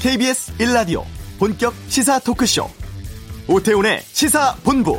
KBS 0.00 0.56
1라디오 0.58 1.02
본격 1.40 1.74
시사 1.88 2.20
토크쇼 2.20 2.70
오태훈의 3.48 4.00
시사본부 4.02 4.96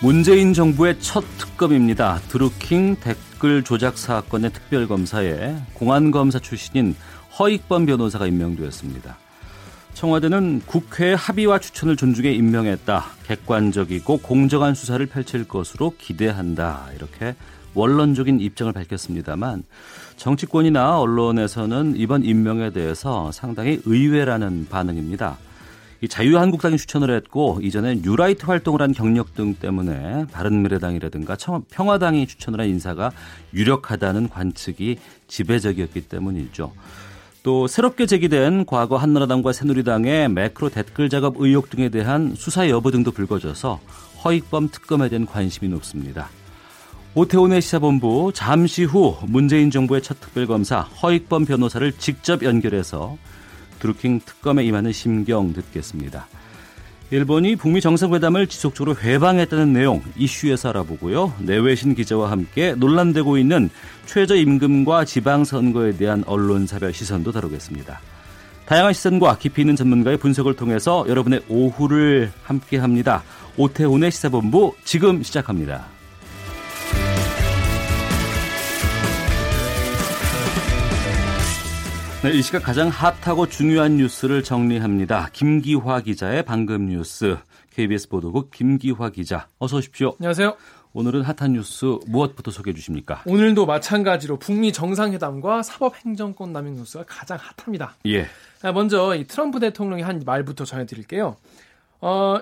문재인 0.00 0.52
정부의 0.52 0.98
첫 1.00 1.22
특검입니다. 1.38 2.20
드루킹 2.28 2.96
댓글 2.96 3.62
조작 3.62 3.96
사건의 3.96 4.52
특별검사에 4.52 5.54
공안검사 5.74 6.40
출신인 6.40 6.96
허익범 7.38 7.86
변호사가 7.86 8.26
임명되었습니다. 8.26 9.27
청와대는 9.98 10.62
국회 10.64 11.12
합의와 11.12 11.58
추천을 11.58 11.96
존중해 11.96 12.30
임명했다. 12.30 13.04
객관적이고 13.26 14.18
공정한 14.18 14.72
수사를 14.72 15.04
펼칠 15.06 15.42
것으로 15.42 15.92
기대한다. 15.98 16.86
이렇게 16.94 17.34
원론적인 17.74 18.38
입장을 18.38 18.72
밝혔습니다만 18.72 19.64
정치권이나 20.16 21.00
언론에서는 21.00 21.94
이번 21.96 22.22
임명에 22.22 22.70
대해서 22.70 23.32
상당히 23.32 23.80
의외라는 23.86 24.68
반응입니다. 24.70 25.36
이 26.00 26.06
자유한국당이 26.06 26.76
추천을 26.76 27.10
했고 27.16 27.58
이전에 27.60 27.96
뉴라이트 27.96 28.46
활동을 28.46 28.82
한 28.82 28.92
경력 28.92 29.34
등 29.34 29.54
때문에 29.54 30.26
바른미래당이라든가 30.30 31.36
평화당이 31.72 32.28
추천을 32.28 32.60
한 32.60 32.68
인사가 32.68 33.10
유력하다는 33.52 34.28
관측이 34.28 34.96
지배적이었기 35.26 36.02
때문이죠. 36.02 36.72
또 37.42 37.66
새롭게 37.66 38.06
제기된 38.06 38.66
과거 38.66 38.96
한나라당과 38.96 39.52
새누리당의 39.52 40.28
매크로 40.28 40.70
댓글 40.70 41.08
작업 41.08 41.36
의혹 41.38 41.70
등에 41.70 41.88
대한 41.88 42.34
수사 42.36 42.68
여부 42.68 42.90
등도 42.90 43.12
불거져서 43.12 43.80
허익범 44.24 44.68
특검에 44.70 45.08
대한 45.08 45.26
관심이 45.26 45.70
높습니다. 45.70 46.28
오태훈의 47.14 47.62
시사본부 47.62 48.32
잠시 48.34 48.84
후 48.84 49.16
문재인 49.26 49.70
정부의 49.70 50.02
첫 50.02 50.20
특별검사 50.20 50.80
허익범 50.80 51.46
변호사를 51.46 51.92
직접 51.92 52.42
연결해서 52.42 53.16
드루킹 53.78 54.20
특검에 54.24 54.64
임하는 54.64 54.92
심경 54.92 55.52
듣겠습니다. 55.52 56.26
일본이 57.10 57.56
북미 57.56 57.80
정상회담을 57.80 58.48
지속적으로 58.48 58.94
회방했다는 58.94 59.72
내용 59.72 60.02
이슈에서 60.16 60.68
알아보고요. 60.68 61.32
내외신 61.38 61.94
기자와 61.94 62.30
함께 62.30 62.74
논란되고 62.76 63.38
있는 63.38 63.70
최저임금과 64.04 65.06
지방선거에 65.06 65.92
대한 65.96 66.22
언론사별 66.26 66.92
시선도 66.92 67.32
다루겠습니다. 67.32 68.00
다양한 68.66 68.92
시선과 68.92 69.38
깊이 69.38 69.62
있는 69.62 69.74
전문가의 69.74 70.18
분석을 70.18 70.54
통해서 70.54 71.06
여러분의 71.08 71.40
오후를 71.48 72.30
함께합니다. 72.42 73.22
오태훈의 73.56 74.10
시사본부 74.10 74.74
지금 74.84 75.22
시작합니다. 75.22 75.97
네, 82.24 82.32
이 82.32 82.42
시각 82.42 82.64
가장 82.64 82.88
핫하고 82.88 83.46
중요한 83.46 83.96
뉴스를 83.96 84.42
정리합니다. 84.42 85.30
김기화 85.32 86.00
기자의 86.00 86.42
방금 86.44 86.86
뉴스. 86.86 87.36
KBS 87.70 88.08
보도국 88.08 88.50
김기화 88.50 89.10
기자. 89.10 89.46
어서 89.58 89.76
오십시오. 89.76 90.16
안녕하세요. 90.18 90.56
오늘은 90.94 91.22
핫한 91.22 91.52
뉴스 91.52 91.84
무엇부터 92.08 92.50
소개해 92.50 92.74
주십니까? 92.74 93.22
오늘도 93.24 93.66
마찬가지로 93.66 94.40
북미 94.40 94.72
정상회담과 94.72 95.62
사법행정권 95.62 96.52
남용 96.52 96.74
뉴스가 96.74 97.04
가장 97.06 97.38
핫합니다. 97.40 97.94
예. 98.06 98.26
먼저 98.74 99.14
이 99.14 99.24
트럼프 99.24 99.60
대통령이 99.60 100.02
한 100.02 100.20
말부터 100.26 100.64
전해드릴게요. 100.64 101.36
어, 102.00 102.38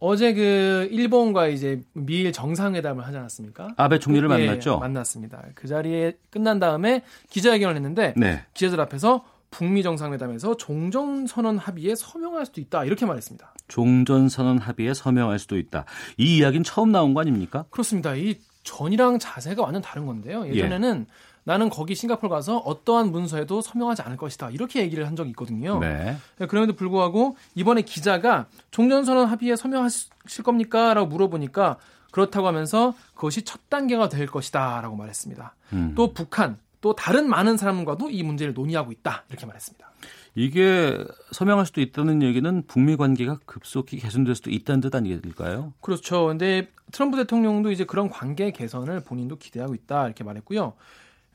어, 0.00 0.16
제그 0.16 0.88
일본과 0.90 1.48
이제 1.48 1.82
미일 1.92 2.32
정상회담을 2.32 3.06
하지 3.06 3.16
않았습니까? 3.16 3.68
아베 3.76 3.98
총리를 3.98 4.28
그, 4.28 4.32
만났죠. 4.32 4.74
예, 4.76 4.80
만났습니다. 4.80 5.42
그 5.54 5.68
자리에 5.68 6.16
끝난 6.30 6.58
다음에 6.58 7.02
기자회견을 7.30 7.76
했는데 7.76 8.14
네. 8.16 8.44
기자들 8.54 8.80
앞에서 8.80 9.24
북미 9.50 9.82
정상회담에서 9.82 10.56
종전 10.56 11.26
선언 11.26 11.58
합의에 11.58 11.94
서명할 11.94 12.46
수도 12.46 12.60
있다 12.60 12.84
이렇게 12.84 13.06
말했습니다. 13.06 13.54
종전 13.68 14.28
선언 14.28 14.58
합의에 14.58 14.94
서명할 14.94 15.38
수도 15.38 15.56
있다. 15.56 15.84
이 16.16 16.38
이야기는 16.38 16.64
처음 16.64 16.92
나온 16.92 17.14
거 17.14 17.20
아닙니까? 17.20 17.64
그렇습니다. 17.70 18.14
이 18.14 18.36
전이랑 18.64 19.18
자세가 19.18 19.62
완전 19.62 19.80
다른 19.80 20.04
건데요. 20.06 20.46
예전에는 20.46 21.06
예. 21.08 21.12
나는 21.48 21.70
거기 21.70 21.94
싱가포르 21.94 22.28
가서 22.28 22.58
어떠한 22.58 23.10
문서에도 23.10 23.62
서명하지 23.62 24.02
않을 24.02 24.18
것이다. 24.18 24.50
이렇게 24.50 24.82
얘기를 24.82 25.06
한 25.06 25.16
적이 25.16 25.30
있거든요. 25.30 25.78
네. 25.78 26.14
그럼에도 26.46 26.74
불구하고 26.74 27.38
이번에 27.54 27.80
기자가 27.80 28.48
종전선언 28.70 29.26
합의에 29.28 29.56
서명하실 29.56 30.44
겁니까? 30.44 30.92
라고 30.92 31.06
물어보니까 31.06 31.78
그렇다고 32.10 32.48
하면서 32.48 32.92
그것이 33.14 33.44
첫 33.44 33.70
단계가 33.70 34.10
될 34.10 34.26
것이다. 34.26 34.82
라고 34.82 34.94
말했습니다. 34.96 35.54
음. 35.72 35.94
또 35.96 36.12
북한, 36.12 36.58
또 36.82 36.94
다른 36.94 37.30
많은 37.30 37.56
사람과도 37.56 38.10
이 38.10 38.22
문제를 38.22 38.52
논의하고 38.52 38.92
있다. 38.92 39.24
이렇게 39.30 39.46
말했습니다. 39.46 39.90
이게 40.34 41.02
서명할 41.32 41.64
수도 41.64 41.80
있다는 41.80 42.22
얘기는 42.22 42.62
북미 42.66 42.96
관계가 42.96 43.38
급속히 43.46 43.96
개선될 43.96 44.34
수도 44.34 44.50
있다는 44.50 44.82
뜻 44.82 44.94
아니겠을까요? 44.94 45.72
그렇죠. 45.80 46.26
근데 46.26 46.68
트럼프 46.92 47.16
대통령도 47.16 47.70
이제 47.70 47.84
그런 47.84 48.10
관계 48.10 48.50
개선을 48.50 49.00
본인도 49.00 49.36
기대하고 49.36 49.74
있다. 49.74 50.04
이렇게 50.04 50.24
말했고요. 50.24 50.74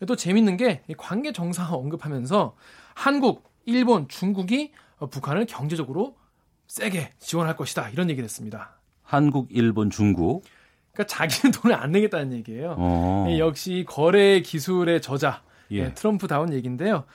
또 0.05 0.15
재밌는 0.15 0.57
게 0.57 0.83
관계 0.97 1.31
정상을 1.31 1.73
언급하면서 1.75 2.55
한국, 2.93 3.49
일본, 3.65 4.07
중국이 4.07 4.71
북한을 5.09 5.45
경제적으로 5.45 6.15
세게 6.67 7.11
지원할 7.19 7.55
것이다 7.55 7.89
이런 7.89 8.09
얘기를 8.09 8.23
했습니다. 8.23 8.77
한국, 9.01 9.47
일본, 9.51 9.89
중국. 9.89 10.43
그러니까 10.91 11.07
자기는 11.07 11.51
돈을 11.59 11.75
안 11.75 11.91
내겠다는 11.91 12.33
얘기예요. 12.33 12.75
어. 12.77 13.27
역시 13.37 13.85
거래 13.87 14.41
기술의 14.41 15.01
저자 15.01 15.41
예. 15.71 15.83
네, 15.83 15.93
트럼프다운 15.93 16.53
얘기인데요. 16.53 17.05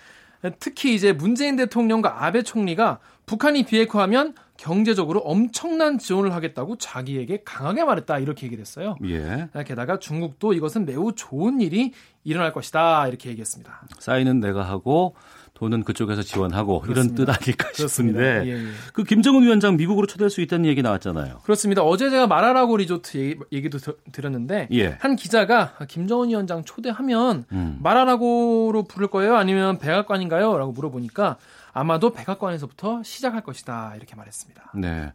특히 0.60 0.94
이제 0.94 1.12
문재인 1.12 1.56
대통령과 1.56 2.24
아베 2.24 2.42
총리가 2.42 3.00
북한이 3.26 3.64
비핵화하면 3.64 4.34
경제적으로 4.58 5.20
엄청난 5.20 5.98
지원을 5.98 6.34
하겠다고 6.34 6.76
자기에게 6.76 7.42
강하게 7.44 7.84
말했다 7.84 8.18
이렇게 8.18 8.46
얘기를 8.46 8.60
했어요. 8.60 8.96
예. 9.04 9.48
게다가 9.64 9.98
중국도 9.98 10.52
이것은 10.52 10.84
매우 10.84 11.12
좋은 11.14 11.60
일이 11.60 11.92
일어날 12.24 12.52
것이다 12.52 13.06
이렇게 13.08 13.30
얘기했습니다. 13.30 13.86
사인은 14.00 14.40
내가 14.40 14.64
하고 14.64 15.14
돈은 15.54 15.84
그쪽에서 15.84 16.22
지원하고 16.22 16.80
그렇습니다. 16.80 17.22
이런 17.22 17.26
뜻 17.26 17.32
아닐까 17.32 17.68
싶은데 17.72 18.42
예, 18.46 18.50
예. 18.50 18.66
그 18.92 19.04
김정은 19.04 19.42
위원장 19.42 19.76
미국으로 19.76 20.06
초대할 20.06 20.30
수 20.30 20.40
있다는 20.40 20.66
얘기 20.66 20.82
나왔잖아요. 20.82 21.40
그렇습니다. 21.44 21.82
어제 21.82 22.10
제가 22.10 22.26
마라라고 22.26 22.76
리조트 22.76 23.38
얘기, 23.52 23.70
도 23.70 23.78
드렸는데 24.12 24.68
예. 24.72 24.96
한 25.00 25.16
기자가 25.16 25.74
김정은 25.88 26.28
위원장 26.28 26.64
초대하면 26.64 27.44
음. 27.52 27.78
마라라고로 27.80 28.84
부를 28.84 29.08
거예요? 29.08 29.36
아니면 29.36 29.78
백악관인가요? 29.78 30.58
라고 30.58 30.72
물어보니까 30.72 31.36
아마도 31.78 32.12
백악관에서부터 32.12 33.02
시작할 33.04 33.42
것이다 33.42 33.94
이렇게 33.96 34.16
말했습니다. 34.16 34.72
네. 34.74 35.12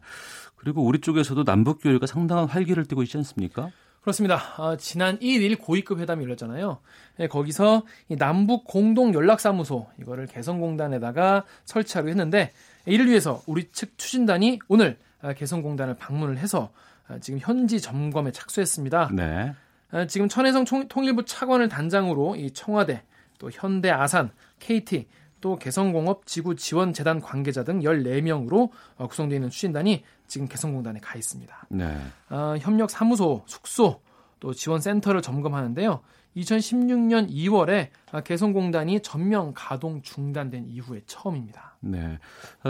그리고 0.56 0.82
우리 0.82 1.00
쪽에서도 1.00 1.44
남북 1.44 1.82
교류가 1.82 2.06
상당한 2.06 2.46
활기를 2.46 2.86
띠고 2.86 3.02
있지 3.02 3.18
않습니까? 3.18 3.70
그렇습니다. 4.00 4.38
어, 4.58 4.76
지난 4.76 5.18
1일 5.18 5.58
고위급 5.58 5.98
회담이 5.98 6.24
열렸잖아요. 6.24 6.78
네, 7.18 7.26
거기서 7.26 7.84
남북 8.18 8.64
공동 8.64 9.12
연락사무소 9.12 9.88
이거를 10.00 10.26
개성공단에다가 10.26 11.44
설치하려 11.64 12.08
했는데 12.08 12.52
이를 12.86 13.08
위해서 13.08 13.42
우리 13.46 13.70
측 13.70 13.98
추진단이 13.98 14.58
오늘 14.68 14.98
아, 15.20 15.32
개성공단을 15.32 15.96
방문을 15.96 16.38
해서 16.38 16.70
아, 17.08 17.18
지금 17.18 17.38
현지 17.40 17.80
점검에 17.80 18.32
착수했습니다. 18.32 19.10
네. 19.12 19.54
아, 19.90 20.06
지금 20.06 20.28
천혜성 20.28 20.64
통일부 20.88 21.24
차관을 21.24 21.68
단장으로 21.68 22.36
이 22.36 22.50
청와대 22.50 23.02
또 23.38 23.50
현대 23.52 23.90
아산, 23.90 24.30
KT 24.60 25.06
또 25.44 25.56
개성공업 25.56 26.24
지구 26.24 26.56
지원 26.56 26.94
재단 26.94 27.20
관계자 27.20 27.64
등 27.64 27.80
14명으로 27.80 28.70
어, 28.96 29.06
구성되어 29.06 29.36
있는 29.36 29.50
추진단이 29.50 30.02
지금 30.26 30.48
개성공단에 30.48 31.00
가 31.00 31.18
있습니다. 31.18 31.66
네. 31.68 31.98
어, 32.30 32.54
협력 32.58 32.88
사무소, 32.88 33.42
숙소, 33.44 34.00
또 34.40 34.54
지원 34.54 34.80
센터를 34.80 35.20
점검하는데요. 35.20 36.00
2016년 36.34 37.28
2월에 37.28 37.88
개성공단이 38.24 39.00
전면 39.00 39.52
가동 39.52 40.00
중단된 40.00 40.64
이후에 40.70 41.02
처음입니다. 41.04 41.76
네. 41.80 42.18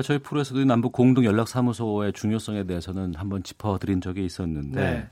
저희 0.02 0.18
프로에서도 0.18 0.64
남북 0.64 0.90
공동 0.90 1.24
연락 1.24 1.46
사무소의 1.46 2.12
중요성에 2.12 2.64
대해서는 2.64 3.14
한번 3.14 3.44
짚어드린 3.44 4.00
적이 4.00 4.24
있었는데 4.24 4.80
네. 4.80 5.08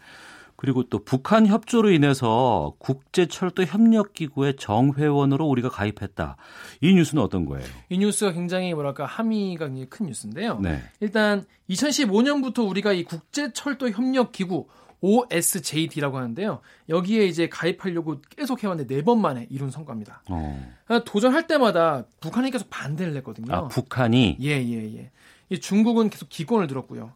그리고 0.63 0.85
또 0.85 1.01
북한 1.03 1.49
협조로 1.49 1.91
인해서 1.91 2.73
국제철도 2.79 3.65
협력기구의 3.65 4.55
정회원으로 4.59 5.45
우리가 5.45 5.69
가입했다. 5.69 6.37
이 6.81 6.95
뉴스는 6.95 7.21
어떤 7.21 7.47
거예요? 7.47 7.67
이 7.89 7.99
뉴스가 7.99 8.31
굉장히 8.31 8.73
뭐랄까 8.73 9.05
함의가 9.05 9.67
굉장히 9.67 9.87
큰 9.91 10.07
뉴스인데요. 10.07 10.61
네. 10.61 10.81
일단 11.01 11.45
2015년부터 11.69 12.69
우리가 12.71 12.93
이 12.93 13.03
국제철도 13.03 13.91
협력기구 13.91 14.69
OSJD라고 15.01 16.19
하는데요. 16.19 16.61
여기에 16.89 17.25
이제 17.27 17.49
가입하려고 17.49 18.21
계속 18.37 18.63
해왔는데 18.63 18.95
네 18.95 19.03
번 19.03 19.21
만에 19.21 19.49
이룬 19.51 19.69
성과입니다. 19.69 20.23
어. 20.29 20.77
도전할 21.05 21.49
때마다 21.49 22.05
북한이 22.21 22.53
계속 22.53 22.71
반대를 22.71 23.17
했거든요. 23.17 23.53
아, 23.53 23.67
북한이? 23.67 24.37
예, 24.41 24.51
예, 24.63 24.97
예. 24.97 25.11
이 25.51 25.59
중국은 25.59 26.09
계속 26.09 26.29
기권을 26.29 26.69
들었고요. 26.69 27.15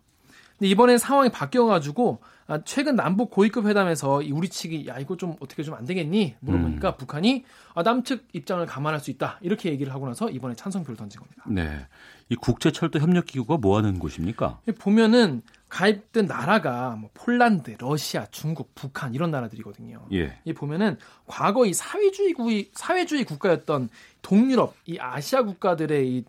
근데 0.58 0.70
이번에 0.70 0.98
상황이 0.98 1.28
바뀌어가지고 1.30 2.20
아, 2.48 2.60
최근 2.64 2.94
남북 2.94 3.30
고위급 3.30 3.66
회담에서 3.66 4.22
우리 4.32 4.48
측이 4.48 4.86
야 4.86 4.98
이거 4.98 5.16
좀 5.16 5.34
어떻게 5.40 5.62
좀 5.62 5.74
안 5.74 5.84
되겠니 5.84 6.36
물어보니까 6.40 6.90
음. 6.90 6.96
북한이 6.96 7.44
아, 7.74 7.82
남측 7.82 8.28
입장을 8.32 8.64
감안할 8.66 9.00
수 9.00 9.10
있다 9.10 9.38
이렇게 9.42 9.70
얘기를 9.70 9.92
하고 9.92 10.06
나서 10.06 10.30
이번에 10.30 10.54
찬성표를 10.54 10.96
던진 10.96 11.20
겁니다. 11.20 11.42
네, 11.48 11.86
이 12.28 12.36
국제 12.36 12.70
철도 12.70 12.98
협력 13.00 13.26
기구가 13.26 13.56
뭐 13.58 13.76
하는 13.76 13.98
곳입니까? 13.98 14.60
보면은 14.78 15.42
가입된 15.68 16.26
나라가 16.26 16.96
뭐 16.96 17.10
폴란드, 17.12 17.76
러시아, 17.80 18.26
중국, 18.30 18.74
북한 18.76 19.12
이런 19.14 19.32
나라들이거든요. 19.32 20.06
예. 20.12 20.38
이 20.44 20.52
보면은 20.52 20.96
과거 21.26 21.66
이 21.66 21.74
사회주의 21.74 22.70
사회주의 22.72 23.24
국가였던 23.24 23.88
동유럽, 24.22 24.74
이 24.86 24.98
아시아 25.00 25.42
국가들의 25.42 26.08
이 26.08 26.24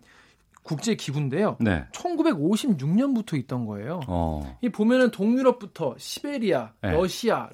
국제 0.68 0.94
기구인데요. 0.94 1.56
네. 1.60 1.86
1956년부터 1.92 3.38
있던 3.38 3.64
거예요. 3.64 4.00
어. 4.06 4.58
이 4.60 4.68
보면은 4.68 5.10
동유럽부터 5.10 5.94
시베리아, 5.96 6.72
네. 6.82 6.92
러시아, 6.92 7.48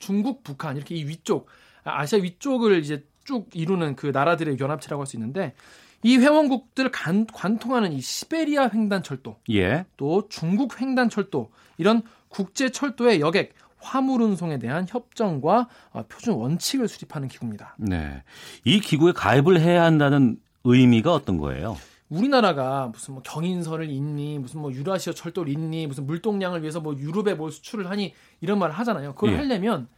중국, 0.00 0.42
북한 0.42 0.76
이렇게 0.76 0.96
이 0.96 1.04
위쪽 1.06 1.46
아시아 1.84 2.18
위쪽을 2.18 2.80
이제 2.80 3.04
쭉 3.24 3.48
이루는 3.54 3.94
그 3.94 4.08
나라들의 4.08 4.58
연합체라고 4.58 5.02
할 5.02 5.06
수 5.06 5.16
있는데 5.16 5.54
이 6.02 6.18
회원국들 6.18 6.90
간, 6.90 7.26
관통하는 7.26 7.92
이 7.92 8.00
시베리아 8.00 8.70
횡단철도, 8.74 9.36
예. 9.50 9.86
또 9.96 10.28
중국 10.28 10.80
횡단철도 10.80 11.50
이런 11.78 12.02
국제 12.28 12.70
철도의 12.70 13.20
여객 13.20 13.54
화물 13.78 14.22
운송에 14.22 14.58
대한 14.58 14.86
협정과 14.88 15.68
어, 15.92 16.02
표준 16.08 16.34
원칙을 16.34 16.88
수립하는 16.88 17.28
기구입니다. 17.28 17.76
네, 17.78 18.24
이 18.64 18.80
기구에 18.80 19.12
가입을 19.12 19.60
해야 19.60 19.84
한다는 19.84 20.38
의미가 20.64 21.12
어떤 21.12 21.38
거예요? 21.38 21.76
우리나라가 22.08 22.88
무슨 22.92 23.14
뭐 23.14 23.22
경인선을 23.22 23.90
잇니 23.90 24.38
무슨 24.38 24.60
뭐 24.60 24.72
유라시아 24.72 25.12
철도를 25.12 25.52
잇니 25.52 25.86
무슨 25.86 26.06
물동량을 26.06 26.62
위해서 26.62 26.80
뭐 26.80 26.94
유럽에 26.96 27.34
뭘 27.34 27.50
수출을 27.50 27.90
하니 27.90 28.14
이런 28.40 28.58
말을 28.58 28.74
하잖아요. 28.76 29.14
그걸 29.14 29.32
예. 29.32 29.36
하려면 29.36 29.88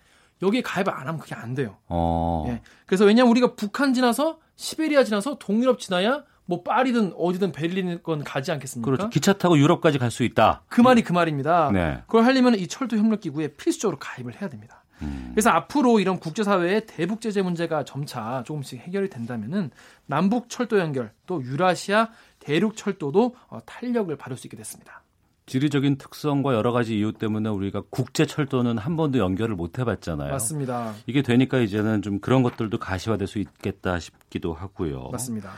여기에 0.40 0.62
가입을 0.62 0.92
안 0.92 1.06
하면 1.08 1.18
그게 1.18 1.34
안 1.34 1.54
돼요. 1.54 1.76
어. 1.88 2.44
예. 2.48 2.62
그래서 2.86 3.04
왜냐면 3.04 3.30
우리가 3.30 3.54
북한 3.56 3.92
지나서 3.92 4.38
시베리아 4.56 5.04
지나서 5.04 5.36
동유럽 5.38 5.78
지나야 5.80 6.24
뭐 6.46 6.62
파리든 6.62 7.12
어디든 7.16 7.52
베를린건 7.52 8.24
가지 8.24 8.52
않겠습니까? 8.52 8.84
그렇죠. 8.90 9.10
기차 9.10 9.34
타고 9.34 9.58
유럽까지 9.58 9.98
갈 9.98 10.10
수 10.10 10.22
있다. 10.24 10.62
그 10.68 10.80
말이 10.80 11.02
그 11.02 11.12
말입니다. 11.12 11.70
네. 11.72 11.98
그걸 12.06 12.24
하려면 12.24 12.54
이 12.54 12.66
철도 12.68 12.96
협력 12.96 13.20
기구에 13.20 13.48
필수적으로 13.48 13.98
가입을 13.98 14.40
해야 14.40 14.48
됩니다. 14.48 14.82
음. 15.02 15.30
그래서 15.32 15.50
앞으로 15.50 16.00
이런 16.00 16.18
국제사회의 16.18 16.86
대북 16.86 17.20
제재 17.20 17.42
문제가 17.42 17.84
점차 17.84 18.42
조금씩 18.46 18.80
해결이 18.80 19.10
된다면은 19.10 19.70
남북 20.06 20.48
철도 20.48 20.78
연결 20.78 21.12
또 21.26 21.42
유라시아 21.42 22.08
대륙 22.38 22.76
철도도 22.76 23.34
어, 23.48 23.60
탄력을 23.64 24.14
받을 24.16 24.36
수 24.36 24.46
있게 24.46 24.56
됐습니다. 24.56 25.02
지리적인 25.48 25.96
특성과 25.96 26.54
여러 26.54 26.72
가지 26.72 26.98
이유 26.98 27.12
때문에 27.12 27.48
우리가 27.48 27.82
국제 27.90 28.26
철도는 28.26 28.76
한 28.76 28.96
번도 28.96 29.18
연결을 29.18 29.56
못 29.56 29.78
해봤잖아요. 29.78 30.30
맞습니다. 30.30 30.92
이게 31.06 31.22
되니까 31.22 31.58
이제는 31.58 32.02
좀 32.02 32.20
그런 32.20 32.42
것들도 32.42 32.78
가시화될 32.78 33.26
수 33.26 33.38
있겠다 33.38 33.98
싶기도 33.98 34.52
하고요. 34.52 35.08
맞습니다. 35.10 35.52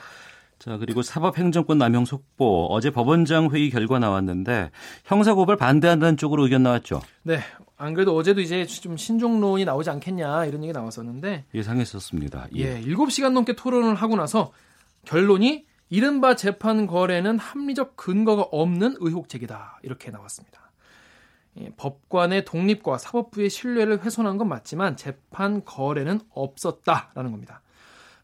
자, 0.60 0.76
그리고 0.76 1.00
사법행정권 1.00 1.78
남용 1.78 2.04
속보 2.04 2.66
어제 2.68 2.90
법원장 2.90 3.48
회의 3.50 3.70
결과 3.70 3.98
나왔는데 3.98 4.70
형사고발 5.04 5.56
반대한다는 5.56 6.18
쪽으로 6.18 6.44
의견 6.44 6.62
나왔죠. 6.62 7.00
네. 7.22 7.40
안 7.78 7.94
그래도 7.94 8.14
어제도 8.14 8.42
이제 8.42 8.66
좀 8.66 8.98
신종론이 8.98 9.64
나오지 9.64 9.88
않겠냐 9.88 10.44
이런 10.44 10.62
얘기 10.62 10.74
나왔었는데 10.74 11.46
예상했었습니다. 11.54 12.48
예. 12.56 12.60
예 12.60 12.80
7시간 12.82 13.32
넘게 13.32 13.54
토론을 13.54 13.94
하고 13.94 14.16
나서 14.16 14.52
결론이 15.06 15.64
이른바 15.88 16.36
재판 16.36 16.86
거래는 16.86 17.38
합리적 17.38 17.96
근거가 17.96 18.42
없는 18.52 18.96
의혹 19.00 19.30
제기다. 19.30 19.80
이렇게 19.82 20.10
나왔습니다. 20.10 20.72
예, 21.58 21.70
법관의 21.78 22.44
독립과 22.44 22.98
사법부의 22.98 23.48
신뢰를 23.48 24.04
훼손한 24.04 24.36
건 24.36 24.48
맞지만 24.48 24.98
재판 24.98 25.64
거래는 25.64 26.20
없었다라는 26.34 27.30
겁니다. 27.30 27.62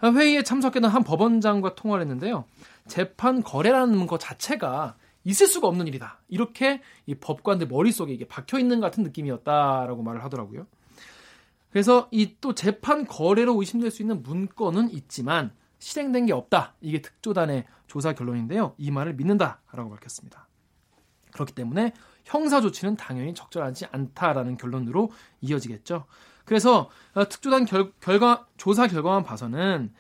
회의에 0.03 0.43
참석했던 0.43 0.91
한 0.91 1.03
법원장과 1.03 1.75
통화를 1.75 2.03
했는데요. 2.03 2.45
재판 2.87 3.43
거래라는 3.43 4.07
것 4.07 4.21
자체가 4.21 4.97
있을 5.25 5.47
수가 5.47 5.67
없는 5.69 5.89
일이다. 5.89 6.21
이렇게 6.29 6.81
이 7.07 7.15
법관들 7.15 7.67
머릿속에 7.67 8.13
이게 8.13 8.27
박혀 8.29 8.59
있는 8.59 8.81
같은 8.81 9.03
느낌이었다라고 9.03 10.03
말을 10.03 10.23
하더라고요. 10.25 10.67
그래서 11.71 12.09
이 12.13 12.37
또 12.41 12.55
재판 12.55 13.07
거래로 13.07 13.59
의심될 13.59 13.91
수 13.91 14.03
있는 14.03 14.23
문건은 14.23 14.91
있지만 14.93 15.53
실행된 15.79 16.27
게 16.27 16.33
없다. 16.33 16.75
이게 16.81 17.03
특조단의 17.03 17.67
조사 17.87 18.13
결론인데요. 18.13 18.75
이 18.79 18.91
말을 18.91 19.15
믿는다라고 19.15 19.91
밝혔습니다. 19.91 20.49
그렇기 21.33 21.53
때문에 21.55 21.93
형사 22.25 22.61
조치는 22.61 22.97
당연히 22.97 23.35
적절하지 23.35 23.87
않다라는 23.93 24.57
결론으로 24.57 25.11
이어지겠죠. 25.43 26.07
그래서 26.47 26.89
어, 27.15 27.29
특조단 27.29 27.67
결, 27.67 27.93
결과 28.01 28.47
조사 28.57 28.87
결과만 28.87 29.23
봐서는 29.25 29.93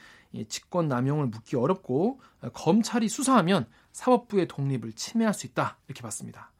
직권 0.48 0.88
남용을 0.88 1.26
묻기 1.26 1.56
어렵고 1.56 2.20
어, 2.40 2.48
검찰이 2.50 3.08
수사하면 3.08 3.66
사법부의 3.92 4.48
독립을 4.48 4.92
침해할 4.92 5.34
수 5.34 5.46
있다 5.46 5.76
이렇게 5.88 6.00
봤습니다. 6.02 6.52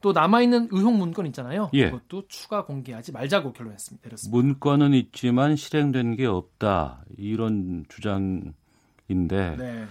또 0.00 0.12
남아 0.12 0.42
있는 0.42 0.68
의혹 0.70 0.94
문건 0.94 1.26
있잖아요. 1.26 1.70
예. 1.74 1.90
그것도 1.90 2.26
추가 2.28 2.64
공개하지 2.64 3.12
말자고 3.12 3.52
결론했습니다. 3.52 4.06
내렸습니다. 4.08 4.36
문건은 4.36 4.94
있지만 4.94 5.56
실행된 5.56 6.16
게 6.16 6.26
없다 6.26 7.04
이런 7.18 7.84
주장인데 7.88 8.54
네. 9.08 9.86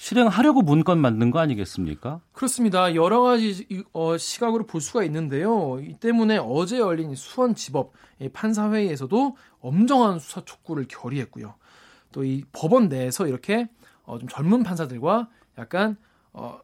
실행하려고 0.00 0.62
문건 0.62 0.98
만든 0.98 1.30
거 1.30 1.40
아니겠습니까? 1.40 2.22
그렇습니다. 2.32 2.94
여러 2.94 3.20
가지 3.20 3.84
어, 3.92 4.16
시각으로 4.16 4.66
볼 4.66 4.80
수가 4.80 5.04
있는데요. 5.04 5.78
이 5.78 5.92
때문에 5.92 6.38
어제 6.38 6.78
열린 6.78 7.14
수원지법 7.14 7.92
판사회의에서도 8.32 9.36
엄정한 9.60 10.18
수사 10.18 10.40
촉구를 10.42 10.86
결의했고요. 10.88 11.54
또 12.12 12.24
이 12.24 12.44
법원 12.50 12.88
내에서 12.88 13.26
이렇게 13.26 13.68
어, 14.04 14.18
좀 14.18 14.26
젊은 14.26 14.62
판사들과 14.62 15.28
약간 15.58 15.98
어, 16.32 16.58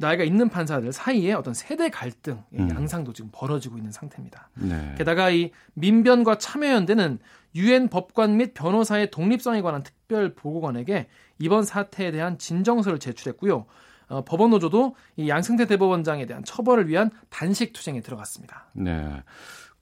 나이가 0.00 0.22
있는 0.22 0.48
판사들 0.48 0.92
사이에 0.92 1.32
어떤 1.32 1.54
세대 1.54 1.90
갈등 1.90 2.42
음. 2.54 2.70
양상도 2.70 3.12
지금 3.12 3.30
벌어지고 3.32 3.76
있는 3.78 3.90
상태입니다. 3.90 4.48
네. 4.54 4.94
게다가 4.96 5.30
이 5.30 5.50
민변과 5.74 6.38
참여연대는 6.38 7.18
유엔 7.56 7.88
법관 7.88 8.36
및 8.36 8.54
변호사의 8.54 9.10
독립성에 9.10 9.60
관한 9.60 9.82
특별 9.82 10.34
보고관에게 10.34 11.08
이번 11.40 11.64
사태에 11.64 12.12
대한 12.12 12.38
진정서를 12.38 13.00
제출했고요. 13.00 13.66
어, 14.08 14.24
법원 14.24 14.50
노조도 14.50 14.94
이 15.16 15.28
양승태 15.28 15.66
대법원장에 15.66 16.26
대한 16.26 16.44
처벌을 16.44 16.88
위한 16.88 17.10
단식 17.28 17.72
투쟁에 17.72 18.00
들어갔습니다. 18.00 18.68
네. 18.74 19.22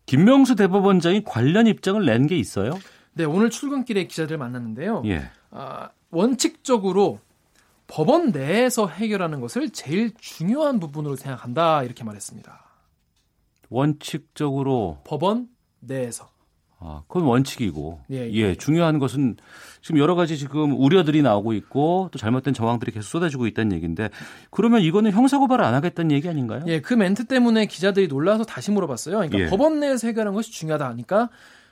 김명수 0.06 0.56
대법원장이 0.56 1.25
관련 1.25 1.66
입장을 1.66 2.04
낸 2.04 2.26
게 2.26 2.37
있어요? 2.37 2.78
네, 3.12 3.25
오늘 3.25 3.50
출근길에 3.50 4.06
기자들 4.06 4.38
만났는데요. 4.38 5.02
예. 5.06 5.30
어, 5.50 5.88
원칙적으로 6.11 7.18
법원 7.87 8.31
내에서 8.33 8.88
해결하는 8.88 9.40
것을 9.40 9.71
제일 9.71 10.12
중요한 10.19 10.81
부분으로 10.81 11.16
생각한다 11.16 11.83
이렇게 11.85 12.05
말했습니다. 12.05 12.64
원칙적으로 13.69 14.99
법원 15.05 15.49
내에서 15.81 16.28
아, 16.78 17.02
그건 17.09 17.25
원칙이고. 17.25 18.00
예, 18.11 18.28
예. 18.28 18.33
예, 18.33 18.55
중요한 18.55 18.99
것은 18.99 19.37
지금 19.81 19.99
여러 19.99 20.14
가지 20.14 20.37
지금 20.37 20.78
우려들이 20.78 21.23
나오고 21.23 21.55
있고 21.55 22.11
또 22.12 22.19
잘못된 22.19 22.52
정황들이 22.52 22.93
계속 22.93 23.09
쏟아지고 23.09 23.47
있다는 23.47 23.73
얘기인데 23.76 24.11
그러면 24.50 24.83
이거는 24.83 25.12
형사고발을 25.12 25.64
안 25.64 25.75
하겠다는 25.75 26.12
얘기 26.12 26.28
아닌가요? 26.28 26.62
예, 26.66 26.81
그 26.81 26.93
멘트 26.93 27.25
때문에 27.25 27.66
기자들이 27.66 28.09
놀라서 28.09 28.45
다시 28.45 28.71
물어봤어요. 28.71 29.16
그러니까 29.16 29.38
예. 29.38 29.47
법원 29.47 29.81
내에서 29.81 30.07
해결하는 30.07 30.35
것이 30.35 30.52
중요하다 30.52 30.87
하니까 30.88 31.31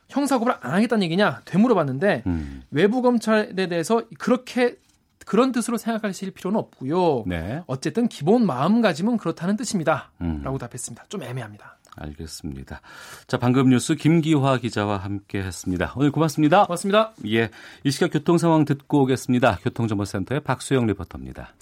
형사고발 0.09 0.59
안 0.61 0.73
하겠다는 0.73 1.02
얘기냐 1.04 1.42
되물어봤는데 1.44 2.23
음. 2.26 2.62
외부 2.71 3.02
검찰에 3.02 3.66
대해서 3.68 4.02
그렇게 4.18 4.76
그런 5.25 5.52
뜻으로 5.52 5.76
생각하실 5.76 6.33
필요는 6.33 6.59
없고요. 6.59 7.25
네. 7.26 7.62
어쨌든 7.66 8.09
기본 8.09 8.47
마음가짐은 8.47 9.16
그렇다는 9.16 9.57
뜻입니다. 9.57 10.11
음. 10.21 10.43
라고 10.43 10.59
답했습니다. 10.59 11.04
좀 11.09 11.23
애매합니다. 11.23 11.78
알겠습니다. 11.97 12.81
자, 13.26 13.38
방금 13.38 13.69
뉴스 13.69 13.95
김기화 13.95 14.59
기자와 14.59 14.97
함께 14.99 15.38
했습니다. 15.43 15.93
오늘 15.97 16.11
고맙습니다. 16.11 16.66
고맙습니다. 16.66 17.12
예. 17.28 17.50
이 17.85 17.90
시각 17.90 18.11
교통 18.12 18.38
상황 18.38 18.64
듣고 18.64 19.02
오겠습니다. 19.02 19.59
교통정보센터의 19.62 20.40
박수영 20.40 20.87
리포터입니다. 20.87 21.52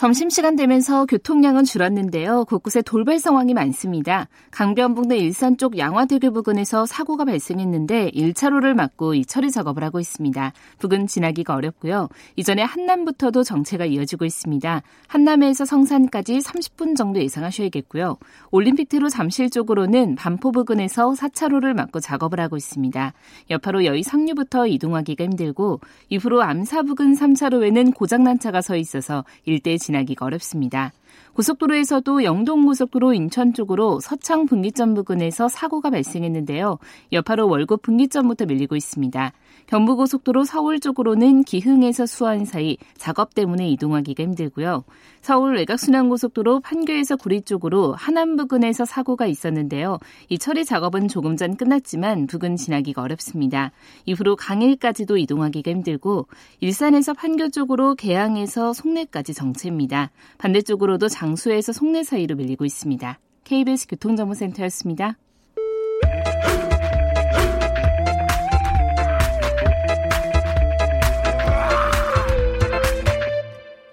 점심시간 0.00 0.56
되면서 0.56 1.04
교통량은 1.04 1.64
줄었는데요. 1.64 2.46
곳곳에 2.46 2.80
돌발 2.80 3.18
상황이 3.18 3.52
많습니다. 3.52 4.28
강변북로 4.50 5.14
일산 5.14 5.58
쪽 5.58 5.76
양화대교 5.76 6.32
부근에서 6.32 6.86
사고가 6.86 7.26
발생했는데 7.26 8.12
1차로를 8.12 8.72
막고 8.72 9.12
이 9.12 9.26
처리 9.26 9.50
작업을 9.50 9.84
하고 9.84 10.00
있습니다. 10.00 10.54
부근 10.78 11.06
지나기가 11.06 11.54
어렵고요. 11.54 12.08
이전에 12.36 12.62
한남부터도 12.62 13.42
정체가 13.42 13.84
이어지고 13.84 14.24
있습니다. 14.24 14.80
한남에서 15.06 15.66
성산까지 15.66 16.38
30분 16.38 16.96
정도 16.96 17.20
예상하셔야겠고요. 17.20 18.16
올림픽대로 18.52 19.10
잠실 19.10 19.50
쪽으로는 19.50 20.14
반포 20.14 20.50
부근에서 20.50 21.12
4차로를 21.12 21.74
막고 21.74 22.00
작업을 22.00 22.40
하고 22.40 22.56
있습니다. 22.56 23.12
여파로 23.50 23.84
여의 23.84 24.02
상류부터 24.02 24.66
이동하기가 24.66 25.24
힘들고 25.24 25.80
이후로 26.08 26.42
암사 26.42 26.84
부근 26.84 27.12
3차로에는 27.12 27.94
고장난 27.94 28.38
차가 28.38 28.62
서 28.62 28.76
있어서 28.76 29.26
일대 29.44 29.76
진 29.76 29.89
지나기가 29.90 30.24
어렵습니다. 30.26 30.92
고속도로에서도 31.34 32.22
영동고속도로 32.24 33.12
인천 33.14 33.52
쪽으로 33.52 33.98
서창 34.00 34.46
분기점 34.46 34.94
부근에서 34.94 35.48
사고가 35.48 35.90
발생했는데요. 35.90 36.78
여파로 37.12 37.48
월곡 37.48 37.82
분기점부터 37.82 38.46
밀리고 38.46 38.76
있습니다. 38.76 39.32
경부고속도로 39.66 40.44
서울 40.44 40.80
쪽으로는 40.80 41.44
기흥에서 41.44 42.06
수원 42.06 42.44
사이 42.44 42.76
작업 42.96 43.34
때문에 43.34 43.68
이동하기가 43.70 44.22
힘들고요. 44.22 44.84
서울 45.20 45.56
외곽순환고속도로 45.56 46.60
판교에서 46.60 47.16
구리 47.16 47.42
쪽으로 47.42 47.94
하남 47.94 48.36
부근에서 48.36 48.84
사고가 48.84 49.26
있었는데요. 49.26 49.98
이 50.28 50.38
처리 50.38 50.64
작업은 50.64 51.08
조금 51.08 51.36
전 51.36 51.56
끝났지만 51.56 52.26
부근 52.26 52.56
지나기가 52.56 53.02
어렵습니다. 53.02 53.72
이후로 54.06 54.36
강일까지도 54.36 55.18
이동하기가 55.18 55.70
힘들고 55.70 56.26
일산에서 56.60 57.14
판교 57.14 57.50
쪽으로 57.50 57.94
개항에서 57.94 58.72
송내까지 58.72 59.34
정체입니다. 59.34 60.10
반대쪽으로도 60.38 61.08
장수에서 61.08 61.72
송내 61.72 62.02
사이로 62.02 62.36
밀리고 62.36 62.64
있습니다. 62.64 63.18
KBS 63.44 63.88
교통정보센터였습니다. 63.88 65.16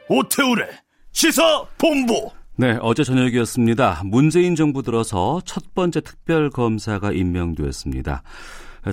오태우래 0.10 0.68
시사 1.12 1.66
본부. 1.78 2.32
네, 2.56 2.78
어제 2.82 3.04
저녁이었습니다. 3.04 4.04
문재인 4.06 4.56
정부 4.56 4.82
들어서 4.82 5.42
첫 5.46 5.76
번째 5.76 6.02
특별 6.02 6.50
검사가 6.50 7.12
임명되었습니다. 7.12 8.24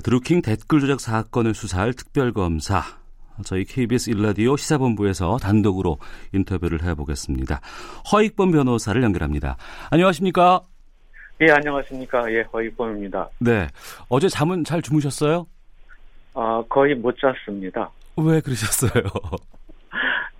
드루킹 0.03 0.41
댓글 0.41 0.81
조작 0.81 0.99
사건을 0.99 1.53
수사할 1.53 1.93
특별 1.93 2.33
검사. 2.33 2.83
저희 3.43 3.63
KBS 3.63 4.09
일라디오 4.11 4.57
시사본부에서 4.57 5.37
단독으로 5.37 5.97
인터뷰를 6.33 6.83
해보겠습니다. 6.83 7.61
허익범 8.11 8.51
변호사를 8.51 9.01
연결합니다. 9.01 9.57
안녕하십니까? 9.89 10.61
예, 11.41 11.51
안녕하십니까. 11.51 12.31
예, 12.31 12.41
허익범입니다. 12.41 13.29
네. 13.39 13.67
어제 14.09 14.29
잠은 14.29 14.63
잘 14.63 14.81
주무셨어요? 14.81 15.47
아, 16.33 16.63
거의 16.69 16.95
못 16.95 17.15
잤습니다. 17.17 17.89
왜 18.17 18.39
그러셨어요? 18.41 19.03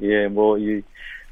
예, 0.02 0.28
뭐, 0.28 0.58
이, 0.58 0.82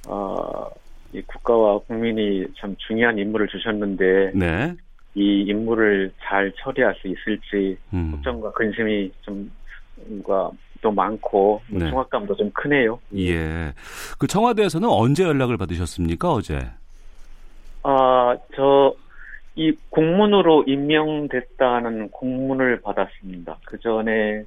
어, 0.07 0.69
이 1.13 1.21
국가와 1.21 1.79
국민이 1.79 2.45
참 2.57 2.75
중요한 2.79 3.17
임무를 3.17 3.47
주셨는데, 3.47 4.31
네. 4.35 4.73
이 5.15 5.45
임무를 5.47 6.11
잘 6.23 6.51
처리할 6.57 6.95
수 6.95 7.07
있을지, 7.07 7.77
음. 7.93 8.11
걱정과 8.11 8.51
근심이 8.53 9.11
좀, 9.21 9.51
과, 10.25 10.51
또 10.81 10.91
많고, 10.91 11.61
네. 11.69 11.89
중압감도 11.89 12.35
좀 12.35 12.51
크네요. 12.51 12.99
예. 13.15 13.73
그 14.17 14.27
청와대에서는 14.27 14.87
언제 14.89 15.23
연락을 15.23 15.57
받으셨습니까, 15.57 16.31
어제? 16.31 16.59
아, 17.83 18.35
저, 18.55 18.95
이 19.55 19.71
공문으로 19.89 20.63
임명됐다는 20.65 22.09
공문을 22.09 22.81
받았습니다. 22.81 23.57
그 23.65 23.79
전에, 23.79 24.43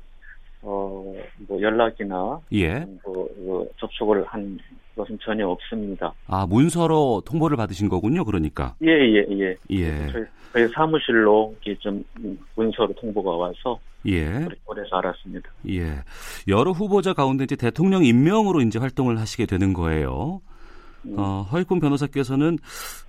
어, 0.69 1.15
뭐 1.47 1.63
연락이나, 1.63 2.41
예. 2.53 2.85
뭐, 3.05 3.29
뭐 3.39 3.67
접촉을 3.79 4.25
한 4.25 4.59
것은 4.97 5.17
전혀 5.23 5.47
없습니다. 5.47 6.13
아, 6.27 6.45
문서로 6.45 7.23
통보를 7.25 7.57
받으신 7.57 7.89
거군요, 7.89 8.25
그러니까. 8.25 8.75
예, 8.83 8.89
예, 8.89 9.25
예. 9.31 9.57
예. 9.71 10.09
저희, 10.11 10.25
저희 10.53 10.69
사무실로 10.69 11.55
이렇게 11.63 11.79
좀 11.79 12.05
문서로 12.57 12.93
통보가 12.95 13.31
와서 13.31 13.79
예. 14.07 14.25
그래서 14.69 14.97
알았습니다. 14.97 15.49
예. 15.69 16.03
여러 16.49 16.73
후보자 16.73 17.13
가운데 17.13 17.45
이제 17.45 17.55
대통령 17.55 18.05
임명으로 18.05 18.61
이제 18.63 18.81
활동을 18.81 19.21
하시게 19.21 19.47
되는 19.47 19.73
거예요. 19.73 20.41
어, 21.17 21.47
허익범 21.53 21.79
변호사께서는 21.79 22.59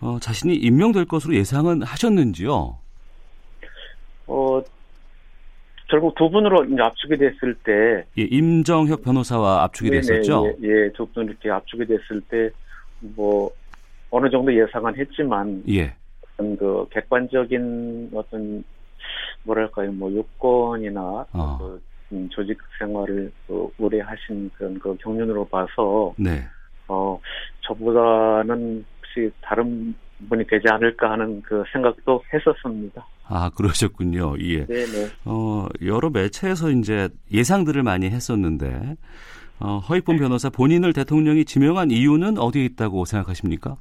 어, 0.02 0.20
자신이 0.22 0.56
임명될 0.56 1.06
것으로 1.06 1.34
예상은 1.34 1.82
하셨는지요? 1.82 2.78
어, 4.28 4.62
결국 5.88 6.16
두 6.16 6.30
분으로 6.30 6.66
이제 6.66 6.82
압축이 6.82 7.18
됐을 7.18 7.56
때. 7.64 8.06
예, 8.18 8.24
임정혁 8.24 9.04
변호사와 9.04 9.64
압축이 9.64 9.90
네네, 9.90 10.02
됐었죠. 10.02 10.56
예, 10.62 10.68
예, 10.68 10.92
두분 10.94 11.26
이렇게 11.28 11.50
압축이 11.50 11.86
됐을 11.86 12.22
때, 12.30 12.50
뭐, 13.00 13.50
어느 14.10 14.30
정도 14.30 14.54
예상은 14.54 14.96
했지만, 14.98 15.64
예. 15.70 15.96
어떤 16.34 16.58
그 16.58 16.86
객관적인 16.92 18.12
어떤, 18.14 18.64
뭐랄까요, 19.44 19.92
뭐, 19.94 20.12
요건이나, 20.14 21.26
어. 21.32 21.58
그, 21.58 21.82
음, 22.12 22.28
조직 22.32 22.58
생활을 22.80 23.32
그, 23.48 23.70
오래 23.78 24.02
하신 24.02 24.52
그런 24.56 24.78
그 24.80 24.96
경륜으로 24.98 25.46
봐서, 25.46 26.14
네. 26.18 26.44
어, 26.90 27.20
저보다는 27.62 28.86
혹시 29.00 29.32
다른 29.42 29.96
분이 30.30 30.48
되지 30.48 30.68
않을까 30.70 31.12
하는 31.12 31.42
그 31.42 31.64
생각도 31.72 32.24
했었습니다. 32.34 33.06
아, 33.28 33.50
그러셨군요. 33.56 34.36
예. 34.40 34.66
네네. 34.66 35.10
어, 35.26 35.68
여러 35.86 36.10
매체에서 36.10 36.72
이제 36.72 37.10
예상들을 37.32 37.84
많이 37.84 38.10
했었는데, 38.10 38.96
어, 39.60 39.80
허익범 39.80 40.18
변호사 40.18 40.50
본인을 40.50 40.94
대통령이 40.94 41.46
지명한 41.46 41.92
이유는 41.92 42.38
어디에 42.38 42.66
있다고 42.66 43.06
생각하십니까? 43.06 43.78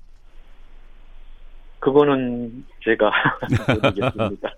그거는 1.79 2.65
제가 2.83 3.11
모르겠습니다. 3.83 4.51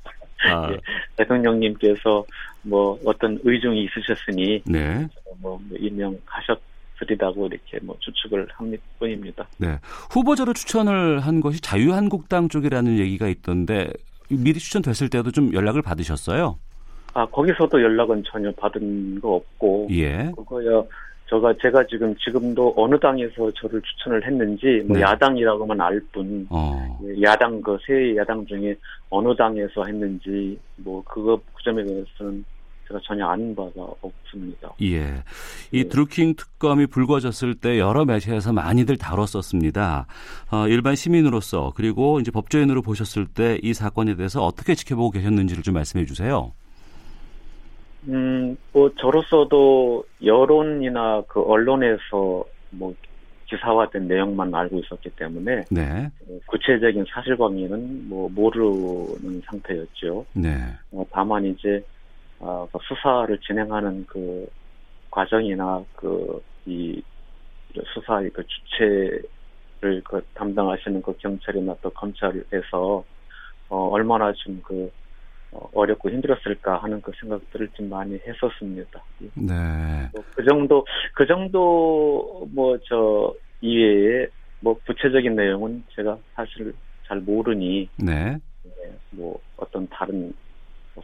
아, 0.51 0.71
예, 0.71 0.79
대통령님께서 1.17 2.25
뭐 2.63 2.99
어떤 3.05 3.39
의중이 3.43 3.85
있으셨으니 3.85 4.63
네. 4.65 5.07
뭐 5.41 5.61
임명하셨 5.77 6.61
으리라고 7.03 7.47
이렇게 7.47 7.79
뭐 7.83 7.97
추측을 8.01 8.47
합니다 8.53 8.83
뿐입니다. 8.99 9.47
네. 9.59 9.79
후보자로 10.11 10.53
추천을 10.53 11.21
한 11.21 11.41
것이 11.41 11.61
자유한국당 11.61 12.49
쪽이라는 12.49 12.99
얘기가 12.99 13.29
있던데, 13.29 13.91
미리 14.31 14.59
추천됐을 14.59 15.09
때도 15.09 15.31
좀 15.31 15.53
연락을 15.55 15.83
받으셨어요? 15.83 16.59
아 17.15 17.25
거기서도 17.27 17.83
연락은 17.83 18.23
전혀 18.31 18.51
받은 18.53 19.21
거 19.21 19.37
없고 19.37 19.89
예. 19.91 20.31
그거야 20.37 20.83
제가 21.31 21.55
제가 21.61 21.85
지금 21.87 22.15
지금도 22.17 22.75
어느 22.77 22.99
당에서 22.99 23.51
저를 23.53 23.81
추천을 23.83 24.25
했는지 24.27 24.83
뭐 24.87 24.97
네. 24.97 25.03
야당이라고만 25.03 25.81
알뿐 25.81 26.47
어, 26.51 26.99
예, 27.05 27.23
야당 27.23 27.61
그 27.63 27.77
세 27.87 28.15
야당 28.17 28.45
중에 28.47 28.75
어느 29.11 29.35
당에서 29.35 29.85
했는지 29.87 30.59
뭐 30.77 31.03
그거 31.05 31.41
그 31.55 31.63
점에 31.65 31.83
대해서는 31.85 32.45
제가 32.89 32.99
전혀 33.05 33.27
아는 33.27 33.55
바가 33.55 33.87
없습니다. 34.01 34.73
예. 34.83 35.23
이 35.73 35.83
네. 35.83 35.89
드루킹 35.89 36.35
특검이 36.37 36.87
불거졌을 36.87 37.55
때 37.55 37.79
여러 37.79 38.05
매체에서 38.07 38.53
많이들 38.53 38.97
다뤘었습니다. 38.97 40.07
어, 40.51 40.69
일반 40.69 40.95
시민으로서 40.97 41.73
그리고 41.77 42.19
이제 42.19 42.31
법조인으로 42.31 42.83
보셨을 42.83 43.27
때 43.27 43.59
이 43.63 43.75
사건에 43.75 44.15
대해서 44.15 44.45
어떻게 44.45 44.75
지켜보고 44.75 45.11
계셨는지를 45.11 45.63
좀 45.63 45.75
말씀해 45.75 46.05
주세요. 46.05 46.53
음, 48.09 48.57
뭐 48.73 48.91
저로서도 48.99 50.05
여론이나 50.25 51.23
그 51.29 51.43
언론에서 51.43 52.45
뭐 52.71 52.95
기사화된 53.47 54.09
내용만 54.09 54.55
알고 54.55 54.79
있었기 54.79 55.11
때문에 55.11 55.65
네. 55.71 56.11
어, 56.29 56.39
구체적인 56.47 57.05
사실관계는 57.09 58.09
뭐 58.09 58.29
모르는 58.31 59.43
상태였죠. 59.47 60.25
네. 60.35 60.57
어, 60.93 61.05
다만 61.11 61.45
이제 61.45 61.83
어, 62.41 62.69
그 62.73 62.79
수사를 62.83 63.39
진행하는 63.41 64.07
그 64.07 64.49
과정이나 65.11 65.85
그 65.97 66.43
이 66.69 67.03
수사의 67.95 68.31
그 68.31 68.45
주체를 68.47 70.03
그 70.05 70.23
담당하시는 70.35 71.01
그 71.01 71.17
경찰이나 71.17 71.75
또 71.81 71.91
검찰에서 71.91 73.05
어, 73.71 73.89
얼마나 73.89 74.33
좀그 74.33 74.91
어, 75.53 75.71
어렵고 75.73 76.11
힘들었을까 76.11 76.83
하는 76.83 77.01
그 77.01 77.11
생각들을 77.19 77.69
좀 77.69 77.89
많이 77.89 78.19
했었습니다. 78.27 79.03
네. 79.35 80.11
뭐그 80.13 80.45
정도 80.47 80.85
그 81.15 81.27
정도 81.27 82.47
뭐 82.53 82.79
저 82.87 83.35
이외에 83.63 84.27
뭐 84.61 84.79
구체적인 84.87 85.35
내용은 85.37 85.85
제가 85.95 86.19
사실 86.35 86.75
잘 87.07 87.21
모르니 87.21 87.89
네. 87.97 88.37
뭐 89.11 89.41
어떤 89.57 89.89
다른 89.89 90.35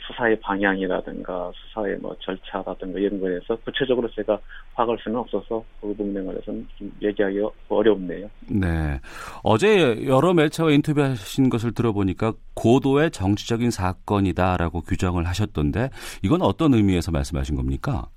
수사의 0.01 0.39
방향이라든가 0.41 1.53
수사의 1.55 1.99
뭐 1.99 2.17
절차라든가 2.21 2.99
이런 2.99 3.21
거에 3.21 3.31
대해서 3.31 3.57
구체적으로 3.65 4.09
제가 4.11 4.39
파악할 4.75 4.97
수는 5.03 5.19
없어서 5.19 5.65
그 5.81 5.89
부분에 5.89 6.25
관해서는 6.25 6.67
좀 6.79 6.93
얘기하기 7.03 7.41
어렵네요. 7.69 8.29
네. 8.49 9.01
어제 9.43 10.07
여러 10.07 10.35
매체와 10.35 10.71
인터뷰하신 10.71 11.49
것을 11.51 11.73
들어보니까 11.73 12.33
고도의 12.55 13.11
정치적인 13.11 13.71
사건이다라고 13.71 14.83
규정을 14.83 15.27
하셨던데 15.27 15.91
이건 16.23 16.43
어떤 16.43 16.75
의미에서 16.75 17.13
말씀하신 17.13 17.57
겁니까? 17.57 18.09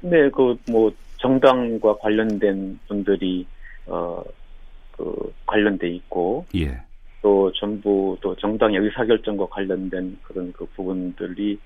네, 0.00 0.28
그 0.30 0.56
뭐 0.70 0.92
정당과 1.18 1.98
관련된 1.98 2.78
분들이 2.88 3.46
어 3.86 4.22
그 5.00 5.32
관련돼 5.46 5.88
있고 5.88 6.44
예. 6.56 6.82
또 7.22 7.52
전부 7.52 8.16
또 8.20 8.34
정당의 8.36 8.80
의사결정과 8.80 9.46
관련된 9.46 10.18
그런 10.22 10.52
그 10.52 10.66
부분들이 10.74 11.58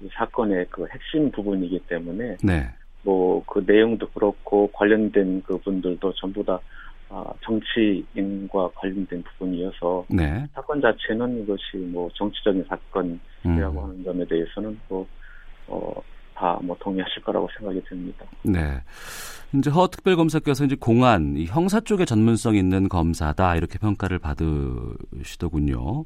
이 0.00 0.08
사건의 0.14 0.66
그 0.70 0.86
핵심 0.90 1.30
부분이기 1.30 1.80
때문에 1.80 2.38
네. 2.42 2.68
뭐그 3.02 3.64
내용도 3.66 4.08
그렇고 4.10 4.68
관련된 4.72 5.42
그 5.42 5.58
분들도 5.58 6.12
전부 6.14 6.44
다 6.44 6.60
아, 7.14 7.24
정치인과 7.42 8.70
관련된 8.74 9.22
부분이어서 9.22 10.06
네. 10.08 10.46
사건 10.54 10.80
자체는 10.80 11.42
이것이 11.42 11.76
뭐 11.76 12.08
정치적인 12.14 12.64
사건이라고 12.64 13.20
음. 13.44 13.84
하는 13.84 14.04
점에 14.04 14.24
대해서는 14.24 14.80
뭐 14.88 15.06
어, 15.66 15.92
다 16.34 16.58
뭐 16.62 16.76
동의하실 16.80 17.22
거라고 17.22 17.48
생각이 17.58 17.82
듭니다. 17.84 18.24
네. 18.42 18.80
이제 19.54 19.70
허 19.70 19.86
특별검사께서 19.88 20.64
이제 20.64 20.76
공안 20.78 21.36
이 21.36 21.46
형사 21.46 21.80
쪽에 21.80 22.04
전문성 22.04 22.56
있는 22.56 22.88
검사다 22.88 23.56
이렇게 23.56 23.78
평가를 23.78 24.18
받으시더군요. 24.18 26.04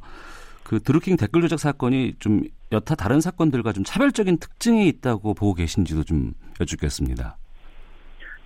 그 0.65 0.81
드루킹 0.81 1.17
댓글 1.17 1.43
조작 1.43 1.61
사건이 1.61 2.15
좀 2.19 2.43
여타 2.73 2.97
다른 2.97 3.21
사건들과 3.21 3.73
좀 3.73 3.85
차별적인 3.85 4.39
특징이 4.39 4.89
있다고 4.89 5.35
보고 5.35 5.55
계신지도 5.55 6.03
좀 6.03 6.33
여쭙겠습니다. 6.61 7.37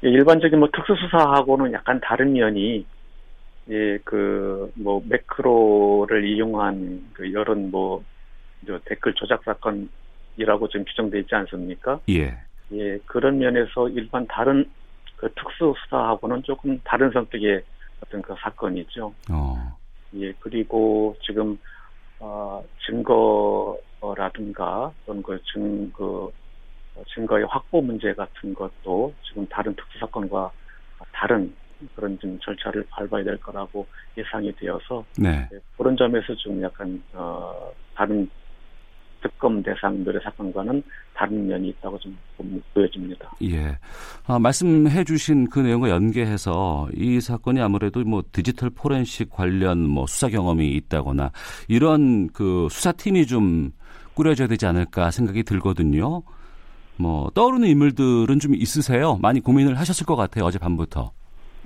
예, 0.04 0.08
일반적인 0.08 0.58
뭐 0.58 0.68
특수수사하고는 0.72 1.72
약간 1.72 1.98
다른 2.02 2.32
면이 2.34 2.84
예, 3.70 3.98
그, 4.04 4.70
뭐, 4.74 5.00
매크로를 5.08 6.26
이용한 6.26 7.10
그 7.12 7.32
여론 7.32 7.70
뭐, 7.70 8.02
저 8.66 8.78
댓글 8.84 9.14
조작 9.14 9.42
사건 9.44 9.88
이라고 10.40 10.68
좀 10.68 10.84
규정되어 10.84 11.20
있지 11.20 11.34
않습니까? 11.34 12.00
예. 12.08 12.38
예, 12.72 12.98
그런 13.04 13.38
면에서 13.38 13.88
일반 13.90 14.26
다른 14.26 14.64
그 15.16 15.30
특수수사하고는 15.34 16.42
조금 16.44 16.80
다른 16.84 17.10
성격의 17.10 17.62
어떤 18.00 18.22
그 18.22 18.34
사건이죠. 18.40 19.14
어. 19.30 19.78
예, 20.14 20.32
그리고 20.40 21.14
지금, 21.22 21.58
어, 22.18 22.64
증거라든가 22.86 24.92
또는 25.04 25.22
그 25.22 25.38
증, 25.52 25.92
그, 25.92 26.32
증거의 27.14 27.44
확보 27.48 27.82
문제 27.82 28.14
같은 28.14 28.54
것도 28.54 29.14
지금 29.28 29.46
다른 29.48 29.74
특수사건과 29.74 30.50
다른 31.12 31.54
그런 31.94 32.18
좀 32.18 32.38
절차를 32.40 32.86
밟아야 32.90 33.24
될 33.24 33.38
거라고 33.38 33.86
예상이 34.16 34.54
되어서 34.56 35.04
네. 35.18 35.48
예, 35.52 35.58
그런 35.76 35.96
점에서 35.96 36.34
좀 36.36 36.62
약간 36.62 37.02
어, 37.12 37.72
다른 37.94 38.28
특검 39.22 39.62
대상들의 39.62 40.20
사건과는 40.24 40.82
다른 41.14 41.46
면이 41.46 41.68
있다고 41.70 41.98
좀 41.98 42.16
보- 42.36 42.44
보여집니다. 42.74 43.30
예. 43.42 43.78
아, 44.26 44.38
말씀해 44.38 45.04
주신 45.04 45.48
그 45.50 45.60
내용과 45.60 45.90
연계해서 45.90 46.88
이 46.94 47.20
사건이 47.20 47.60
아무래도 47.60 48.00
뭐 48.04 48.22
디지털 48.32 48.70
포렌식 48.70 49.30
관련 49.30 49.86
뭐 49.86 50.06
수사 50.06 50.28
경험이 50.28 50.70
있다거나 50.76 51.32
이런 51.68 52.28
그 52.32 52.68
수사팀이 52.70 53.26
좀 53.26 53.72
꾸려져야 54.14 54.48
되지 54.48 54.66
않을까 54.66 55.10
생각이 55.10 55.42
들거든요. 55.42 56.22
뭐 56.96 57.30
떠오르는 57.34 57.68
인물들은 57.68 58.38
좀 58.40 58.54
있으세요? 58.54 59.16
많이 59.22 59.40
고민을 59.40 59.78
하셨을 59.78 60.04
것 60.06 60.16
같아요. 60.16 60.44
어젯밤부터. 60.44 61.12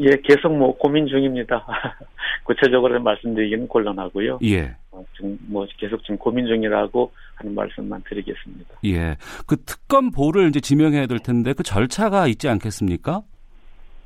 예, 0.00 0.16
계속 0.22 0.56
뭐 0.56 0.76
고민 0.76 1.06
중입니다. 1.06 1.66
구체적으로 2.44 3.00
말씀드리기는 3.00 3.68
곤란하고요. 3.68 4.38
예. 4.44 4.74
어, 4.90 5.04
지금 5.16 5.38
뭐 5.48 5.66
계속 5.78 6.02
지금 6.02 6.18
고민 6.18 6.46
중이라고 6.46 7.12
하는 7.36 7.54
말씀만 7.54 8.02
드리겠습니다. 8.08 8.76
예. 8.84 9.16
그 9.46 9.56
특검 9.64 10.10
보를 10.10 10.48
이제 10.48 10.60
지명해야 10.60 11.06
될 11.06 11.18
텐데 11.20 11.52
그 11.52 11.62
절차가 11.62 12.26
있지 12.26 12.48
않겠습니까? 12.48 13.22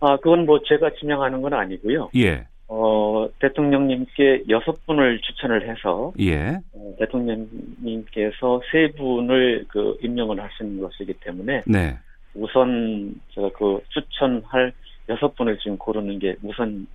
아, 0.00 0.16
그건 0.18 0.46
뭐 0.46 0.60
제가 0.64 0.90
지명하는 1.00 1.42
건 1.42 1.54
아니고요. 1.54 2.10
예. 2.16 2.46
어, 2.68 3.26
대통령님께 3.40 4.44
여섯 4.50 4.84
분을 4.86 5.20
추천을 5.22 5.68
해서 5.68 6.12
예. 6.20 6.58
어, 6.74 6.94
대통령님께서 6.98 8.60
세 8.70 8.92
분을 8.96 9.64
그 9.68 9.96
임명을 10.02 10.38
하시는 10.40 10.78
것이기 10.80 11.14
때문에 11.14 11.62
네. 11.66 11.96
우선 12.34 13.14
제가 13.34 13.48
그 13.58 13.80
추천할 13.88 14.72
여섯 15.08 15.34
분을 15.36 15.58
지금 15.58 15.76
고르는 15.78 16.18
게 16.18 16.36
우선 16.42 16.86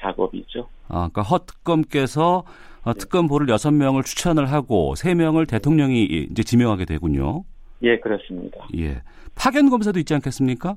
작업이죠. 0.00 0.68
아, 0.88 1.08
그러니까 1.12 1.22
허 1.22 1.38
특검께서 1.38 2.44
어, 2.84 2.94
특검보를 2.94 3.48
여섯 3.48 3.72
명을 3.72 4.02
추천을 4.02 4.50
하고 4.50 4.94
세 4.94 5.14
명을 5.14 5.46
대통령이 5.46 6.04
이제 6.30 6.42
지명하게 6.42 6.84
되군요. 6.84 7.44
예, 7.82 7.98
그렇습니다. 7.98 8.66
예. 8.76 9.02
파견 9.34 9.70
검사도 9.70 9.98
있지 9.98 10.14
않겠습니까? 10.14 10.76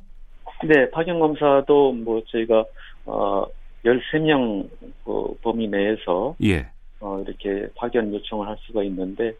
네, 0.63 0.89
파견 0.91 1.19
검사도 1.19 1.93
뭐 1.93 2.21
저희가 2.27 2.65
어 3.05 3.45
13명 3.85 4.69
그 5.05 5.35
범위 5.41 5.67
내에서 5.67 6.35
예. 6.43 6.67
어 6.99 7.23
이렇게 7.25 7.67
파견 7.75 8.13
요청을 8.13 8.47
할 8.47 8.55
수가 8.61 8.83
있는데 8.83 9.33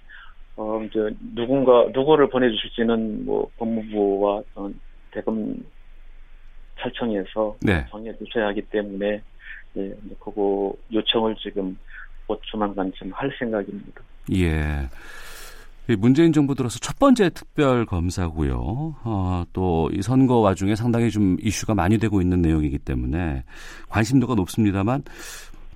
어 0.56 0.82
이제 0.84 1.15
누군가 1.36 1.86
누구를 1.93 2.30
보내 2.30 2.49
주실지는 2.49 3.25
뭐 3.25 3.49
법무부와 3.58 4.41
대검 5.12 5.63
찰청에서 6.82 7.58
네. 7.62 7.86
정해 7.89 8.12
주셔야 8.17 8.48
하기 8.48 8.62
때문에 8.63 9.22
예, 9.78 9.94
그거 10.20 10.74
요청을 10.91 11.36
지금 11.36 11.78
곧 12.28 12.39
조만간 12.44 12.91
좀할 12.96 13.32
생각입니다. 13.38 14.02
예. 14.34 14.89
이 15.89 15.96
문재인 15.96 16.32
정부 16.32 16.56
들어서 16.56 16.80
첫 16.80 16.98
번째 17.00 17.30
특별 17.32 17.86
검사고요. 17.86 18.96
어, 19.04 19.44
또이 19.52 20.02
선거 20.02 20.38
와중에 20.38 20.76
상당히 20.76 21.10
좀 21.10 21.38
이슈가 21.41 21.74
많이 21.74 21.98
되고 21.98 22.22
있는 22.22 22.41
내용이기 22.41 22.78
때문에 22.80 23.44
관심도가 23.89 24.36
높습니다만 24.36 25.04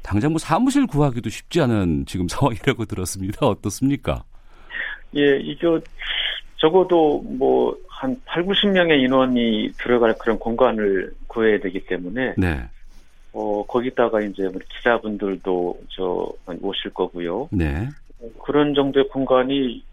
당장 0.03 0.31
뭐 0.31 0.39
사무실 0.39 0.85
구하기도 0.85 1.29
쉽지 1.29 1.61
않은 1.61 2.05
지금 2.05 2.27
상황이라고 2.29 2.85
들었습니다. 2.85 3.45
어떻습니까? 3.47 4.23
예, 5.15 5.39
이게 5.39 5.67
적어도 6.57 7.21
뭐 7.21 7.75
한 7.95 8.19
8, 8.25 8.43
90명의 8.43 9.01
인원이 9.01 9.71
들어갈 9.77 10.17
그런 10.17 10.37
공간을 10.37 11.13
구해야 11.27 11.59
되기 11.59 11.85
때문에 11.85 12.33
네. 12.37 12.63
어 13.31 13.65
거기다가 13.65 14.21
이제 14.21 14.43
우리 14.43 14.59
기자분들도 14.77 15.79
저 15.95 16.31
오실 16.61 16.93
거고요. 16.93 17.47
네. 17.51 17.87
그런 18.43 18.73
정도의 18.73 19.07
공간이 19.07 19.83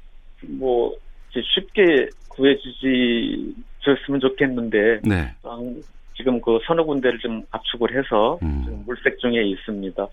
뭐 0.43 0.93
쉽게 1.31 2.09
구해주지 2.29 3.55
줬으면 3.81 4.21
좋겠는데 4.21 5.01
네. 5.05 5.33
아, 5.45 5.59
지금 6.17 6.41
그 6.41 6.59
서너 6.67 6.85
군데를 6.85 7.19
좀 7.21 7.43
압축을 7.51 7.97
해서 7.97 8.39
음. 8.43 8.83
물색 8.87 9.19
중에 9.21 9.43
있습니다. 9.45 10.07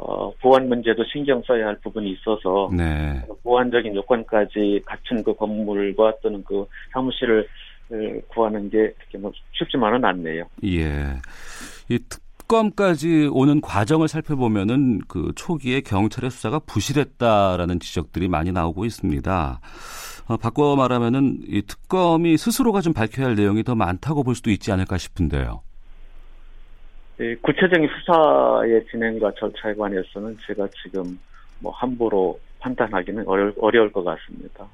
어, 0.00 0.32
보안 0.40 0.68
문제도 0.68 1.02
신경 1.12 1.42
써야 1.46 1.66
할 1.66 1.78
부분이 1.80 2.12
있어서 2.12 2.70
네. 2.72 3.20
보안적인 3.42 3.96
요건까지 3.96 4.82
갖춘 4.86 5.24
그 5.24 5.34
건물과 5.34 6.14
또는 6.22 6.44
그 6.44 6.66
사무실을 6.92 7.46
을 7.90 8.20
구하는 8.28 8.68
게 8.68 8.76
이렇게 8.76 9.16
뭐 9.16 9.32
쉽지만은 9.52 10.04
않네요. 10.04 10.44
예. 10.62 11.16
이 11.88 11.98
특검까지 11.98 13.30
오는 13.32 13.62
과정을 13.62 14.08
살펴보면은 14.08 15.00
그 15.08 15.32
초기에 15.34 15.80
경찰의 15.80 16.30
수사가 16.30 16.58
부실했다라는 16.58 17.80
지적들이 17.80 18.28
많이 18.28 18.52
나오고 18.52 18.84
있습니다. 18.84 19.60
어, 20.26 20.36
바꿔 20.36 20.76
말하면은 20.76 21.38
이 21.46 21.62
특검이 21.62 22.36
스스로가 22.36 22.82
좀 22.82 22.92
밝혀야 22.92 23.24
할 23.24 23.36
내용이 23.36 23.64
더 23.64 23.74
많다고 23.74 24.22
볼 24.22 24.34
수도 24.34 24.50
있지 24.50 24.70
않을까 24.70 24.98
싶은데요. 24.98 25.62
이 27.20 27.34
구체적인 27.42 27.88
수사의 27.88 28.86
진행과 28.90 29.32
절차에 29.38 29.74
관해서는 29.74 30.36
제가 30.46 30.68
지금 30.82 31.18
뭐 31.60 31.72
함부로 31.72 32.38
판단하기는 32.60 33.26
어려울, 33.26 33.54
어려울 33.60 33.92
것 33.92 34.04
같습니다. 34.04 34.66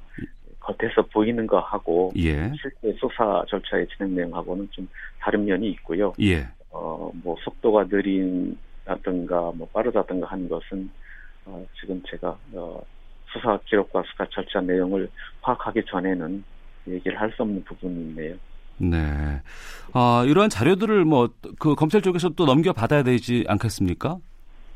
겉에서 0.61 1.03
보이는 1.13 1.47
거 1.47 1.59
하고 1.59 2.13
예. 2.17 2.51
실제 2.61 2.93
수사 2.99 3.45
절차의 3.49 3.87
진행 3.97 4.15
내용하고는 4.15 4.69
좀 4.73 4.89
다른 5.21 5.45
면이 5.47 5.69
있고요. 5.71 6.13
예. 6.21 6.47
어, 6.71 7.11
뭐 7.23 7.37
속도가 7.45 7.85
느린다든가 7.91 9.53
뭐 9.55 9.69
빠르다든가 9.73 10.27
하는 10.27 10.49
것은 10.49 10.91
어, 11.47 11.65
지금 11.81 12.03
제가 12.11 12.39
어, 12.55 12.83
수사 13.33 13.59
기록과 13.65 14.03
수사 14.11 14.27
절차 14.31 14.61
내용을 14.61 15.09
파악하기 15.41 15.83
전에는 15.87 16.45
얘기를 16.89 17.19
할 17.19 17.31
수 17.33 17.43
없는 17.43 17.65
부분이 17.65 17.95
있네요. 17.95 18.35
네. 18.79 19.41
아, 19.93 20.25
이러한 20.27 20.51
자료들을 20.51 21.05
뭐 21.05 21.29
그 21.59 21.75
검찰 21.75 22.03
쪽에서 22.03 22.31
또 22.31 22.45
넘겨 22.47 22.73
받아야 22.73 23.03
되지 23.03 23.45
않겠습니까? 23.49 24.19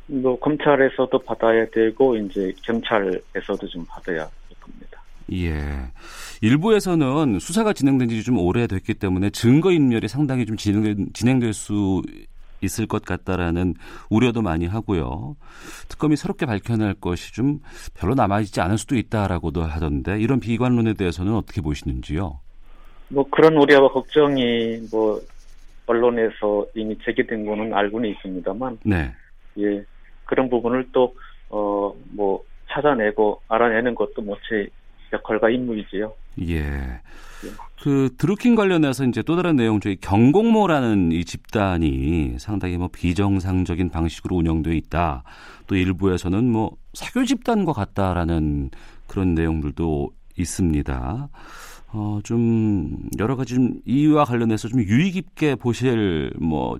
뭐 0.06 0.38
검찰에서도 0.38 1.18
받아야 1.20 1.66
되고 1.70 2.16
이제 2.16 2.52
경찰에서도 2.64 3.66
좀 3.68 3.84
받아야 3.86 4.24
될 4.48 4.58
겁니다. 4.60 5.02
예. 5.32 5.90
일부에서는 6.40 7.38
수사가 7.40 7.72
진행된 7.74 8.08
지 8.08 8.22
좀 8.22 8.38
오래됐기 8.38 8.94
때문에 8.94 9.30
증거 9.30 9.70
인멸이 9.72 10.08
상당히 10.08 10.46
좀 10.46 10.56
진행, 10.56 11.08
진행될 11.12 11.52
수 11.52 12.00
있을 12.62 12.86
것 12.86 13.04
같다라는 13.04 13.74
우려도 14.10 14.40
많이 14.42 14.66
하고요. 14.66 15.36
특검이 15.88 16.16
새롭게 16.16 16.46
밝혀낼 16.46 16.94
것이 16.94 17.32
좀 17.34 17.60
별로 17.94 18.14
남아있지 18.14 18.60
않을 18.60 18.78
수도 18.78 18.96
있다라고도 18.96 19.62
하던데 19.62 20.18
이런 20.20 20.40
비관론에 20.40 20.94
대해서는 20.94 21.34
어떻게 21.34 21.60
보시는지요? 21.60 22.40
뭐 23.08 23.24
그런 23.30 23.56
우려와 23.56 23.88
걱정이 23.90 24.80
뭐 24.90 25.20
언론에서 25.86 26.66
이미 26.74 26.96
제기된 27.04 27.46
거는 27.46 27.72
알고는 27.74 28.10
있습니다만 28.10 28.78
네. 28.84 29.12
예 29.58 29.84
그런 30.24 30.48
부분을 30.50 30.88
또 30.92 31.12
어 31.50 31.94
뭐 32.10 32.42
찾아내고 32.70 33.40
알아내는 33.48 33.94
것도 33.94 34.20
뭐제 34.22 34.68
역할과 35.12 35.48
임무이지요. 35.48 36.12
예. 36.48 37.00
그 37.82 38.10
드루킹 38.18 38.54
관련해서 38.56 39.04
이제 39.04 39.22
또 39.22 39.36
다른 39.36 39.56
내용 39.56 39.80
중에 39.80 39.96
경공모라는 40.00 41.12
이 41.12 41.24
집단이 41.24 42.34
상당히 42.38 42.76
뭐 42.76 42.88
비정상적인 42.92 43.90
방식으로 43.90 44.36
운영돼 44.36 44.76
있다. 44.76 45.22
또 45.66 45.76
일부에서는 45.76 46.44
뭐 46.44 46.72
사교 46.92 47.24
집단과 47.24 47.72
같다라는 47.72 48.70
그런 49.06 49.34
내용들도 49.34 50.10
있습니다. 50.36 51.28
어, 51.92 52.20
좀 52.22 52.98
여러 53.18 53.36
가지 53.36 53.54
좀 53.54 53.80
이와 53.86 54.24
관련해서 54.24 54.68
좀 54.68 54.80
유의 54.80 55.10
깊게 55.12 55.54
보실 55.56 56.30
뭐 56.38 56.78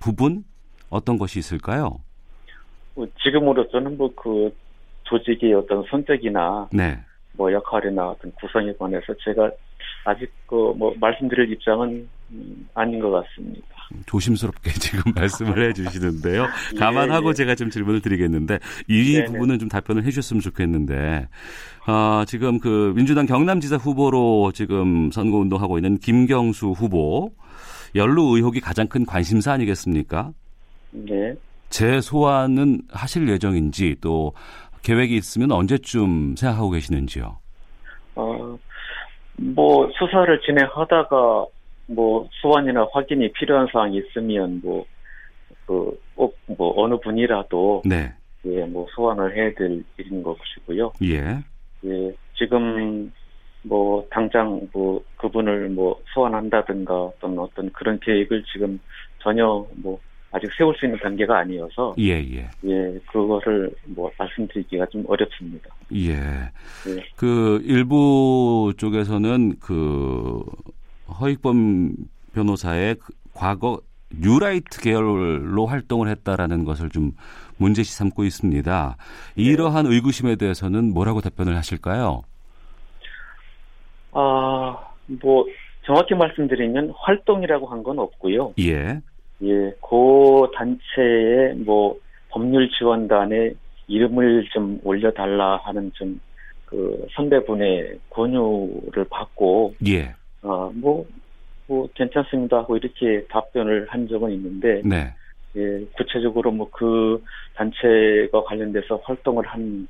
부분 0.00 0.44
어떤 0.90 1.16
것이 1.18 1.38
있을까요? 1.38 2.00
뭐 2.94 3.06
지금으로서는 3.22 3.96
뭐 3.96 4.10
그 4.16 4.52
조직의 5.04 5.54
어떤 5.54 5.84
선택이나 5.90 6.68
네. 6.72 6.98
뭐 7.32 7.52
역할이나 7.52 8.10
어떤 8.10 8.32
구성에 8.32 8.72
관해서 8.78 9.14
제가 9.24 9.50
아직 10.04 10.30
그 10.46 10.72
뭐 10.76 10.94
말씀드릴 11.00 11.52
입장은 11.52 12.08
음, 12.30 12.68
아닌 12.74 13.00
것 13.00 13.10
같습니다. 13.10 13.66
조심스럽게 14.06 14.70
지금 14.78 15.12
말씀을 15.14 15.68
해주시는데요. 15.68 16.46
감안하고 16.78 17.28
예, 17.28 17.30
예. 17.30 17.34
제가 17.34 17.54
좀 17.54 17.70
질문을 17.70 18.00
드리겠는데 18.00 18.58
이 18.88 19.14
네네. 19.14 19.26
부분은 19.26 19.58
좀 19.58 19.68
답변을 19.68 20.04
해주셨으면 20.04 20.40
좋겠는데 20.40 21.28
아, 21.86 22.24
지금 22.26 22.58
그 22.58 22.92
민주당 22.94 23.26
경남지사 23.26 23.76
후보로 23.76 24.52
지금 24.52 25.10
선거 25.10 25.38
운동하고 25.38 25.78
있는 25.78 25.98
김경수 25.98 26.70
후보 26.70 27.32
연루 27.94 28.36
의혹이 28.36 28.60
가장 28.60 28.86
큰 28.88 29.06
관심사 29.06 29.52
아니겠습니까? 29.52 30.32
네. 30.90 31.34
재소환은 31.70 32.82
하실 32.90 33.28
예정인지 33.28 33.96
또 34.00 34.32
계획이 34.82 35.16
있으면 35.16 35.52
언제쯤 35.52 36.36
생각하고 36.36 36.70
계시는지요? 36.70 37.38
어, 38.16 38.58
뭐 39.36 39.90
수사를 39.98 40.40
진행하다가 40.40 41.46
뭐 41.88 42.28
소환이나 42.42 42.86
확인이 42.92 43.32
필요한 43.32 43.66
사항이 43.72 43.98
있으면 43.98 44.60
뭐 44.62 44.86
그 45.68 45.98
꼭 46.16 46.34
뭐 46.58 46.82
어느 46.82 46.96
분이라도 46.98 47.82
네. 47.84 48.12
예, 48.46 48.64
뭐 48.64 48.86
소환을 48.94 49.36
해야 49.36 49.52
될 49.54 49.84
일인 49.98 50.22
것이고요. 50.22 50.92
예. 51.02 51.38
예, 51.84 52.14
지금 52.36 53.12
뭐 53.62 54.06
당장 54.10 54.66
뭐 54.72 55.04
그분을 55.18 55.68
뭐 55.68 56.00
소환한다든가 56.14 56.94
어떤 57.04 57.38
어떤 57.38 57.70
그런 57.72 58.00
계획을 58.00 58.44
지금 58.50 58.80
전혀 59.18 59.66
뭐 59.76 60.00
아직 60.30 60.50
세울 60.56 60.74
수 60.76 60.86
있는 60.86 60.98
단계가 61.00 61.38
아니어서 61.38 61.94
예, 61.98 62.12
예. 62.14 62.50
예, 62.64 62.98
그거를 63.12 63.70
뭐 63.84 64.10
말씀드리기가 64.18 64.86
좀 64.86 65.04
어렵습니다. 65.06 65.68
예. 65.94 66.12
예. 66.14 67.04
그 67.16 67.60
일부 67.64 68.72
쪽에서는 68.76 69.58
그 69.60 70.42
허익범 71.20 71.92
변호사의 72.34 72.96
그 72.96 73.12
과거 73.34 73.80
뉴라이트 74.10 74.80
계열로 74.80 75.66
활동을 75.66 76.08
했다라는 76.08 76.64
것을 76.64 76.88
좀 76.88 77.12
문제시 77.58 77.94
삼고 77.96 78.24
있습니다. 78.24 78.96
이러한 79.36 79.86
의구심에 79.86 80.36
대해서는 80.36 80.92
뭐라고 80.94 81.20
답변을 81.20 81.56
하실까요? 81.56 82.22
아, 84.12 84.76
뭐 85.22 85.44
정확히 85.84 86.14
말씀드리면 86.14 86.92
활동이라고 86.96 87.66
한 87.66 87.82
건 87.82 87.98
없고요. 87.98 88.54
예. 88.60 89.00
예, 89.42 89.72
그 89.80 90.50
단체의 90.54 91.56
뭐 91.64 91.96
법률 92.30 92.68
지원단에 92.78 93.52
이름을 93.86 94.48
좀 94.52 94.80
올려달라 94.84 95.58
하는 95.64 95.90
좀 95.94 96.20
그 96.68 97.06
선배분의 97.14 97.98
권유를 98.10 99.06
받고 99.08 99.74
예. 99.86 100.14
어, 100.42 100.70
뭐, 100.74 101.06
뭐, 101.66 101.88
괜찮습니다 101.94 102.58
하고 102.58 102.76
이렇게 102.76 103.26
답변을 103.28 103.86
한 103.88 104.08
적은 104.08 104.32
있는데, 104.32 104.82
네. 104.84 105.14
예, 105.56 105.84
구체적으로 105.96 106.50
뭐 106.50 106.68
그 106.70 107.22
단체가 107.58 108.44
관련돼서 108.44 109.00
활동을 109.02 109.44
한 109.46 109.88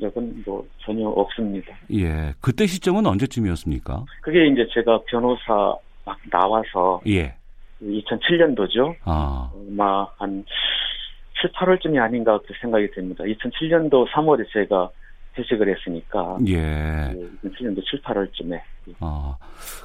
적은 0.00 0.42
뭐 0.46 0.66
전혀 0.78 1.08
없습니다. 1.08 1.74
예. 1.92 2.32
그때 2.40 2.66
시점은 2.66 3.06
언제쯤이었습니까? 3.06 4.04
그게 4.20 4.46
이제 4.46 4.66
제가 4.72 5.00
변호사 5.06 5.74
막 6.04 6.18
나와서 6.30 7.00
예. 7.06 7.34
2007년도죠. 7.82 8.94
아. 9.04 9.50
아마 9.54 10.06
한 10.18 10.44
7, 11.40 11.50
8월쯤이 11.52 12.00
아닌가 12.00 12.38
그렇게 12.38 12.54
생각이 12.60 12.90
됩니다. 12.92 13.24
2007년도 13.24 14.08
3월에 14.10 14.46
제가 14.52 14.90
퇴직을 15.34 15.74
했으니까, 15.76 16.38
예. 16.48 16.54
예, 16.54 17.14
2007년도 17.48 17.82
7, 17.84 18.02
8월쯤에. 18.02 18.60
아. 19.00 19.36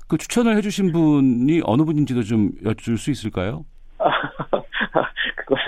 그 0.08 0.18
추천을 0.18 0.58
해주신 0.58 0.92
분이 0.92 1.62
어느 1.64 1.84
분인지도 1.84 2.24
좀 2.24 2.52
여쭐 2.66 2.98
수 2.98 3.12
있을까요? 3.12 3.66
그거는, 5.36 5.66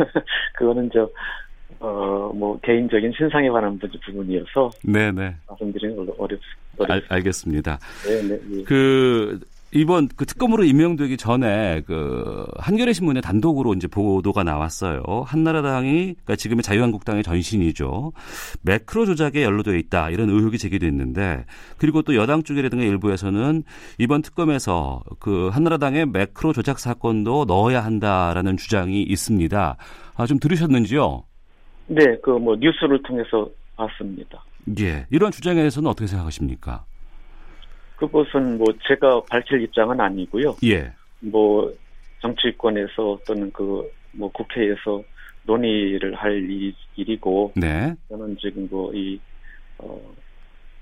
그거는 0.55 0.89
저, 0.93 1.09
어, 1.79 2.31
뭐, 2.35 2.59
개인적인 2.61 3.13
신상에 3.17 3.49
관한 3.49 3.77
부- 3.79 3.87
부분이어서 4.05 4.69
네네. 4.83 5.35
말씀드리는 5.47 5.95
걸로 5.95 6.15
어렵, 6.17 6.39
알, 6.79 6.91
어렵, 6.91 7.03
알겠습니다. 7.11 7.79
네, 8.05 8.21
네, 8.23 8.39
예. 8.59 8.63
그 8.63 9.39
이번 9.71 10.07
그 10.15 10.25
특검으로 10.25 10.63
임명되기 10.63 11.17
전에 11.17 11.81
그 11.85 12.45
한겨레 12.57 12.93
신문에 12.93 13.21
단독으로 13.21 13.73
이제 13.73 13.87
보도가 13.87 14.43
나왔어요. 14.43 15.03
한나라당이 15.25 15.89
그러니까 15.91 16.35
지금의 16.35 16.63
자유한국당의 16.63 17.23
전신이죠. 17.23 18.11
매크로 18.63 19.05
조작에 19.05 19.43
연루되어 19.43 19.75
있다 19.75 20.09
이런 20.09 20.29
의혹이 20.29 20.57
제기됐는데 20.57 21.45
그리고 21.77 22.01
또 22.01 22.15
여당 22.15 22.41
쪽이라든가 22.43 22.83
일부에서는 22.83 23.63
이번 23.99 24.21
특검에서 24.21 25.03
그 25.19 25.49
한나라당의 25.49 26.07
매크로 26.07 26.53
조작 26.53 26.79
사건도 26.79 27.45
넣어야 27.45 27.83
한다라는 27.83 28.57
주장이 28.57 29.03
있습니다. 29.03 29.77
아, 30.15 30.25
좀 30.25 30.39
들으셨는지요? 30.39 31.23
네, 31.87 32.03
그 32.21 32.31
뭐, 32.31 32.55
뉴스를 32.55 33.01
통해서 33.03 33.49
봤습니다. 33.75 34.43
예. 34.79 35.05
이런 35.09 35.31
주장에 35.31 35.55
대해서는 35.55 35.89
어떻게 35.89 36.07
생각하십니까? 36.07 36.85
그것은 37.99 38.57
뭐, 38.57 38.65
제가 38.87 39.21
밝힐 39.29 39.61
입장은 39.63 39.99
아니고요. 39.99 40.55
예. 40.65 40.91
뭐, 41.19 41.71
정치권에서 42.21 43.19
또는 43.27 43.51
그, 43.51 43.89
뭐, 44.13 44.31
국회에서 44.31 45.03
논의를 45.43 46.15
할 46.15 46.33
일, 46.49 46.73
일이고, 46.95 47.51
네. 47.55 47.93
저는 48.09 48.37
지금 48.39 48.67
뭐, 48.71 48.93
이, 48.93 49.19
어, 49.77 49.99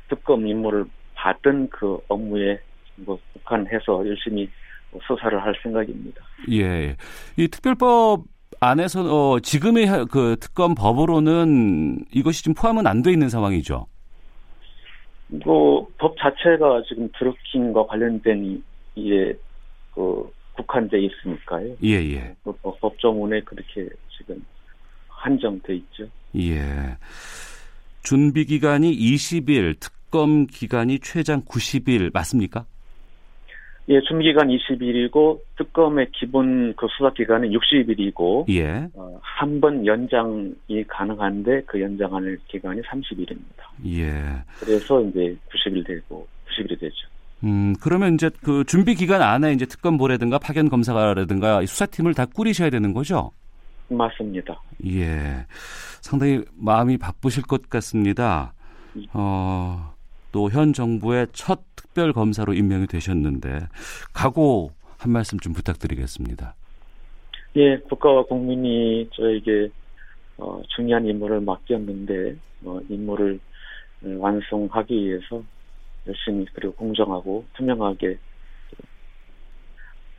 특검 0.10 0.46
임무를 0.48 0.86
받은 1.16 1.70
그 1.70 1.98
업무에 2.08 2.60
뭐, 2.98 3.20
국한해서 3.34 4.08
열심히 4.08 4.50
뭐 4.92 5.02
수사를 5.06 5.44
할 5.44 5.54
생각입니다. 5.62 6.24
예. 6.52 6.96
이 7.36 7.48
특별법 7.50 8.24
안에서 8.62 9.02
어 9.34 9.40
지금의 9.42 9.86
하- 9.86 10.06
그 10.06 10.38
특검 10.40 10.74
법으로는 10.76 12.06
이것이 12.14 12.44
좀 12.44 12.54
포함은 12.54 12.88
안 12.88 13.02
돼 13.04 13.12
있는 13.12 13.28
상황이죠. 13.30 13.86
뭐, 15.28 15.88
법 15.98 16.16
자체가 16.18 16.84
지금 16.88 17.10
드루킹과 17.18 17.88
관련된 17.88 18.64
이에 18.96 19.34
그 19.94 20.32
국한돼 20.56 21.00
있으니까요. 21.00 21.76
예, 21.84 21.94
예. 22.14 22.36
그 22.44 22.52
법- 22.62 22.80
법조문에 22.80 23.42
그렇게 23.42 23.88
지금 24.18 24.44
한정돼 25.10 25.76
있죠. 25.76 26.08
예. 26.36 26.98
준비 28.04 28.46
기간이 28.46 28.92
20일, 28.96 29.80
특검 29.80 30.48
기간이 30.48 31.00
최장 31.00 31.42
90일 31.42 32.12
맞습니까? 32.14 32.66
예, 33.90 34.02
준비기간 34.02 34.50
20일이고 34.50 35.40
특검의 35.58 36.10
기본 36.12 36.74
그 36.76 36.88
수사 36.98 37.10
기간은 37.14 37.52
60일이고 37.52 38.50
예. 38.50 38.88
어, 38.94 39.18
한 39.22 39.62
번 39.62 39.86
연장이 39.86 40.84
가능한데 40.88 41.64
그 41.66 41.80
연장하는 41.82 42.38
기간이 42.48 42.82
30일입니다. 42.82 43.88
예. 43.88 44.12
그래서 44.60 45.02
이제 45.04 45.36
90일 45.50 45.88
되고 45.88 46.28
90일이 46.48 46.78
되죠. 46.80 46.96
음, 47.46 47.74
그러면 47.82 48.16
이제 48.16 48.30
그 48.44 48.64
준비 48.66 48.94
기간 48.96 49.22
안에 49.22 49.54
이제 49.54 49.66
특검보라든가 49.66 50.38
파견 50.40 50.70
검사라든가 50.70 51.66
수사팀을 51.66 52.14
다 52.14 52.26
꾸리셔야 52.26 52.70
되는 52.70 52.94
거죠? 52.94 53.32
맞습니다. 53.90 54.62
예. 54.86 55.46
상당히 56.02 56.42
마음이 56.58 56.98
바쁘실 56.98 57.44
것 57.44 57.70
같습니다. 57.70 58.54
어, 59.14 59.94
또 60.34 60.50
현 60.50 60.74
정부의 60.74 61.28
첫 61.32 61.60
특별 61.98 62.14
검사로 62.14 62.54
임명이 62.54 62.86
되셨는데 62.86 63.70
각오 64.14 64.70
한 65.00 65.12
말씀 65.12 65.40
좀 65.40 65.52
부탁드리겠습니다. 65.54 66.54
예, 67.56 67.78
국가와 67.90 68.24
국민이 68.26 69.10
저에게 69.14 69.70
어, 70.38 70.62
중요한 70.76 71.08
임무를 71.08 71.42
맡겼는데 71.42 72.36
어, 72.66 72.80
임무를 72.88 73.40
어, 74.04 74.16
완성하기 74.20 74.94
위해서 74.94 75.42
열심히 76.06 76.46
그리고 76.54 76.76
공정하고 76.76 77.44
투명하게 77.56 78.20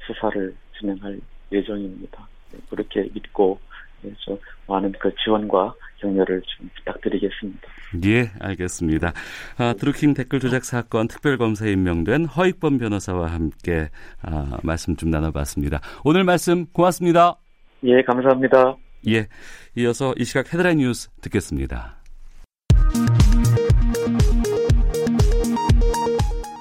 수사를 0.04 0.56
진행할 0.80 1.20
예정입니다. 1.52 2.28
네, 2.50 2.58
그렇게 2.70 3.08
믿고 3.14 3.60
예, 4.04 4.12
저 4.24 4.38
많은 4.66 4.92
그 4.98 5.12
지원과 5.24 5.74
격려를 5.98 6.42
좀 6.46 6.70
부탁드리겠습니다. 6.76 7.68
예, 8.04 8.30
알겠습니다. 8.40 9.12
아, 9.56 9.74
드루킹 9.74 10.14
댓글 10.14 10.40
조작 10.40 10.64
사건 10.64 11.08
특별검사에 11.08 11.72
임명된 11.72 12.26
허익범 12.26 12.78
변호사와 12.78 13.28
함께 13.28 13.88
아, 14.22 14.58
말씀 14.62 14.96
좀 14.96 15.10
나눠봤습니다. 15.10 15.80
오늘 16.04 16.24
말씀 16.24 16.66
고맙습니다. 16.66 17.36
예, 17.84 18.02
감사합니다. 18.02 18.76
예, 19.08 19.28
이어서 19.76 20.14
이 20.16 20.24
시각 20.24 20.52
헤드라인 20.52 20.78
뉴스 20.78 21.10
듣겠습니다. 21.20 21.97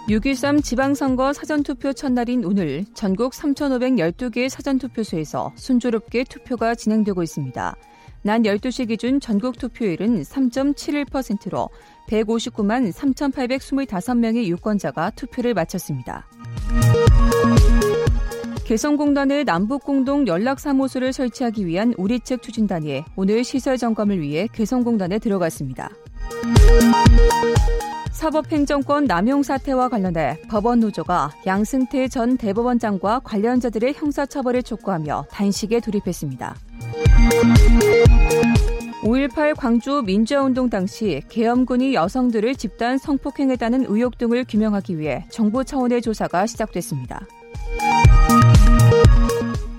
6.13 0.08 0.64
지방선거 0.64 1.34
사전투표 1.34 1.92
첫날인 1.92 2.46
오늘 2.46 2.86
전국 2.94 3.34
3,512개 3.34 4.48
사전투표소에서 4.48 5.52
순조롭게 5.56 6.24
투표가 6.24 6.76
진행되고 6.76 7.24
있습니다. 7.24 7.76
난 8.22 8.44
12시 8.44 8.88
기준 8.88 9.20
전국 9.20 9.58
투표율은 9.58 10.22
3.71%로 10.22 11.70
159만 12.08 12.94
3,825명의 12.94 14.46
유권자가 14.46 15.10
투표를 15.10 15.54
마쳤습니다. 15.54 16.26
개성공단의 18.64 19.44
남북공동 19.44 20.28
연락사무소를 20.28 21.12
설치하기 21.12 21.66
위한 21.66 21.94
우리 21.98 22.22
측 22.22 22.42
추진단이 22.42 23.04
오늘 23.18 23.44
시설 23.44 23.78
점검을 23.78 24.22
위해 24.22 24.48
개성공단에 24.54 25.20
들어갔습니다. 25.20 25.90
사법행정권 28.18 29.06
남용 29.06 29.44
사태와 29.44 29.90
관련해 29.90 30.40
법원 30.50 30.80
노조가 30.80 31.34
양승태 31.46 32.08
전 32.08 32.36
대법원장과 32.36 33.20
관련자들의 33.20 33.94
형사처벌을 33.94 34.64
촉구하며 34.64 35.26
단식에 35.30 35.80
돌입했습니다. 35.80 36.56
5.18 39.04 39.56
광주 39.56 40.02
민주화운동 40.04 40.68
당시 40.68 41.22
계엄군이 41.30 41.94
여성들을 41.94 42.56
집단 42.56 42.98
성폭행했다는 42.98 43.86
의혹 43.88 44.18
등을 44.18 44.46
규명하기 44.46 44.98
위해 44.98 45.24
정부 45.30 45.64
차원의 45.64 46.02
조사가 46.02 46.48
시작됐습니다. 46.48 47.22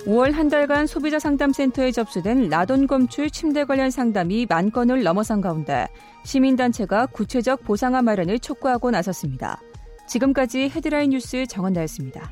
5월 0.09 0.33
한 0.33 0.49
달간 0.49 0.87
소비자 0.87 1.18
상담센터에 1.18 1.92
접수된 1.92 2.49
라돈 2.49 2.87
검출 2.87 3.29
침대 3.29 3.64
관련 3.64 3.90
상담이 3.90 4.47
만 4.49 4.71
건을 4.71 5.03
넘어선 5.03 5.42
가운데 5.42 5.87
시민단체가 6.25 7.05
구체적 7.09 7.62
보상화 7.64 8.01
마련을 8.01 8.38
촉구하고 8.38 8.90
나섰습니다. 8.90 9.61
지금까지 10.07 10.71
헤드라인 10.71 11.11
뉴스 11.11 11.47
정원 11.47 11.75
나였습니다. 11.75 12.31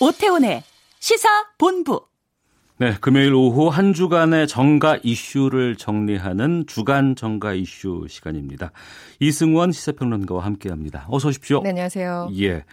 오태훈의 0.00 0.62
시사 0.98 1.28
본부. 1.58 2.06
네, 2.80 2.94
금요일 3.00 3.34
오후 3.34 3.68
한 3.68 3.92
주간의 3.92 4.46
정가 4.46 4.98
이슈를 5.02 5.74
정리하는 5.74 6.64
주간 6.68 7.16
정가 7.16 7.52
이슈 7.54 8.06
시간입니다. 8.08 8.70
이승원 9.18 9.72
시사평론가와 9.72 10.44
함께합니다. 10.44 11.06
어서 11.08 11.28
오십시오. 11.28 11.60
네, 11.62 11.70
안녕하세요. 11.70 12.30
예. 12.40 12.64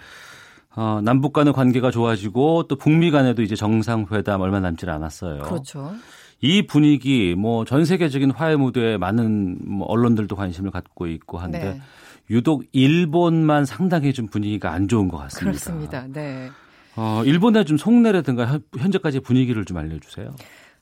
어, 0.75 0.99
남북 1.03 1.33
간의 1.33 1.53
관계가 1.53 1.89
좋아지고 1.89 2.67
또 2.67 2.75
북미 2.75 3.09
간에도 3.09 3.41
이제 3.41 3.55
정상회담 3.55 4.41
얼마 4.41 4.59
남지 4.59 4.87
않았어요. 4.87 5.41
그렇죠. 5.41 5.93
이 6.41 6.61
분위기 6.67 7.33
뭐 7.35 7.65
전 7.65 7.85
세계적인 7.85 8.29
화해 8.31 8.55
무대에 8.57 8.97
많은 8.97 9.57
뭐 9.65 9.87
언론들도 9.87 10.35
관심을 10.35 10.69
갖고 10.69 11.07
있고 11.07 11.39
한데 11.39 11.59
네. 11.59 11.81
유독 12.29 12.63
일본만 12.73 13.65
상당히 13.65 14.13
좀 14.13 14.27
분위기가 14.27 14.71
안 14.71 14.87
좋은 14.87 15.07
것 15.07 15.17
같습니다. 15.17 15.45
그렇습니다. 15.45 16.05
네. 16.13 16.51
어, 16.97 17.23
일본의 17.25 17.65
좀 17.65 17.77
속내라든가 17.77 18.59
현재까지 18.77 19.19
분위기를 19.19 19.65
좀 19.65 19.77
알려주세요. 19.77 20.35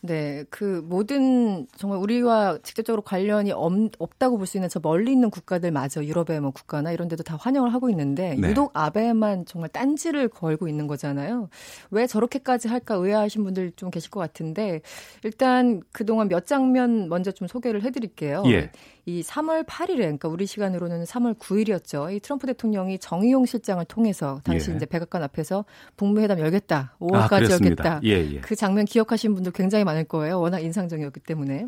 네, 0.06 0.44
그 0.50 0.84
모든 0.86 1.66
정말 1.78 1.98
우리와 1.98 2.58
직접적으로 2.62 3.02
관련이 3.04 3.54
없, 3.54 3.72
없다고 4.00 4.38
볼 4.38 4.46
수 4.46 4.58
있는 4.58 4.68
저 4.68 4.82
멀리 4.84 5.14
있는 5.14 5.30
국가들마저 5.30 6.04
유럽의 6.04 6.42
뭐 6.42 6.52
국가나 6.52 6.92
이런 6.92 7.08
데도 7.08 7.24
다 7.24 7.38
환영을 7.40 7.74
하고 7.74 7.90
있는데 7.90 8.36
네. 8.38 8.50
유독 8.50 8.72
아베만 8.74 9.46
정말 9.46 9.70
딴지를 9.70 10.28
걸고 10.28 10.68
있는 10.68 10.88
거잖아요. 10.88 11.48
왜 11.90 12.06
저렇게까지 12.06 12.68
할까 12.68 12.96
의아하신 12.96 13.46
분들 13.46 13.72
좀 13.78 13.92
계실 13.92 14.12
것 14.12 14.20
같은데 14.20 14.82
일단 15.24 15.82
그동안 15.94 16.28
몇 16.28 16.46
장면 16.48 17.08
먼저 17.08 17.32
좀 17.32 17.48
소개를 17.48 17.84
해드릴게요. 17.84 18.44
예. 18.48 18.72
이 19.06 19.22
3월 19.22 19.66
8일에 19.66 19.98
그러니까 19.98 20.30
우리 20.30 20.46
시간으로는 20.46 21.04
3월 21.04 21.38
9일이었죠. 21.38 22.16
이 22.16 22.20
트럼프 22.20 22.48
대통령이 22.48 23.00
정의용 23.00 23.46
실장을 23.46 23.84
통해서 23.86 24.40
당시 24.44 24.72
예. 24.72 24.76
이제 24.76 24.86
백악관 24.86 25.22
앞에서 25.24 25.66
북미 25.98 26.22
회담 26.22 26.40
열겠다. 26.40 26.96
5월까지 27.00 27.50
아, 27.50 27.52
열겠다. 27.52 28.00
예, 28.04 28.10
예. 28.10 28.40
그 28.40 28.56
장면 28.56 28.86
기억하시는 28.86 29.36
분들 29.36 29.52
굉장히 29.52 29.84
많을 29.84 30.06
거예요. 30.06 30.40
워낙 30.40 30.60
인상적이었기 30.60 31.20
때문에. 31.22 31.68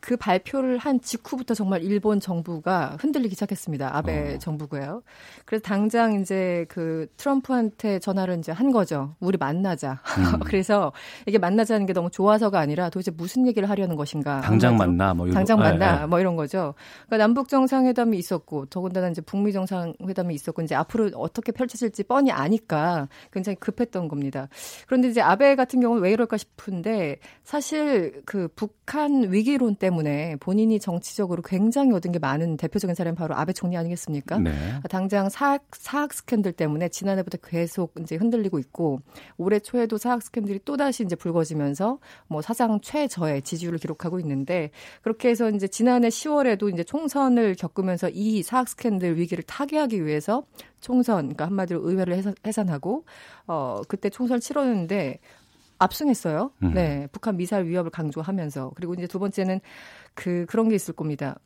그 0.00 0.16
발표를 0.16 0.78
한 0.78 1.00
직후부터 1.00 1.54
정말 1.54 1.82
일본 1.82 2.20
정부가 2.20 2.96
흔들리기 3.00 3.34
시작했습니다. 3.34 3.96
아베 3.96 4.34
어. 4.34 4.38
정부가요. 4.38 5.02
그래서 5.44 5.62
당장 5.62 6.20
이제 6.20 6.66
그 6.68 7.08
트럼프한테 7.16 7.98
전화를 7.98 8.38
이제 8.38 8.52
한 8.52 8.70
거죠. 8.70 9.16
우리 9.18 9.36
만나자. 9.36 10.00
음. 10.18 10.38
그래서 10.46 10.92
이게 11.26 11.38
만나자는 11.38 11.86
게 11.86 11.92
너무 11.92 12.10
좋아서가 12.10 12.60
아니라 12.60 12.90
도대체 12.90 13.10
무슨 13.10 13.46
얘기를 13.48 13.68
하려는 13.68 13.96
것인가. 13.96 14.40
당장 14.40 14.76
만나 14.76 15.14
뭐 15.14 15.26
이런 15.26 15.34
당장 15.34 15.58
만나 15.58 15.94
네, 15.94 16.00
네. 16.02 16.06
뭐 16.06 16.20
이런 16.20 16.36
거죠. 16.36 16.74
그러니까 17.06 17.16
남북 17.18 17.48
정상회담이 17.48 18.16
있었고 18.18 18.66
더군다나 18.66 19.08
이제 19.08 19.20
북미 19.20 19.52
정상회담이 19.52 20.32
있었고 20.32 20.62
이제 20.62 20.76
앞으로 20.76 21.10
어떻게 21.16 21.50
펼쳐질지 21.50 22.04
뻔히 22.04 22.30
아니까 22.30 23.08
굉장히 23.32 23.56
급했던 23.56 24.06
겁니다. 24.06 24.48
그런데 24.86 25.08
이제 25.08 25.20
아베 25.20 25.56
같은 25.56 25.80
경우는 25.80 26.02
왜 26.02 26.12
이럴까 26.12 26.36
싶은데 26.36 27.18
사실 27.42 28.22
그 28.24 28.48
북한 28.54 29.32
위기론 29.32 29.74
때문에 29.74 29.87
때문에 29.88 30.36
본인이 30.36 30.78
정치적으로 30.78 31.42
굉장히 31.42 31.92
얻은 31.92 32.12
게 32.12 32.18
많은 32.18 32.56
대표적인 32.56 32.94
사람이 32.94 33.16
바로 33.16 33.34
아베 33.34 33.52
총리 33.52 33.76
아니겠습니까? 33.76 34.38
네. 34.38 34.52
당장 34.90 35.28
사학, 35.28 35.64
사학 35.72 36.12
스캔들 36.12 36.52
때문에 36.52 36.88
지난해부터 36.88 37.38
계속 37.38 37.94
이제 38.00 38.16
흔들리고 38.16 38.58
있고 38.58 39.00
올해 39.38 39.58
초에도 39.58 39.96
사학 39.96 40.22
스캔들이 40.22 40.60
또다시 40.64 41.04
이제 41.04 41.16
불거지면서 41.16 41.98
뭐 42.28 42.42
사상 42.42 42.80
최저의 42.80 43.42
지지율을 43.42 43.78
기록하고 43.78 44.20
있는데 44.20 44.70
그렇게 45.02 45.30
해서 45.30 45.50
이제 45.50 45.66
지난해 45.66 46.08
10월에도 46.08 46.72
이제 46.72 46.84
총선을 46.84 47.54
겪으면서 47.54 48.10
이 48.10 48.42
사학 48.42 48.68
스캔들 48.68 49.18
위기를 49.18 49.42
타개하기 49.44 50.04
위해서 50.04 50.44
총선, 50.80 51.16
그러니까 51.22 51.46
한마디로 51.46 51.88
의회를 51.88 52.22
해산하고 52.46 53.04
어 53.46 53.80
그때 53.88 54.10
총선을 54.10 54.40
치렀는데 54.40 55.18
압승했어요. 55.78 56.50
음. 56.62 56.74
네, 56.74 57.08
북한 57.12 57.36
미사일 57.36 57.66
위협을 57.66 57.90
강조하면서 57.90 58.72
그리고 58.74 58.94
이제 58.94 59.06
두 59.06 59.18
번째는 59.18 59.60
그 60.14 60.46
그런 60.48 60.68
게 60.68 60.74
있을 60.74 60.94
겁니다. 60.94 61.38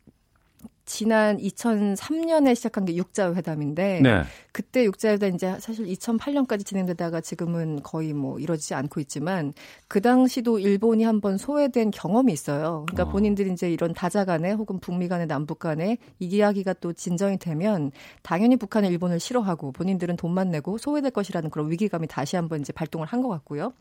지난 0.85 1.38
2003년에 1.38 2.57
시작한 2.57 2.85
게 2.85 2.97
육자 2.97 3.35
회담인데 3.35 4.01
네. 4.03 4.23
그때 4.51 4.85
육자 4.85 5.11
회담 5.11 5.35
이제 5.35 5.57
사실 5.61 5.87
2008년까지 5.87 6.66
진행되다가 6.66 7.21
지금은 7.21 7.83
거의 7.83 8.12
뭐 8.12 8.38
이루어지지 8.40 8.75
않고 8.75 9.01
있지만 9.01 9.55
그 9.87 10.01
당시도 10.01 10.59
일본이 10.59 11.05
한번 11.05 11.38
소외된 11.38 11.92
경험이 11.92 12.33
있어요. 12.33 12.85
그러니까 12.88 13.05
어. 13.05 13.12
본인들이 13.12 13.53
이제 13.53 13.71
이런 13.73 13.95
다자 13.95 14.25
간에 14.25 14.53
혹은 14.53 14.81
북미 14.81 15.07
간에 15.09 15.25
남북 15.27 15.61
간에 15.61 15.99
이 16.18 16.27
이야기가 16.27 16.75
또 16.75 16.92
진정이 16.92 17.38
되면 17.38 17.92
당연히 18.23 18.57
북한은 18.57 18.90
일본을 18.90 19.21
싫어하고 19.21 19.73
본인들은 19.73 20.16
돈만 20.16 20.51
내고 20.51 20.79
소외될 20.79 21.12
것이라는 21.12 21.49
그런 21.51 21.71
위기감이 21.71 22.09
다시 22.09 22.37
한번 22.37 22.61
이제 22.61 22.73
발동을 22.73 23.07
한 23.07 23.23
것 23.23 23.29
같고요. 23.29 23.73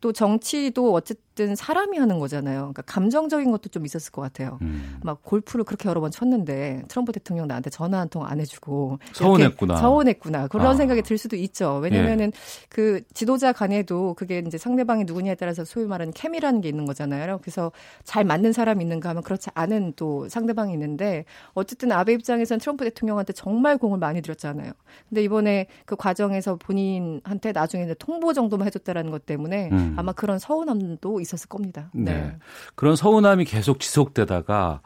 또 0.00 0.12
정치도 0.12 0.92
어쨌든 0.94 1.54
사람이 1.54 1.98
하는 1.98 2.18
거잖아요. 2.18 2.58
그러니까 2.60 2.82
감정적인 2.82 3.50
것도 3.50 3.68
좀 3.70 3.84
있었을 3.86 4.12
것 4.12 4.22
같아요. 4.22 4.58
음. 4.62 4.98
막 5.02 5.22
골프를 5.22 5.64
그렇게 5.64 5.88
여러 5.88 6.00
번 6.00 6.10
쳤는데 6.10 6.82
트럼프 6.88 7.12
대통령 7.12 7.46
나한테 7.46 7.70
전화 7.70 7.98
한 8.00 8.08
통 8.08 8.24
안 8.26 8.40
해주고 8.40 8.98
서운했구나. 9.12 9.76
서운했구나. 9.76 10.48
그런 10.48 10.66
아. 10.68 10.74
생각이 10.74 11.02
들 11.02 11.16
수도 11.18 11.36
있죠. 11.36 11.76
왜냐면은 11.82 12.26
예. 12.26 12.66
그 12.68 13.02
지도자 13.14 13.52
간에도 13.52 14.14
그게 14.14 14.42
이제 14.46 14.58
상대방이 14.58 15.04
누구냐에 15.04 15.34
따라서 15.34 15.64
소위 15.64 15.86
말하는 15.86 16.12
케미라는 16.12 16.60
게 16.60 16.68
있는 16.68 16.84
거잖아요. 16.86 17.38
그래서 17.42 17.72
잘 18.04 18.24
맞는 18.24 18.52
사람이 18.52 18.82
있는가 18.82 19.10
하면 19.10 19.22
그렇지 19.22 19.50
않은 19.54 19.94
또 19.96 20.28
상대방이 20.28 20.72
있는데 20.72 21.24
어쨌든 21.54 21.92
아베 21.92 22.12
입장에서는 22.14 22.58
트럼프 22.60 22.84
대통령한테 22.84 23.32
정말 23.32 23.78
공을 23.78 23.98
많이 23.98 24.20
들였잖아요. 24.22 24.72
근데 25.08 25.22
이번에 25.22 25.66
그 25.86 25.96
과정에서 25.96 26.56
본인한테 26.56 27.52
나중에 27.52 27.92
통보 27.98 28.32
정도만 28.32 28.66
해줬다라는 28.66 29.10
것 29.10 29.26
때문에 29.26 29.68
음. 29.72 29.89
음. 29.90 29.98
아마 29.98 30.12
그런 30.12 30.38
서운함도 30.38 31.20
있었을 31.20 31.48
겁니다. 31.48 31.90
네. 31.94 32.12
네. 32.14 32.36
그런 32.74 32.96
서운함이 32.96 33.44
계속 33.44 33.80
지속되다가 33.80 34.80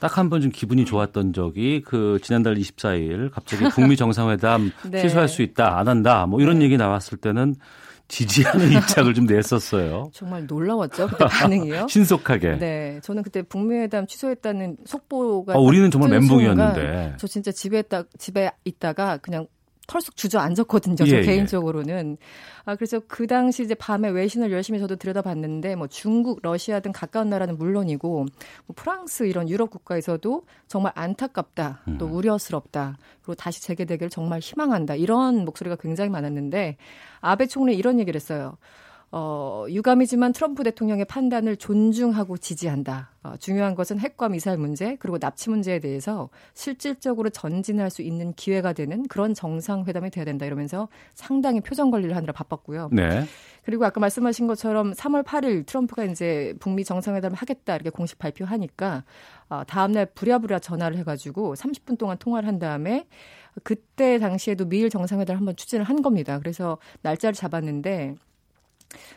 딱 0.00 0.16
한 0.18 0.30
번 0.30 0.40
좀 0.40 0.50
기분이 0.50 0.84
좋았던 0.86 1.32
적이 1.34 1.82
그 1.84 2.18
지난달 2.22 2.54
24일 2.56 3.30
갑자기 3.30 3.68
북미 3.68 3.96
정상회담 3.96 4.70
네. 4.90 5.02
취소할 5.02 5.28
수 5.28 5.42
있다 5.42 5.78
안 5.78 5.88
한다 5.88 6.24
뭐 6.26 6.40
이런 6.40 6.58
네. 6.60 6.64
얘기 6.64 6.76
나왔을 6.78 7.18
때는 7.18 7.54
지지하는 8.08 8.72
입장을 8.72 9.12
좀 9.14 9.26
냈었어요. 9.26 10.10
정말 10.12 10.46
놀라웠죠 10.46 11.06
그때 11.06 11.26
반응이요. 11.26 11.86
신속하게. 11.92 12.56
네, 12.58 12.98
저는 13.04 13.22
그때 13.22 13.42
북미회담 13.42 14.06
취소했다는 14.08 14.78
속보가. 14.84 15.52
아, 15.54 15.58
우리는 15.58 15.90
정말 15.92 16.10
멘붕이었는데. 16.10 17.14
저 17.18 17.26
진짜 17.28 17.52
집에 17.52 17.78
있다 17.80 18.02
집에 18.18 18.50
있다가 18.64 19.18
그냥 19.18 19.46
털썩 19.90 20.16
주저앉았거든요. 20.16 20.94
저 20.94 21.06
예, 21.06 21.18
예. 21.18 21.22
개인적으로는. 21.22 22.16
아, 22.64 22.76
그래서 22.76 23.00
그 23.08 23.26
당시 23.26 23.64
이제 23.64 23.74
밤에 23.74 24.08
외신을 24.08 24.52
열심히 24.52 24.78
저도 24.78 24.94
들여다봤는데 24.94 25.74
뭐 25.74 25.88
중국, 25.88 26.38
러시아 26.42 26.78
등 26.78 26.92
가까운 26.92 27.28
나라는 27.28 27.58
물론이고 27.58 28.26
뭐 28.66 28.74
프랑스 28.76 29.24
이런 29.24 29.48
유럽 29.48 29.70
국가에서도 29.70 30.44
정말 30.68 30.92
안타깝다, 30.94 31.80
또 31.98 32.06
음. 32.06 32.12
우려스럽다, 32.12 32.98
그리고 33.22 33.34
다시 33.34 33.60
재개되기를 33.62 34.10
정말 34.10 34.38
희망한다 34.38 34.94
이런 34.94 35.44
목소리가 35.44 35.74
굉장히 35.74 36.08
많았는데 36.10 36.76
아베 37.20 37.46
총리 37.46 37.74
이런 37.74 37.98
얘기를 37.98 38.16
했어요. 38.16 38.56
어, 39.12 39.66
유감이지만 39.68 40.32
트럼프 40.32 40.62
대통령의 40.62 41.04
판단을 41.04 41.56
존중하고 41.56 42.36
지지한다. 42.38 43.10
어, 43.24 43.34
중요한 43.38 43.74
것은 43.74 43.98
핵과 43.98 44.28
미사일 44.28 44.58
문제 44.58 44.96
그리고 45.00 45.18
납치 45.18 45.50
문제에 45.50 45.80
대해서 45.80 46.30
실질적으로 46.54 47.28
전진할 47.28 47.90
수 47.90 48.02
있는 48.02 48.32
기회가 48.34 48.72
되는 48.72 49.06
그런 49.08 49.34
정상회담이 49.34 50.10
돼야 50.10 50.24
된다 50.24 50.46
이러면서 50.46 50.88
상당히 51.14 51.60
표정 51.60 51.90
관리를 51.90 52.14
하느라 52.14 52.32
바빴고요. 52.32 52.90
네. 52.92 53.24
그리고 53.64 53.84
아까 53.84 53.98
말씀하신 53.98 54.46
것처럼 54.46 54.92
3월 54.92 55.24
8일 55.24 55.66
트럼프가 55.66 56.04
이제 56.04 56.54
북미 56.60 56.84
정상회담을 56.84 57.36
하겠다 57.36 57.74
이렇게 57.74 57.90
공식 57.90 58.18
발표하니까 58.18 59.04
어, 59.48 59.64
다음날 59.66 60.06
부랴부랴 60.06 60.60
전화를 60.60 60.96
해가지고 60.98 61.54
30분 61.56 61.98
동안 61.98 62.16
통화를 62.16 62.46
한 62.46 62.60
다음에 62.60 63.08
그때 63.64 64.18
당시에도 64.18 64.66
미일 64.66 64.88
정상회담 64.88 65.34
을 65.34 65.38
한번 65.38 65.56
추진을 65.56 65.84
한 65.84 66.00
겁니다. 66.00 66.38
그래서 66.38 66.78
날짜를 67.02 67.34
잡았는데 67.34 68.14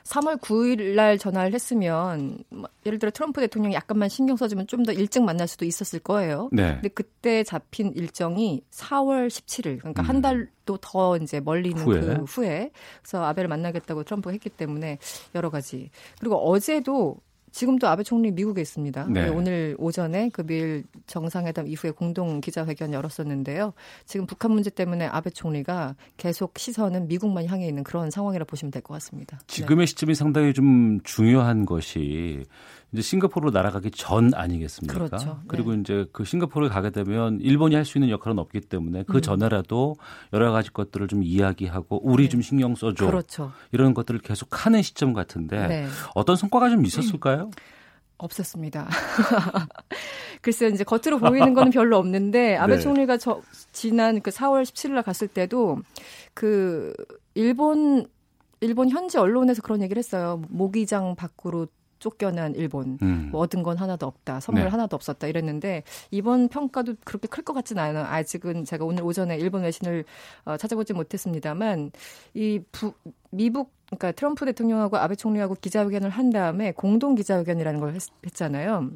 3월 0.04 0.40
9일 0.40 0.96
날 0.96 1.18
전화를 1.18 1.54
했으면 1.54 2.44
뭐 2.50 2.70
예를 2.86 3.00
들어 3.00 3.10
트럼프 3.12 3.42
대통령이 3.42 3.74
약간만 3.76 4.10
신경 4.10 4.36
써주면 4.38 4.68
좀 4.68 4.84
더 4.84 4.92
일찍 4.92 5.24
만날 5.24 5.48
수도 5.48 5.64
있었을 5.66 6.00
거예요. 6.00 6.50
네. 6.52 6.74
근데 6.74 6.90
그때 6.90 7.44
잡힌 7.44 7.94
일정이 7.96 8.64
4월 8.72 9.28
17일 9.28 9.80
그러니까 9.80 10.04
한 10.04 10.22
달도 10.22 10.78
더 10.82 11.16
이제 11.18 11.40
멀리 11.40 11.70
있는 11.70 11.84
음. 11.84 11.88
후에. 11.88 12.02
그 12.02 12.24
후에 12.24 12.72
그래서 13.02 13.24
아베를 13.24 13.48
만나겠다고 13.48 14.04
트럼프가 14.04 14.32
했기 14.34 14.50
때문에 14.50 14.98
여러 15.36 15.50
가지 15.50 15.90
그리고 16.20 16.36
어제도 16.38 17.18
지금도 17.54 17.88
아베 17.88 18.02
총리 18.02 18.32
미국에 18.32 18.62
있습니다. 18.62 19.06
네. 19.10 19.30
오늘 19.30 19.76
오전에 19.78 20.30
그 20.34 20.44
미일 20.44 20.84
정상회담 21.06 21.68
이후에 21.68 21.92
공동 21.92 22.42
기자회견 22.42 22.94
열었었는데요. 22.94 23.74
지금 24.06 24.26
북한 24.26 24.52
문제 24.52 24.72
때문에 24.72 25.06
아베 25.06 25.30
총리가 25.30 25.96
계속 26.18 26.58
시선은 26.58 27.08
미국만 27.08 27.46
향해 27.46 27.68
있는 27.68 27.84
그런 27.84 28.10
상황이라 28.10 28.46
보시면 28.46 28.72
될 28.72 28.82
것 28.82 28.96
같습니다. 28.96 29.38
네. 29.38 29.44
지금의 29.48 29.86
시점이 29.88 30.16
상당히 30.16 30.52
좀 30.54 31.00
중요한 31.04 31.66
것이 31.66 32.44
이제 32.93 33.01
싱가포르로 33.01 33.51
날아가기 33.51 33.91
전 33.91 34.34
아니겠습니까? 34.34 34.93
그렇죠. 34.93 35.25
네. 35.25 35.45
그리고 35.47 35.73
이제 35.73 36.06
그 36.13 36.23
싱가포르에 36.23 36.69
가게 36.69 36.91
되면 36.91 37.39
일본이 37.41 37.75
할 37.75 37.84
수 37.84 37.97
있는 37.97 38.10
역할은 38.10 38.39
없기 38.39 38.62
때문에 38.62 39.03
그 39.03 39.17
음. 39.17 39.21
전에라도 39.21 39.95
여러 40.32 40.51
가지 40.51 40.71
것들을 40.71 41.08
좀 41.08 41.21
이야기하고 41.23 41.99
우리 42.03 42.29
좀 42.29 42.41
신경 42.41 42.75
써줘 42.75 43.06
그렇죠. 43.08 43.51
이런 43.71 43.93
것들을 43.93 44.21
계속 44.21 44.65
하는 44.65 44.82
시점 44.82 45.13
같은데 45.13 45.67
네. 45.67 45.88
어떤 46.15 46.36
성과가 46.38 46.69
좀 46.69 46.86
있었을까요? 46.86 47.51
없었습니다. 48.17 48.88
글쎄 50.41 50.67
이제 50.67 50.84
겉으로 50.84 51.19
보이는 51.19 51.53
거는 51.53 51.71
별로 51.71 51.97
없는데 51.97 52.56
아베 52.58 52.75
네. 52.75 52.82
총리가 52.82 53.17
저 53.17 53.41
지난 53.71 54.21
그 54.21 54.32
4월 54.32 54.63
17일 54.63 54.93
날 54.93 55.03
갔을 55.03 55.27
때도 55.27 55.79
그 56.34 56.93
일본 57.34 58.06
일본 58.62 58.89
현지 58.89 59.17
언론에서 59.17 59.62
그런 59.62 59.82
얘기를 59.82 59.99
했어요. 59.99 60.41
모기장 60.47 61.15
밖으로 61.15 61.67
쫓겨난 62.04 62.54
일본. 62.56 62.98
음. 63.02 63.30
뭐 63.32 63.42
얻은 63.42 63.63
건 63.63 63.78
하나도 63.78 64.06
없다. 64.06 64.42
선물 64.42 64.66
네. 64.66 64.70
하나도 64.70 64.96
없었다. 64.96 65.26
이랬는데 65.28 65.84
이번 66.12 66.50
평가도 66.50 66.96
그렇게 67.06 67.28
클 67.30 67.44
것 67.44 67.54
같지는 67.54 67.82
않아요. 67.82 68.06
아직은 68.06 68.66
제가 68.66 68.84
오늘 68.86 69.04
오전에 69.04 69.38
일본 69.38 69.63
외신을 69.63 70.04
어, 70.46 70.58
찾아보지 70.58 70.94
못했습니다만 70.94 71.92
이 72.34 72.60
부, 72.72 72.94
미국 73.32 73.72
그러니까 73.88 74.12
트럼프 74.12 74.46
대통령하고 74.46 74.98
아베 74.98 75.16
총리하고 75.16 75.56
기자회견을 75.62 76.10
한 76.10 76.30
다음에 76.30 76.72
공동 76.74 77.16
기자회견이라는 77.16 77.80
걸 77.80 77.94
했, 77.96 78.02
했잖아요. 78.26 78.92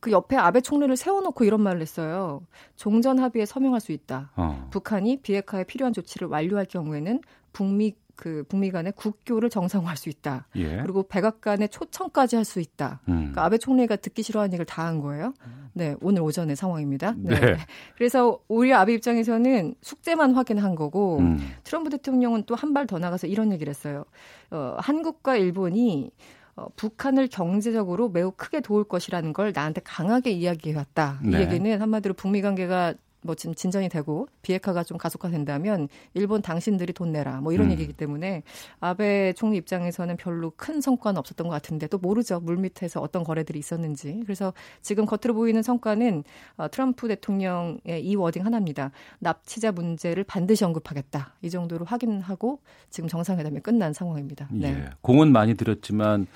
그 0.00 0.10
옆에 0.10 0.36
아베 0.36 0.60
총리를 0.60 0.96
세워놓고 0.96 1.44
이런 1.44 1.60
말을 1.60 1.80
했어요. 1.80 2.42
종전 2.76 3.18
합의에 3.20 3.46
서명할 3.46 3.80
수 3.80 3.92
있다. 3.92 4.32
어. 4.36 4.68
북한이 4.70 5.18
비핵화에 5.22 5.64
필요한 5.64 5.92
조치를 5.92 6.26
완료할 6.28 6.66
경우에는 6.66 7.20
북미 7.52 7.94
그 8.16 8.44
북미 8.48 8.70
간의 8.70 8.92
국교를 8.94 9.50
정상화할 9.50 9.96
수 9.96 10.08
있다. 10.08 10.46
예. 10.56 10.78
그리고 10.82 11.02
백악관의 11.02 11.68
초청까지 11.70 12.36
할 12.36 12.44
수 12.44 12.60
있다. 12.60 13.00
음. 13.08 13.14
그러니까 13.14 13.44
아베 13.44 13.58
총리가 13.58 13.96
듣기 13.96 14.22
싫어하는 14.22 14.52
얘기를 14.52 14.66
다 14.66 14.82
한 14.86 15.00
거예요. 15.00 15.32
네, 15.74 15.94
오늘 16.00 16.22
오전의 16.22 16.54
상황입니다. 16.56 17.14
네. 17.16 17.38
네. 17.40 17.56
그래서 17.96 18.38
오히려 18.48 18.78
아베 18.78 18.92
입장에서는 18.94 19.74
숙제만 19.80 20.34
확인한 20.34 20.74
거고 20.74 21.18
음. 21.18 21.38
트럼프 21.64 21.88
대통령은 21.90 22.44
또 22.44 22.54
한 22.54 22.74
발 22.74 22.86
더 22.86 22.98
나가서 22.98 23.26
이런 23.26 23.52
얘기를 23.52 23.70
했어요. 23.70 24.04
어, 24.50 24.76
한국과 24.78 25.36
일본이 25.36 26.10
어, 26.56 26.66
북한을 26.76 27.28
경제적으로 27.28 28.10
매우 28.10 28.30
크게 28.32 28.60
도울 28.60 28.84
것이라는 28.84 29.32
걸 29.32 29.52
나한테 29.54 29.80
강하게 29.84 30.32
이야기해왔다. 30.32 31.20
이 31.24 31.28
네. 31.28 31.40
얘기는 31.40 31.80
한마디로 31.80 32.12
북미 32.14 32.42
관계가 32.42 32.94
뭐 33.22 33.34
지금 33.34 33.54
진전이 33.54 33.88
되고 33.88 34.28
비핵화가 34.42 34.84
좀 34.84 34.98
가속화된다면 34.98 35.88
일본 36.14 36.42
당신들이 36.42 36.92
돈 36.92 37.12
내라 37.12 37.40
뭐 37.40 37.52
이런 37.52 37.66
음. 37.66 37.72
얘기이기 37.72 37.92
때문에 37.92 38.42
아베 38.80 39.32
총리 39.34 39.56
입장에서는 39.58 40.16
별로 40.16 40.52
큰 40.56 40.80
성과는 40.80 41.18
없었던 41.18 41.46
것 41.46 41.52
같은데 41.52 41.86
또 41.86 41.98
모르죠 41.98 42.40
물 42.40 42.56
밑에서 42.56 43.00
어떤 43.00 43.24
거래들이 43.24 43.58
있었는지 43.58 44.20
그래서 44.24 44.52
지금 44.82 45.06
겉으로 45.06 45.34
보이는 45.34 45.62
성과는 45.62 46.24
어, 46.56 46.68
트럼프 46.68 47.08
대통령의 47.08 48.00
이 48.02 48.14
워딩 48.16 48.44
하나입니다 48.44 48.90
납치자 49.20 49.72
문제를 49.72 50.24
반드시 50.24 50.64
언급하겠다 50.64 51.34
이 51.42 51.50
정도로 51.50 51.84
확인하고 51.84 52.60
지금 52.90 53.08
정상회담이 53.08 53.60
끝난 53.60 53.92
상황입니다. 53.92 54.48
네. 54.50 54.68
예. 54.68 54.90
공은 55.00 55.32
많이 55.32 55.54
들였지만 55.54 56.26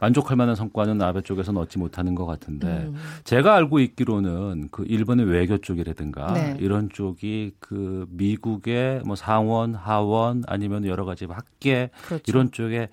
만족할 0.00 0.36
만한 0.36 0.54
성과는 0.54 1.00
아베 1.02 1.20
쪽에서는 1.22 1.60
얻지 1.62 1.78
못하는 1.78 2.14
것 2.14 2.26
같은데 2.26 2.66
음. 2.66 2.96
제가 3.24 3.54
알고 3.54 3.80
있기로는 3.80 4.68
그 4.70 4.84
일본의 4.84 5.26
외교 5.26 5.58
쪽이라든가 5.58 6.35
네. 6.36 6.56
이런 6.60 6.88
쪽이 6.90 7.52
그 7.60 8.06
미국의 8.10 9.02
뭐 9.04 9.16
상원, 9.16 9.74
하원 9.74 10.42
아니면 10.46 10.84
여러 10.86 11.04
가지 11.04 11.24
학계 11.26 11.90
그렇죠. 12.06 12.22
이런 12.26 12.50
쪽에 12.52 12.88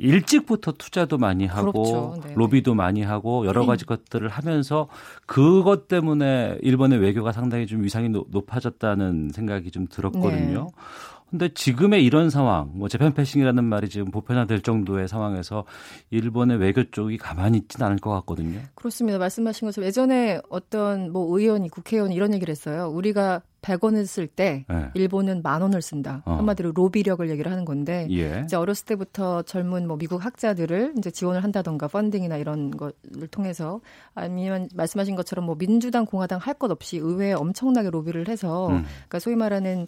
일찍부터 0.00 0.72
투자도 0.72 1.18
많이 1.18 1.44
하고 1.44 1.72
그렇죠. 1.72 2.20
네네. 2.22 2.34
로비도 2.36 2.74
많이 2.74 3.02
하고 3.02 3.44
여러 3.46 3.66
가지 3.66 3.84
것들을 3.84 4.28
하면서 4.28 4.86
그것 5.26 5.88
때문에 5.88 6.58
일본의 6.62 7.00
외교가 7.00 7.32
상당히 7.32 7.66
좀 7.66 7.82
위상이 7.82 8.08
높- 8.08 8.28
높아졌다는 8.30 9.30
생각이 9.34 9.70
좀 9.72 9.86
들었거든요. 9.90 10.60
네. 10.64 10.82
근데 11.30 11.48
지금의 11.52 12.04
이런 12.04 12.30
상황, 12.30 12.70
뭐 12.74 12.88
재팬 12.88 13.12
패싱이라는 13.12 13.62
말이 13.64 13.88
지금 13.88 14.10
보편화될 14.10 14.62
정도의 14.62 15.08
상황에서 15.08 15.64
일본의 16.10 16.58
외교 16.58 16.84
쪽이 16.90 17.18
가만히 17.18 17.58
있지는 17.58 17.86
않을 17.86 17.98
것 17.98 18.10
같거든요. 18.10 18.60
그렇습니다. 18.74 19.18
말씀하신 19.18 19.66
것처럼 19.68 19.86
예전에 19.86 20.40
어떤 20.48 21.12
뭐 21.12 21.38
의원이 21.38 21.68
국회의원 21.68 22.12
이런 22.12 22.32
얘기를 22.34 22.50
했어요. 22.50 22.88
우리가 22.88 23.42
100원을 23.60 24.06
쓸때 24.06 24.64
네. 24.68 24.90
일본은 24.94 25.42
만 25.42 25.62
원을 25.62 25.82
쓴다. 25.82 26.22
어. 26.24 26.36
한마디로 26.36 26.72
로비력을 26.72 27.28
얘기를 27.28 27.50
하는 27.50 27.64
건데 27.64 28.06
예. 28.10 28.42
이제 28.44 28.56
어렸을 28.56 28.86
때부터 28.86 29.42
젊은 29.42 29.88
뭐 29.88 29.96
미국 29.98 30.24
학자들을 30.24 30.94
이제 30.96 31.10
지원을 31.10 31.42
한다던가 31.42 31.88
펀딩이나 31.88 32.36
이런 32.36 32.70
것을 32.70 33.26
통해서 33.32 33.80
아니면 34.14 34.68
말씀하신 34.74 35.16
것처럼 35.16 35.44
뭐 35.44 35.56
민주당 35.56 36.06
공화당 36.06 36.38
할 36.38 36.54
것 36.58 36.70
없이 36.72 36.96
의회에 36.98 37.34
엄청나게 37.34 37.90
로비를 37.90 38.28
해서 38.28 38.68
음. 38.68 38.84
그러니까 38.84 39.18
소위 39.20 39.36
말하는 39.36 39.86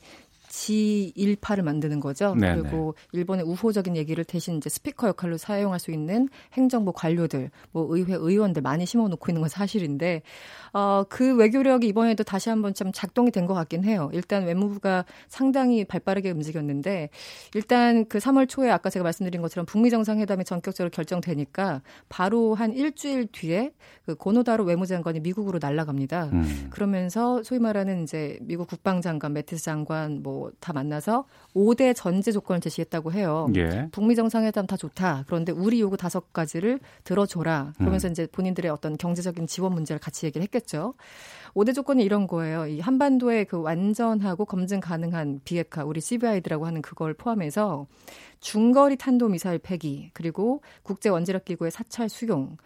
지일파를 0.50 1.62
만드는 1.62 2.00
거죠. 2.00 2.34
네네. 2.34 2.60
그리고 2.60 2.94
일본의 3.12 3.46
우호적인 3.46 3.96
얘기를 3.96 4.24
대신 4.24 4.58
이제 4.58 4.68
스피커 4.68 5.08
역할로 5.08 5.38
사용할 5.38 5.78
수 5.80 5.92
있는 5.92 6.28
행정부 6.52 6.92
관료들, 6.92 7.50
뭐 7.70 7.86
의회 7.88 8.14
의원들 8.14 8.60
많이 8.60 8.84
심어놓고 8.84 9.30
있는 9.30 9.40
건 9.40 9.48
사실인데, 9.48 10.22
어, 10.72 11.04
그 11.08 11.34
외교력이 11.36 11.86
이번에도 11.88 12.22
다시 12.24 12.48
한번 12.48 12.74
좀 12.74 12.92
작동이 12.92 13.30
된 13.30 13.40
것 13.46 13.54
같긴 13.54 13.84
해요. 13.84 14.10
일단 14.12 14.44
외무부가 14.44 15.04
상당히 15.28 15.84
발빠르게 15.84 16.30
움직였는데, 16.30 17.08
일단 17.54 18.04
그 18.06 18.18
3월 18.18 18.48
초에 18.48 18.70
아까 18.70 18.90
제가 18.90 19.02
말씀드린 19.02 19.40
것처럼 19.42 19.66
북미 19.66 19.90
정상회담이 19.90 20.44
전격적으로 20.44 20.90
결정되니까 20.90 21.82
바로 22.08 22.54
한 22.54 22.72
일주일 22.74 23.26
뒤에 23.32 23.72
그 24.06 24.14
고노다로 24.14 24.64
외무장관이 24.64 25.20
미국으로 25.20 25.58
날아갑니다. 25.60 26.24
음. 26.32 26.66
그러면서 26.70 27.42
소위 27.42 27.58
말하는 27.58 28.02
이제 28.04 28.38
미국 28.42 28.68
국방장관, 28.68 29.32
매티스 29.32 29.64
장관 29.64 30.22
뭐 30.22 30.50
다 30.60 30.72
만나서 30.72 31.24
5대 31.54 31.94
전제 31.96 32.32
조건을 32.32 32.60
제시했다고 32.60 33.12
해요. 33.12 33.48
예. 33.56 33.88
북미 33.92 34.14
정상회담 34.14 34.66
다 34.66 34.76
좋다. 34.76 35.24
그런데 35.26 35.52
우리 35.52 35.80
요구 35.80 35.96
다섯 35.96 36.32
가지를 36.32 36.80
들어줘라. 37.04 37.72
그러면서 37.78 38.08
음. 38.08 38.12
이제 38.12 38.26
본인들의 38.30 38.70
어떤 38.70 38.96
경제적인 38.98 39.46
지원 39.46 39.72
문제를 39.72 39.98
같이 40.00 40.26
얘기를 40.26 40.42
했겠죠. 40.42 40.59
5대 41.54 41.74
조건이 41.74 42.04
이런 42.04 42.26
거예요. 42.26 42.66
이 42.66 42.80
한반도의 42.80 43.46
그 43.46 43.60
완전하고 43.60 44.44
검증 44.44 44.80
가능한 44.80 45.40
비핵화, 45.44 45.84
우리 45.84 46.00
CBI드라고 46.00 46.66
하는 46.66 46.82
그걸 46.82 47.14
포함해서 47.14 47.86
중거리 48.40 48.96
탄도 48.96 49.28
미사일 49.28 49.58
폐기, 49.58 50.10
그리고 50.14 50.62
국제 50.82 51.08
원자력 51.08 51.44
기구의 51.44 51.70
사찰 51.70 52.08
수용, 52.08 52.56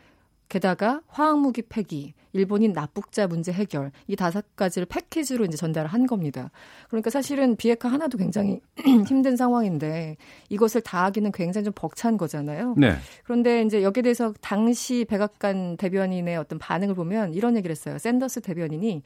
게다가 0.49 1.01
화학무기 1.09 1.63
폐기 1.63 2.15
일본인 2.35 2.73
납북자 2.75 3.27
문제 3.27 3.51
해결 3.53 3.91
이 4.07 4.17
다섯 4.17 4.45
가지를 4.57 4.85
패키지로 4.87 5.47
이제 5.47 5.57
전달을 5.57 5.89
한 5.89 6.07
겁니다. 6.07 6.51
그러니까 6.89 7.09
사실은 7.09 7.57
비핵화 7.57 7.89
하나도 7.89 8.19
굉장히 8.19 8.61
힘든 9.09 9.37
상황인데 9.37 10.19
이것을 10.51 10.83
다 10.83 11.05
하기는 11.05 11.33
굉장히 11.33 11.65
좀 11.65 11.73
벅찬 11.75 12.19
거잖아요. 12.19 12.75
네. 12.77 12.97
그런데 13.25 13.63
이제 13.63 13.83
여기에 13.83 14.03
대해서 14.03 14.35
당시 14.43 15.07
백악관 15.09 15.79
대변인의 15.79 16.37
어떤 16.37 16.59
반응을 16.59 16.95
보면 16.95 17.33
이런 17.33 17.57
얘기를 17.57 17.71
했어요. 17.73 17.97
샌더스 17.99 18.43
대변인이 18.43 19.03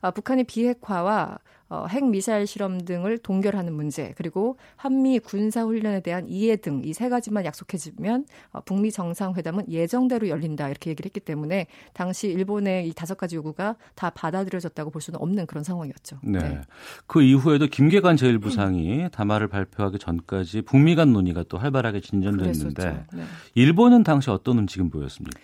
아, 0.00 0.10
북한이 0.10 0.44
비핵화와 0.44 1.38
어, 1.72 1.86
핵 1.88 2.04
미사일 2.04 2.48
실험 2.48 2.80
등을 2.80 3.18
동결하는 3.18 3.72
문제 3.72 4.12
그리고 4.16 4.56
한미 4.74 5.20
군사 5.20 5.62
훈련에 5.62 6.00
대한 6.00 6.26
이해 6.26 6.56
등 6.56 6.82
이 6.84 6.92
세 6.92 7.08
가지만 7.08 7.44
약속해주면 7.44 8.26
어, 8.52 8.60
북미 8.62 8.90
정상회담은 8.90 9.70
예정대로 9.70 10.26
열린다 10.28 10.68
이렇게 10.68 10.90
얘기를 10.90 11.06
했기 11.08 11.20
때문에 11.20 11.68
당시 11.92 12.26
일본의 12.28 12.69
이 12.86 12.92
다섯 12.94 13.16
가지 13.16 13.36
요구가 13.36 13.76
다 13.94 14.10
받아들여졌다고 14.10 14.90
볼 14.90 15.02
수는 15.02 15.20
없는 15.20 15.46
그런 15.46 15.64
상황이었죠. 15.64 16.18
네. 16.22 16.38
네. 16.38 16.60
그 17.06 17.22
이후에도 17.22 17.66
김계관 17.66 18.16
제1부상이 18.16 19.10
담화를 19.12 19.48
발표하기 19.48 19.98
전까지 19.98 20.62
북미 20.62 20.94
간 20.94 21.12
논의가 21.12 21.44
또 21.48 21.58
활발하게 21.58 22.00
진전됐는데 22.00 23.04
네. 23.12 23.22
일본은 23.54 24.02
당시 24.04 24.30
어떤 24.30 24.58
움직임 24.58 24.90
보였습니까? 24.90 25.38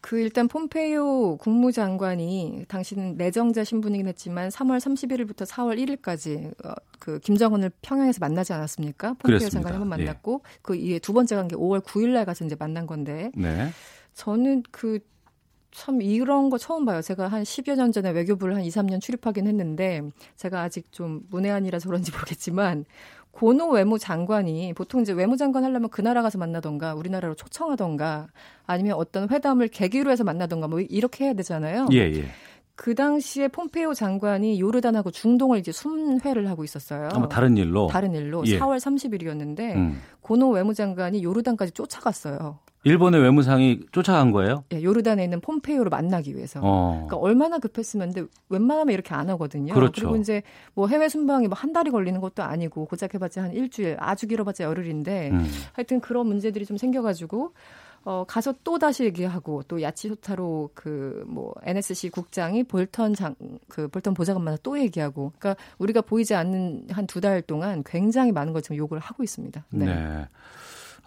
그 0.00 0.20
일단 0.20 0.46
폼페이오 0.46 1.38
국무장관이 1.38 2.66
당신은 2.68 3.16
내정자 3.16 3.64
신분이긴 3.64 4.06
했지만 4.06 4.48
3월 4.48 4.78
31일부터 4.78 5.44
4월 5.44 5.76
1일까지 5.76 6.52
어, 6.64 6.72
그 7.00 7.18
김정은을 7.18 7.72
평양에서 7.82 8.18
만나지 8.20 8.52
않았습니까? 8.52 9.14
폼페이오 9.14 9.48
장관이 9.48 9.76
한번 9.76 9.88
만났고 9.88 10.42
예. 10.44 10.58
그 10.62 10.76
이에 10.76 10.98
두 11.00 11.12
번째 11.12 11.34
간 11.34 11.48
게 11.48 11.56
5월 11.56 11.80
9일 11.84 12.10
날 12.10 12.24
가서 12.24 12.44
이제 12.44 12.54
만난 12.58 12.86
건데 12.86 13.32
네. 13.34 13.70
저는 14.14 14.62
그 14.70 15.00
참 15.70 16.00
이런 16.02 16.50
거 16.50 16.58
처음 16.58 16.84
봐요. 16.84 17.02
제가 17.02 17.28
한 17.28 17.42
10여 17.42 17.76
년 17.76 17.92
전에 17.92 18.10
외교부를 18.10 18.54
한 18.56 18.62
2, 18.62 18.68
3년 18.68 19.00
출입하긴 19.00 19.46
했는데 19.46 20.02
제가 20.36 20.62
아직 20.62 20.90
좀 20.92 21.22
문외한이라서 21.30 21.88
그런지 21.88 22.10
모르겠지만 22.12 22.84
고노 23.32 23.68
외무장관이 23.70 24.72
보통 24.74 25.02
이제 25.02 25.12
외무장관 25.12 25.62
하려면 25.62 25.90
그 25.90 26.00
나라 26.00 26.22
가서 26.22 26.38
만나던가 26.38 26.94
우리나라로 26.94 27.34
초청하던가 27.34 28.28
아니면 28.66 28.94
어떤 28.94 29.30
회담을 29.30 29.68
계기로 29.68 30.10
해서 30.10 30.24
만나던가 30.24 30.66
뭐 30.66 30.80
이렇게 30.80 31.26
해야 31.26 31.34
되잖아요. 31.34 31.86
예, 31.92 31.98
예. 31.98 32.24
그 32.74 32.94
당시에 32.94 33.48
폼페이오 33.48 33.94
장관이 33.94 34.60
요르단하고 34.60 35.10
중동을 35.10 35.58
이제 35.58 35.72
순회를 35.72 36.48
하고 36.48 36.64
있었어요. 36.64 37.08
아마 37.12 37.28
다른 37.28 37.56
일로. 37.56 37.88
다른 37.88 38.14
일로 38.14 38.44
예. 38.46 38.58
4월 38.58 38.78
30일이었는데 38.78 39.74
음. 39.74 40.00
고노 40.20 40.50
외무장관이 40.50 41.22
요르단까지 41.22 41.72
쫓아갔어요. 41.72 42.58
일본의 42.84 43.20
외무상이 43.20 43.80
쫓아간 43.92 44.30
거예요? 44.32 44.64
예, 44.72 44.82
요르단에 44.82 45.24
있는 45.24 45.40
폼페이오를 45.40 45.90
만나기 45.90 46.34
위해서. 46.36 46.60
어. 46.62 46.92
그러니까 47.06 47.16
얼마나 47.16 47.58
급했으면 47.58 48.12
근데 48.12 48.28
웬만하면 48.48 48.94
이렇게 48.94 49.14
안 49.14 49.28
하거든요. 49.30 49.74
그렇죠. 49.74 50.02
그리고 50.02 50.16
이제 50.16 50.42
뭐 50.74 50.86
해외 50.88 51.08
순방이 51.08 51.48
뭐 51.48 51.58
한 51.58 51.72
달이 51.72 51.90
걸리는 51.90 52.20
것도 52.20 52.42
아니고 52.42 52.86
고작 52.86 53.14
해봤자 53.14 53.42
한 53.42 53.52
일주일, 53.52 53.96
아주 53.98 54.26
길어봤자 54.28 54.64
열흘인데 54.64 55.30
음. 55.30 55.46
하여튼 55.72 56.00
그런 56.00 56.26
문제들이 56.28 56.64
좀 56.66 56.76
생겨가지고 56.76 57.52
어, 58.04 58.24
가서 58.26 58.54
또 58.62 58.78
다시 58.78 59.04
얘기하고 59.04 59.64
또 59.66 59.82
야치소타로 59.82 60.70
그 60.74 61.24
뭐 61.26 61.52
NSC 61.64 62.10
국장이 62.10 62.62
볼턴 62.62 63.12
장, 63.12 63.34
그 63.68 63.88
볼턴 63.88 64.14
보좌관마다 64.14 64.56
또 64.62 64.78
얘기하고 64.78 65.32
그러니까 65.38 65.62
우리가 65.78 66.00
보이지 66.02 66.34
않는 66.34 66.86
한 66.90 67.06
두 67.06 67.20
달 67.20 67.42
동안 67.42 67.82
굉장히 67.84 68.30
많은 68.32 68.52
걸 68.52 68.62
지금 68.62 68.76
요구를 68.76 69.00
하고 69.02 69.24
있습니다. 69.24 69.64
네. 69.70 69.84
네. 69.86 70.26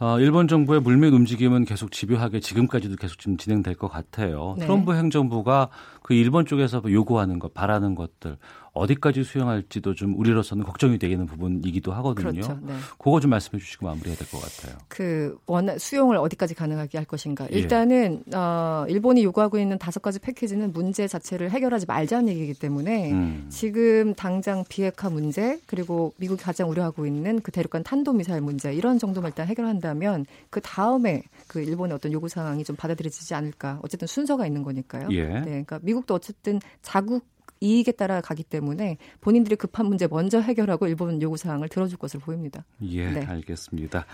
어, 0.02 0.20
일본 0.20 0.48
정부의 0.48 0.82
물밑 0.82 1.14
움직임은 1.14 1.64
계속 1.64 1.92
집요하게 1.92 2.40
지금까지도 2.40 2.96
계속 2.96 3.20
좀 3.20 3.38
진행될 3.38 3.76
것 3.76 3.88
같아요. 3.88 4.56
네. 4.58 4.66
트럼프 4.66 4.96
행정부가 4.96 5.70
그 6.02 6.16
일본 6.16 6.48
쪽에서 6.48 6.82
요구하는 6.90 7.38
것, 7.38 7.54
바라는 7.54 7.94
것들 7.94 8.38
어디까지 8.74 9.24
수용할지도 9.24 9.96
좀 9.96 10.18
우리로서는 10.18 10.64
걱정이 10.64 10.98
되는 10.98 11.26
부분이기도 11.26 11.92
하거든요. 11.92 12.32
그렇죠. 12.32 12.58
네. 12.62 12.74
그거 12.98 13.20
좀 13.20 13.32
말씀해 13.32 13.60
주시고 13.60 13.86
마무리해야 13.86 14.16
될 14.16 14.28
것 14.30 14.40
같아요. 14.40 14.78
그 14.88 15.38
원하 15.46 15.78
수용을 15.78 16.16
어디까지 16.16 16.56
가능하게 16.56 16.98
할 16.98 17.06
것인가. 17.06 17.48
예. 17.52 17.58
일단은 17.58 18.24
예. 18.32 18.36
어, 18.36 18.86
일본이 18.88 19.24
요구하고 19.24 19.60
있는 19.60 19.78
다섯 19.78 20.02
가지 20.02 20.20
패키지는 20.20 20.72
문제 20.72 21.08
자체를 21.08 21.52
해결하지 21.52 21.86
말자는 21.86 22.30
얘기이기 22.30 22.54
때문에 22.54 23.12
음. 23.12 23.48
지금 23.50 24.14
당장 24.14 24.64
비핵화 24.70 25.10
문제 25.10 25.60
그리고 25.66 26.14
미국이 26.18 26.42
가장 26.42 26.70
우려하고 26.70 27.06
있는 27.06 27.42
그 27.42 27.52
대륙간 27.52 27.84
탄도 27.84 28.14
미사일 28.14 28.42
문제 28.42 28.74
이런 28.74 28.98
정도만 28.98 29.32
일단 29.32 29.48
해결한다면 29.48 30.26
그 30.50 30.62
다음에 30.62 31.24
그 31.48 31.62
일본의 31.62 31.94
어떤 31.96 32.14
요구 32.14 32.30
사항이 32.30 32.64
좀 32.64 32.78
받아들여지지 32.78 33.34
않을까. 33.34 33.80
어쨌든 33.84 34.08
순서가 34.08 34.48
있는 34.48 34.64
거니까요. 34.64 35.10
예. 35.12 35.26
네, 35.28 35.42
그러니까 35.44 35.80
미국도 35.82 36.14
어쨌든 36.14 36.62
자국 36.82 37.26
이익에 37.62 37.94
따라 37.94 38.20
가기 38.22 38.44
때문에 38.44 38.98
본인들이 39.22 39.56
급한 39.56 39.86
문제 39.86 40.08
먼저 40.08 40.40
해결하고 40.40 40.88
일본 40.88 41.22
요구 41.22 41.38
사항을 41.38 41.70
들어줄 41.70 41.98
것으로 41.98 42.20
보입니다. 42.20 42.66
예, 42.82 43.10
네. 43.10 43.26
알겠습니다. 43.26 44.06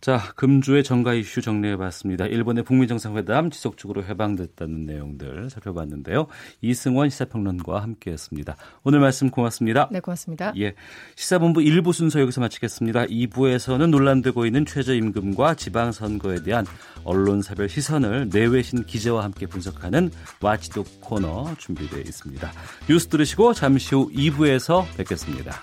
자, 0.00 0.20
금주의 0.36 0.84
정가 0.84 1.14
이슈 1.14 1.40
정리해봤습니다. 1.40 2.26
일본의 2.26 2.64
북미 2.64 2.86
정상회담 2.86 3.50
지속적으로 3.50 4.04
해방됐다는 4.04 4.86
내용들 4.86 5.50
살펴봤는데요. 5.50 6.26
이승원 6.60 7.10
시사평론가와 7.10 7.82
함께했습니다. 7.82 8.56
오늘 8.84 9.00
말씀 9.00 9.30
고맙습니다. 9.30 9.88
네, 9.90 10.00
고맙습니다. 10.00 10.52
예, 10.58 10.74
시사본부 11.16 11.60
1부 11.60 11.92
순서 11.92 12.20
여기서 12.20 12.40
마치겠습니다. 12.40 13.06
2부에서는 13.06 13.90
논란되고 13.90 14.46
있는 14.46 14.66
최저임금과 14.66 15.54
지방선거에 15.54 16.42
대한 16.42 16.66
언론사별 17.04 17.68
시선을 17.68 18.28
내외신 18.32 18.84
기자와 18.84 19.24
함께 19.24 19.46
분석하는 19.46 20.10
와치독 20.40 21.00
코너 21.00 21.54
준비되어 21.58 22.00
있습니다. 22.00 22.52
뉴스 22.88 23.08
들으시고 23.08 23.54
잠시 23.54 23.94
후 23.94 24.10
2부에서 24.12 24.84
뵙겠습니다. 24.96 25.62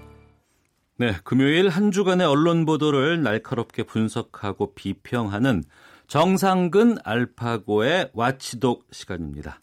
네, 1.01 1.15
금요일 1.23 1.67
한 1.67 1.89
주간의 1.89 2.27
언론 2.27 2.63
보도를 2.63 3.23
날카롭게 3.23 3.81
분석하고 3.81 4.75
비평하는 4.75 5.63
정상근 6.05 6.99
알파고의 7.03 8.11
와치독 8.13 8.85
시간입니다. 8.91 9.61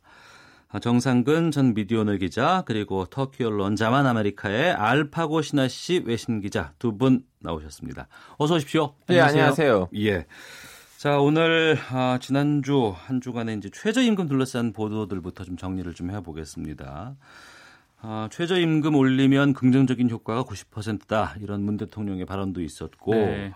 아, 0.69 0.81
정상근 0.81 1.53
전 1.53 1.75
미디어오늘 1.75 2.19
기자 2.19 2.65
그리고 2.67 3.05
터키 3.05 3.45
언론 3.45 3.77
자만 3.77 4.05
아메리카의 4.05 4.73
알파고 4.73 5.41
시나씨 5.43 6.03
외신 6.05 6.41
기자 6.41 6.73
두 6.81 6.99
분 6.99 7.23
나오셨습니다. 7.39 8.09
어서 8.39 8.57
오십시오. 8.57 8.95
네, 9.07 9.21
안녕하세요. 9.21 9.91
예. 9.95 10.27
자, 10.97 11.21
오늘 11.21 11.79
아, 11.93 12.19
지난주 12.21 12.93
한 12.97 13.21
주간의 13.21 13.59
이제 13.59 13.71
최저임금 13.73 14.27
둘러싼 14.27 14.73
보도들부터 14.73 15.45
좀 15.45 15.57
정리를 15.57 15.95
좀 15.95 16.11
해보겠습니다. 16.11 17.15
아, 18.01 18.29
최저임금 18.31 18.95
올리면 18.95 19.55
긍정적인 19.55 20.09
효과가 20.11 20.45
90%다 20.45 21.35
이런 21.41 21.63
문 21.63 21.77
대통령의 21.77 22.27
발언도 22.27 22.63
있었고 22.63 23.15
네. 23.15 23.53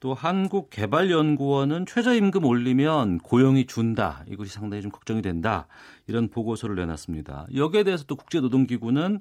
또 0.00 0.12
한국개발연구원은 0.12 1.86
최저임금 1.86 2.44
올리면 2.44 3.18
고용이 3.20 3.66
준다 3.66 4.22
이것이 4.28 4.52
상당히 4.52 4.82
좀 4.82 4.90
걱정이 4.90 5.22
된다 5.22 5.66
이런 6.06 6.28
보고서를 6.28 6.76
내놨습니다. 6.76 7.46
여기에 7.54 7.84
대해서 7.84 8.04
또 8.04 8.14
국제노동기구는 8.16 9.20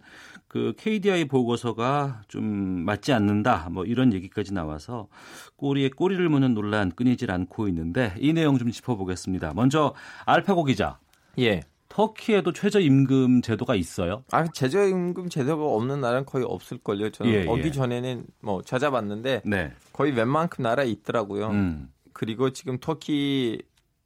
그 0.49 0.73
KDI 0.77 1.25
보고서가 1.25 2.23
좀 2.27 2.43
맞지 2.43 3.13
않는다 3.13 3.69
뭐 3.71 3.85
이런 3.85 4.11
얘기까지 4.11 4.53
나와서 4.53 5.07
꼬리에 5.55 5.89
꼬리를 5.89 6.27
무는 6.27 6.53
논란 6.53 6.91
끊이질 6.91 7.31
않고 7.31 7.69
있는데 7.69 8.13
이 8.19 8.33
내용 8.33 8.57
좀 8.57 8.69
짚어보겠습니다. 8.69 9.53
먼저 9.55 9.93
알파고 10.25 10.65
기자. 10.65 10.99
예. 11.39 11.61
터키에도 11.93 12.51
최저임금 12.53 13.43
제도가 13.43 13.75
있어요? 13.75 14.23
아, 14.31 14.47
최저임금 14.47 15.29
제도가 15.29 15.63
없는 15.63 16.01
나라는 16.01 16.25
거의 16.25 16.43
없을걸요. 16.43 17.11
저는 17.11 17.31
예, 17.31 17.45
오기 17.45 17.65
예. 17.65 17.71
전에는 17.71 18.25
뭐 18.39 18.63
찾아봤는데 18.63 19.43
네. 19.45 19.71
거의 19.93 20.11
웬만큼 20.13 20.63
나라에 20.63 20.87
있더라고요. 20.87 21.49
음. 21.49 21.93
그리고 22.11 22.49
지금 22.49 22.79
터키 22.79 23.61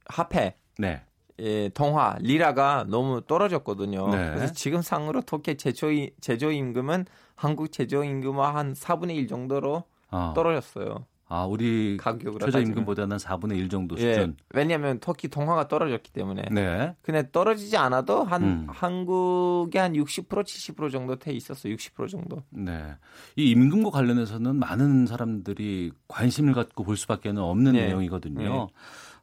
화폐 0.06 0.58
네. 0.78 1.02
예, 1.40 1.70
동화 1.70 2.18
리라가 2.20 2.86
너무 2.90 3.22
떨어졌거든요. 3.22 4.10
네. 4.10 4.32
그래서 4.36 4.54
지금 4.54 4.82
상으로 4.82 5.22
터키 5.22 5.56
제조 5.56 5.88
제조 6.20 6.52
임금은 6.52 7.06
한국 7.36 7.72
제조 7.72 8.04
임금과 8.04 8.54
한 8.54 8.74
4분의 8.74 9.16
1 9.16 9.28
정도로 9.28 9.84
어. 10.12 10.34
떨어졌어요. 10.36 11.06
아, 11.30 11.46
우리 11.46 11.98
최저임금보다는 12.40 13.18
4분의 13.18 13.58
1 13.58 13.70
정도 13.70 13.98
예, 13.98 14.14
수준. 14.14 14.36
예, 14.38 14.44
왜냐하면 14.54 15.00
터키 15.00 15.28
동화가 15.28 15.68
떨어졌기 15.68 16.14
때문에. 16.14 16.44
네. 16.52 16.96
근데 17.02 17.30
떨어지지 17.32 17.76
않아도 17.76 18.24
한 18.24 18.44
음. 18.44 18.68
한국에 18.70 19.80
한60% 19.80 20.30
70% 20.30 20.92
정도 20.92 21.18
돼 21.18 21.34
있었어. 21.34 21.68
60% 21.68 22.08
정도. 22.08 22.44
네. 22.50 22.96
이 23.36 23.50
임금과 23.52 23.90
관련해서는 23.90 24.56
많은 24.56 25.06
사람들이 25.06 25.92
관심을 26.08 26.54
갖고 26.54 26.84
볼 26.84 26.96
수밖에 26.96 27.30
없는 27.36 27.74
네. 27.74 27.88
내용이거든요. 27.88 28.42
네. 28.42 28.68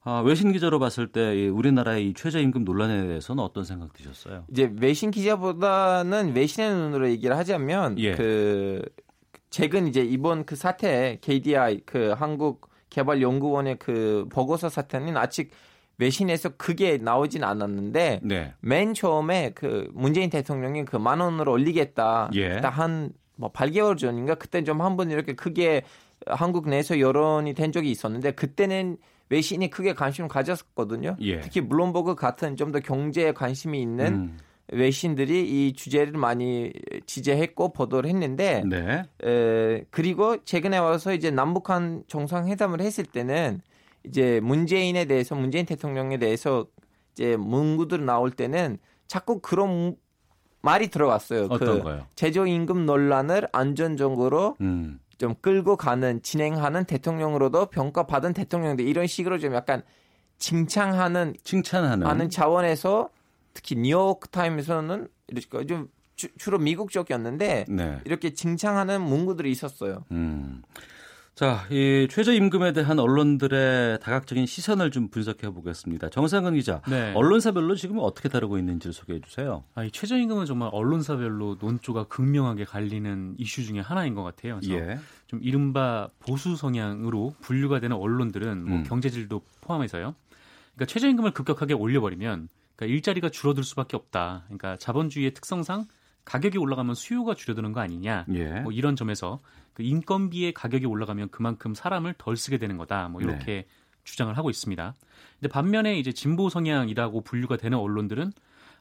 아, 0.07 0.21
외신 0.21 0.53
기자로 0.53 0.79
봤을 0.79 1.07
때 1.07 1.49
우리나라의 1.49 2.11
이 2.11 2.15
최저임금 2.15 2.65
논란에 2.65 3.07
대해서는 3.07 3.43
어떤 3.43 3.65
생각 3.65 3.95
드셨어요? 3.95 4.45
이제 4.51 4.71
외신 4.79 5.11
기자보다는 5.11 6.37
외신의 6.37 6.71
눈으로 6.75 7.09
얘기를 7.09 7.35
하자면 7.39 7.99
예. 7.99 8.15
그 8.15 8.83
최근 9.55 9.87
이제 9.87 10.03
이번 10.03 10.45
그 10.45 10.57
사태 10.57 11.19
KDI 11.21 11.83
그 11.87 12.13
한국 12.17 12.69
개발 12.91 13.23
연구원의 13.23 13.77
그 13.79 14.27
보고서 14.31 14.69
사태는 14.69 15.17
아직 15.17 15.51
외신에서 15.99 16.57
크게 16.57 16.99
나오진 16.99 17.45
않았는데 17.45 18.21
네. 18.25 18.55
맨 18.61 18.95
처음에 18.95 19.53
그 19.55 19.89
문재인 19.93 20.29
대통령이 20.29 20.85
그 20.85 20.97
만 20.97 21.21
원으로 21.21 21.53
올리겠다 21.53 22.31
예. 22.35 22.57
한뭐 22.57 23.53
8개월 23.53 23.97
전인가 23.97 24.35
그때 24.35 24.65
좀 24.65 24.81
한 24.81 24.97
번 24.97 25.11
이렇게 25.13 25.35
크게 25.35 25.83
한국 26.27 26.69
내에서 26.69 26.99
여론이 26.99 27.55
된 27.55 27.71
적이 27.71 27.93
있었는데 27.93 28.33
그때는 28.33 28.97
외신이 29.31 29.71
크게 29.71 29.95
관심을 29.95 30.29
가졌었거든요. 30.29 31.17
예. 31.21 31.41
특히 31.41 31.61
블룸버그 31.61 32.17
같은 32.17 32.57
좀 32.57 32.73
더 32.73 32.81
경제에 32.81 33.33
관심이 33.33 33.81
있는 33.81 34.07
음. 34.15 34.39
외신들이 34.73 35.43
이 35.69 35.73
주제를 35.75 36.13
많이 36.15 36.73
지지했고 37.07 37.73
보도를 37.73 38.09
했는데 38.09 38.63
네. 38.65 39.03
에, 39.23 39.85
그리고 39.91 40.43
최근에 40.45 40.79
와서 40.79 41.13
이제 41.13 41.31
남북한 41.31 42.03
정상회담을 42.09 42.81
했을 42.81 43.05
때는 43.05 43.61
이제 44.05 44.41
문재인에 44.43 45.05
대해서 45.05 45.35
문재인 45.35 45.67
대통령에 45.67 46.19
대해서 46.19 46.67
이제 47.13 47.37
문구들 47.37 48.05
나올 48.05 48.31
때는 48.31 48.79
자꾸 49.07 49.41
그런 49.41 49.97
말이 50.63 50.89
들어갔어요. 50.89 51.49
어떤 51.51 51.79
그 51.79 51.83
거요? 51.83 52.07
제조 52.15 52.47
임금 52.47 52.87
논란을 52.87 53.49
안전적으로 53.53 54.57
음. 54.63 54.99
좀 55.19 55.35
끌고 55.41 55.77
가는 55.77 56.23
진행하는 56.23 56.85
대통령으로도 56.85 57.67
평가받은 57.67 58.33
대통령들 58.33 58.87
이런 58.87 59.07
식으로 59.07 59.39
좀 59.39 59.55
약간 59.55 59.83
칭찬하는 60.39 61.35
칭찬하는 61.45 62.07
하는 62.07 62.31
차원에서 62.31 63.11
특히 63.55 63.77
뉴욕 63.77 64.21
타임에서는 64.31 65.09
이렇게 65.29 65.67
좀 65.67 65.89
주, 66.17 66.51
로 66.51 66.59
미국 66.59 66.91
쪽이었는데 66.91 67.67
네. 67.69 68.01
이렇게 68.05 68.35
칭찬하는 68.35 69.01
문구들이 69.01 69.51
있었어요. 69.51 70.05
음. 70.11 70.63
자, 71.35 71.67
이 71.69 72.07
최저임금에 72.09 72.73
대한 72.73 73.01
언론들의 73.01 73.99
다각적인 73.99 74.47
시선을 74.47 74.93
좀 74.93 75.09
분석해 75.09 75.51
보겠습니다. 75.51 76.09
정상근 76.09 76.55
기자, 76.55 76.81
네. 76.89 77.13
언론사별로 77.15 77.75
지금 77.75 77.99
어떻게 77.99 78.29
다루고 78.29 78.57
있는지를 78.57 78.93
소개해 78.93 79.21
주세요. 79.21 79.65
아, 79.75 79.83
이 79.83 79.91
최저임금은 79.91 80.47
정말 80.47 80.71
언론사별로 80.73 81.57
논조가 81.61 82.05
극명하게 82.05 82.65
갈리는 82.67 83.35
이슈 83.39 83.65
중에 83.65 83.81
하나인 83.81 84.15
것 84.15 84.23
같아요. 84.23 84.61
예. 84.69 85.01
좀 85.27 85.41
이른바 85.43 86.09
보수 86.21 86.55
성향으로 86.55 87.35
분류가 87.41 87.81
되는 87.81 87.97
언론들은 87.97 88.65
뭐 88.65 88.79
음. 88.79 88.83
경제질도 88.85 89.43
포함해서요. 89.63 90.15
그러니까 90.77 90.93
최저임금을 90.93 91.33
급격하게 91.33 91.75
올려버리면 91.75 92.49
그러니까 92.77 92.95
일자리가 92.95 93.29
줄어들 93.31 93.63
수밖에 93.63 93.97
없다. 93.97 94.43
그러니까 94.47 94.77
자본주의의 94.77 95.35
특성상 95.35 95.87
가격이 96.25 96.59
올라가면 96.59 96.95
수요가 96.95 97.35
줄어드는 97.35 97.73
거 97.73 97.81
아니냐. 97.81 98.27
예. 98.33 98.61
뭐 98.61 98.73
이런 98.73 98.97
점에서 98.97 99.41
그 99.75 99.83
인건비의 99.83 100.55
가격이 100.55 100.87
올라가면 100.87 101.31
그만큼 101.31 101.75
사람을 101.75 102.15
덜 102.19 102.37
쓰게 102.37 102.59
되는 102.59 102.77
거다. 102.77 103.09
뭐 103.09 103.21
이렇게 103.21 103.45
네. 103.45 103.67
주장을 104.05 104.37
하고 104.37 104.51
있습니다. 104.51 104.95
근데 105.41 105.49
반면에 105.53 105.99
이제 105.99 106.13
진보 106.13 106.49
성향이라고 106.49 107.23
분류가 107.23 107.57
되는 107.57 107.79
언론들은 107.79 108.33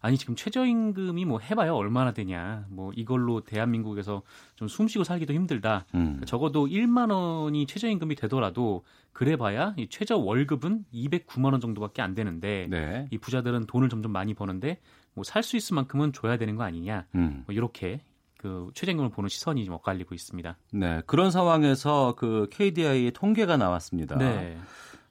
아니 0.04 0.18
지금 0.18 0.36
최저임금이 0.36 1.24
뭐 1.24 1.40
해봐야 1.40 1.72
얼마나 1.74 2.12
되냐 2.12 2.66
뭐 2.70 2.92
이걸로 2.94 3.40
대한민국에서 3.40 4.22
좀 4.58 4.68
숨쉬고 4.68 5.06
살기도 5.06 5.34
힘들다 5.34 5.86
음. 5.96 6.22
적어도 6.26 6.68
1만 6.68 7.10
원이 7.10 7.66
최저임금이 7.68 8.16
되더라도 8.16 8.84
그래봐야 9.14 9.74
이 9.78 9.88
최저 9.90 10.18
월급은 10.18 10.84
209만 10.94 11.54
원 11.54 11.62
정도밖에 11.62 12.02
안 12.02 12.16
되는데 12.16 12.68
네. 12.70 13.08
이 13.12 13.18
부자들은 13.18 13.66
돈을 13.66 13.88
점점 13.88 14.12
많이 14.12 14.34
버는데 14.34 14.80
뭐 15.14 15.24
살 15.24 15.42
수 15.42 15.56
있을 15.56 15.76
만큼은 15.76 16.12
줘야 16.12 16.36
되는 16.38 16.58
거 16.58 16.64
아니냐 16.64 17.06
음. 17.16 17.44
뭐 17.46 17.56
이렇게 17.56 18.02
그 18.38 18.72
최저임금을 18.74 19.10
보는 19.10 19.30
시선이 19.30 19.64
좀 19.64 19.76
엇갈리고 19.76 20.14
있습니다. 20.14 20.58
네 20.74 21.02
그런 21.06 21.32
상황에서 21.32 22.16
그 22.18 22.50
KDI 22.52 23.12
통계가 23.12 23.56
나왔습니다. 23.56 24.18
네. 24.18 24.58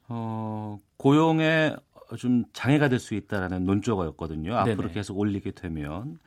어, 0.09 0.79
고용의 0.99 1.77
좀 2.17 2.45
장애가 2.53 2.89
될 2.89 2.99
수 2.99 3.15
있다라는 3.15 3.65
논조가였거든요. 3.65 4.57
앞으로 4.57 4.77
네네. 4.83 4.93
계속 4.93 5.19
올리게 5.19 5.53
되면 5.53 6.19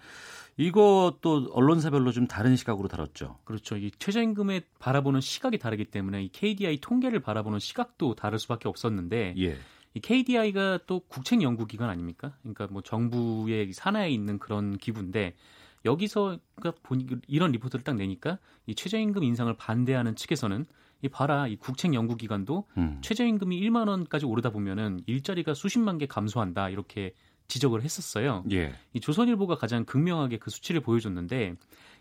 이것도 0.58 1.50
언론사별로 1.52 2.12
좀 2.12 2.28
다른 2.28 2.56
시각으로 2.56 2.88
다뤘죠. 2.88 3.40
그렇죠. 3.44 3.76
이 3.76 3.92
최저임금에 3.92 4.62
바라보는 4.80 5.22
시각이 5.22 5.58
다르기 5.58 5.86
때문에 5.86 6.24
이 6.24 6.30
KDI 6.30 6.80
통계를 6.80 7.20
바라보는 7.20 7.60
시각도 7.60 8.16
다를 8.16 8.40
수밖에 8.40 8.70
없었는데 8.70 9.36
예. 9.38 9.58
이 9.94 10.00
KDI가 10.00 10.80
또 10.88 11.02
국책 11.02 11.42
연구기관 11.42 11.90
아닙니까? 11.90 12.36
그러니까 12.42 12.68
뭐 12.70 12.82
정부의 12.82 13.74
산하에 13.74 14.10
있는 14.10 14.40
그런 14.40 14.78
기구인데 14.78 15.36
여기서 15.84 16.40
그러니까 16.56 16.82
이런 17.28 17.52
리포트를 17.52 17.84
딱 17.84 17.96
내니까 17.96 18.40
이 18.66 18.76
최저임금 18.76 19.24
인상을 19.24 19.54
반대하는 19.56 20.16
측에서는 20.16 20.66
이 21.06 21.10
봐라 21.10 21.48
이 21.48 21.56
국책 21.56 21.94
연구 21.94 22.18
기관도 22.18 22.68
음. 22.78 22.98
최저임금이 23.02 23.62
1만 23.62 23.88
원까지 23.88 24.26
오르다 24.26 24.50
보면은 24.50 25.00
일자리가 25.06 25.54
수십만 25.54 25.98
개 26.00 26.08
감소한다 26.08 26.70
이렇게 26.70 27.14
지적을 27.48 27.84
했었어요. 27.84 28.44
예. 28.52 28.74
이 28.94 29.00
조선일보가 29.00 29.56
가장 29.58 29.86
극명하게 29.86 30.40
그 30.40 30.50
수치를 30.50 30.82
보여줬는데 30.82 31.56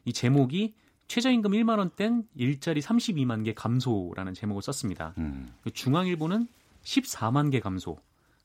이 0.07 0.13
제목이 0.13 0.75
최저임금 1.09 1.53
1만 1.53 1.79
원땐 1.79 2.25
일자리 2.35 2.81
32만 2.81 3.45
개 3.45 3.53
감소라는 3.53 4.33
제목을 4.33 4.63
썼습니다. 4.63 5.15
음. 5.19 5.53
중앙일보는 5.73 6.49
14만 6.83 7.53
개 7.53 7.61
감소, 7.61 7.99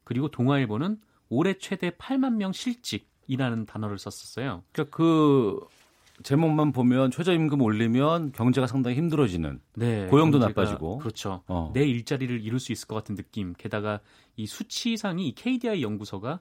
그리고 0.04 0.30
동아일보는 0.30 1.00
올해 1.30 1.58
최대 1.58 1.90
8만 1.92 2.34
명 2.34 2.52
실직이라는 2.52 3.66
단어를 3.66 3.98
썼었어요. 3.98 4.64
그러니까 4.74 4.98
그 4.98 5.60
제목만 6.24 6.72
보면 6.72 7.12
최저임금 7.12 7.62
올리면 7.62 8.32
경제가 8.34 8.68
상당히 8.68 8.98
힘들어지는 8.98 9.60
네, 9.76 10.08
고용도 10.08 10.38
나빠지고 10.38 10.98
그렇죠. 11.00 11.44
어. 11.48 11.72
내 11.74 11.86
일자리를 11.86 12.42
이룰 12.44 12.60
수 12.60 12.72
있을 12.72 12.88
것 12.88 12.96
같은 12.96 13.16
느낌. 13.16 13.54
게다가 13.58 14.00
이 14.36 14.46
수치상이 14.46 15.34
KDI 15.36 15.82
연구소가 15.82 16.40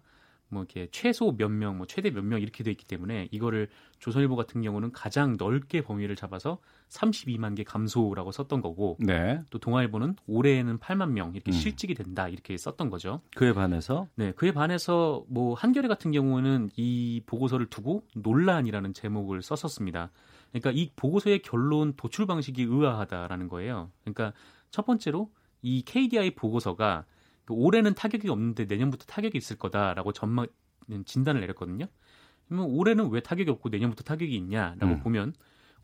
뭐 0.51 0.63
이렇게 0.63 0.89
최소 0.91 1.37
몇 1.37 1.51
명, 1.51 1.77
뭐 1.77 1.87
최대 1.87 2.11
몇 2.11 2.25
명 2.25 2.41
이렇게 2.41 2.65
돼 2.65 2.71
있기 2.71 2.85
때문에 2.87 3.29
이거를 3.31 3.69
조선일보 3.99 4.35
같은 4.35 4.63
경우는 4.63 4.93
가장 4.93 5.37
넓게 5.39 5.83
범위를 5.83 6.17
잡아서 6.17 6.59
32만 6.89 7.57
개 7.57 7.65
감소라고 7.65 8.33
썼던 8.33 8.61
거고 8.61 8.97
네. 9.01 9.43
또 9.51 9.59
동아일보는 9.59 10.17
올해에는 10.27 10.79
8만 10.79 11.11
명 11.11 11.35
이렇게 11.35 11.51
음. 11.51 11.53
실직이 11.53 11.95
된다 11.95 12.29
이렇게 12.29 12.57
썼던 12.57 12.91
거죠. 12.91 13.21
그에 13.37 13.53
반해서 13.53 14.09
네, 14.15 14.33
그에 14.33 14.53
반해서 14.53 15.25
뭐 15.29 15.55
한겨레 15.55 15.89
같은 15.89 16.13
경우는 16.13 16.71
이 16.77 17.23
보고서를 17.27 17.67
두고 17.67 18.05
논란이라는 18.15 18.95
제목을 18.95 19.43
썼었습니다. 19.43 20.11
그러니까 20.51 20.71
이 20.71 20.91
보고서의 20.97 21.43
결론 21.43 21.95
도출 21.97 22.27
방식이 22.27 22.63
의아하다라는 22.63 23.49
거예요. 23.49 23.91
그러니까 24.03 24.33
첫 24.71 24.87
번째로 24.87 25.31
이 25.63 25.83
KDI 25.83 26.35
보고서가 26.35 27.05
그 27.45 27.55
올해는 27.55 27.95
타격이 27.95 28.29
없는데 28.29 28.67
내년부터 28.67 29.05
타격이 29.07 29.37
있을 29.39 29.57
거다라고 29.57 30.13
전망 30.13 30.47
진단을 31.05 31.41
내렸거든요. 31.41 31.87
그러면 32.47 32.71
올해는 32.71 33.11
왜 33.11 33.21
타격이 33.21 33.51
없고 33.51 33.69
내년부터 33.69 34.05
타격이 34.05 34.35
있냐라고 34.35 34.95
음. 34.95 35.01
보면 35.01 35.35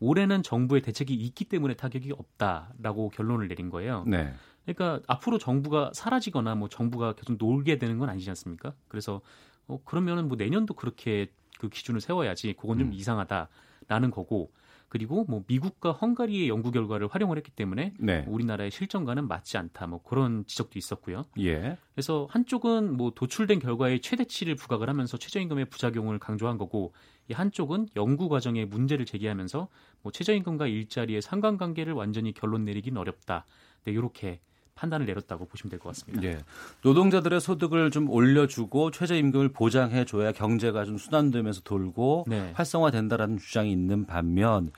올해는 0.00 0.42
정부의 0.42 0.82
대책이 0.82 1.14
있기 1.14 1.44
때문에 1.46 1.74
타격이 1.74 2.12
없다라고 2.12 3.10
결론을 3.10 3.48
내린 3.48 3.70
거예요. 3.70 4.04
네. 4.06 4.34
그러니까 4.64 5.00
앞으로 5.06 5.38
정부가 5.38 5.90
사라지거나 5.94 6.54
뭐 6.54 6.68
정부가 6.68 7.14
계속 7.14 7.36
놀게 7.38 7.78
되는 7.78 7.98
건 7.98 8.08
아니지 8.08 8.28
않습니까? 8.30 8.74
그래서 8.88 9.20
어 9.66 9.78
그러면은 9.84 10.28
뭐 10.28 10.36
내년도 10.36 10.74
그렇게 10.74 11.28
그 11.58 11.68
기준을 11.68 12.00
세워야지 12.00 12.54
그건 12.54 12.78
좀 12.78 12.88
음. 12.88 12.92
이상하다라는 12.92 14.10
거고 14.10 14.50
그리고 14.94 15.24
뭐 15.28 15.42
미국과 15.48 15.90
헝가리의 15.90 16.48
연구 16.48 16.70
결과를 16.70 17.08
활용을 17.08 17.36
했기 17.36 17.50
때문에 17.50 17.94
네. 17.98 18.24
우리나라의 18.28 18.70
실정과는 18.70 19.26
맞지 19.26 19.58
않다. 19.58 19.88
뭐 19.88 20.00
그런 20.02 20.44
지적도 20.46 20.78
있었고요. 20.78 21.24
예. 21.40 21.76
그래서 21.94 22.28
한쪽은 22.30 22.96
뭐 22.96 23.10
도출된 23.12 23.58
결과에 23.58 23.98
최대치를 23.98 24.54
부각을 24.54 24.88
하면서 24.88 25.16
최저임금의 25.16 25.64
부작용을 25.64 26.20
강조한 26.20 26.58
거고 26.58 26.92
이 27.28 27.32
한쪽은 27.32 27.88
연구 27.96 28.28
과정에 28.28 28.64
문제를 28.64 29.06
제기하면서 29.06 29.68
뭐 30.02 30.12
최저임금과 30.12 30.66
일자리의 30.66 31.22
상관관계를 31.22 31.92
완전히 31.94 32.32
결론 32.32 32.64
내리긴 32.64 32.96
어렵다. 32.96 33.46
네, 33.84 33.92
이렇게 33.92 34.40
판단을 34.74 35.06
내렸다고 35.06 35.46
보시면 35.46 35.70
될 35.70 35.78
것 35.78 35.90
같습니다. 35.90 36.22
예. 36.24 36.38
노동자들의 36.82 37.40
소득을 37.40 37.90
좀 37.92 38.10
올려주고 38.10 38.90
최저임금을 38.90 39.50
보장해줘야 39.50 40.32
경제가 40.32 40.84
좀 40.84 40.98
순환되면서 40.98 41.60
돌고 41.62 42.24
네. 42.26 42.50
활성화된다라는 42.54 43.38
주장이 43.38 43.70
있는 43.70 44.04
반면 44.04 44.72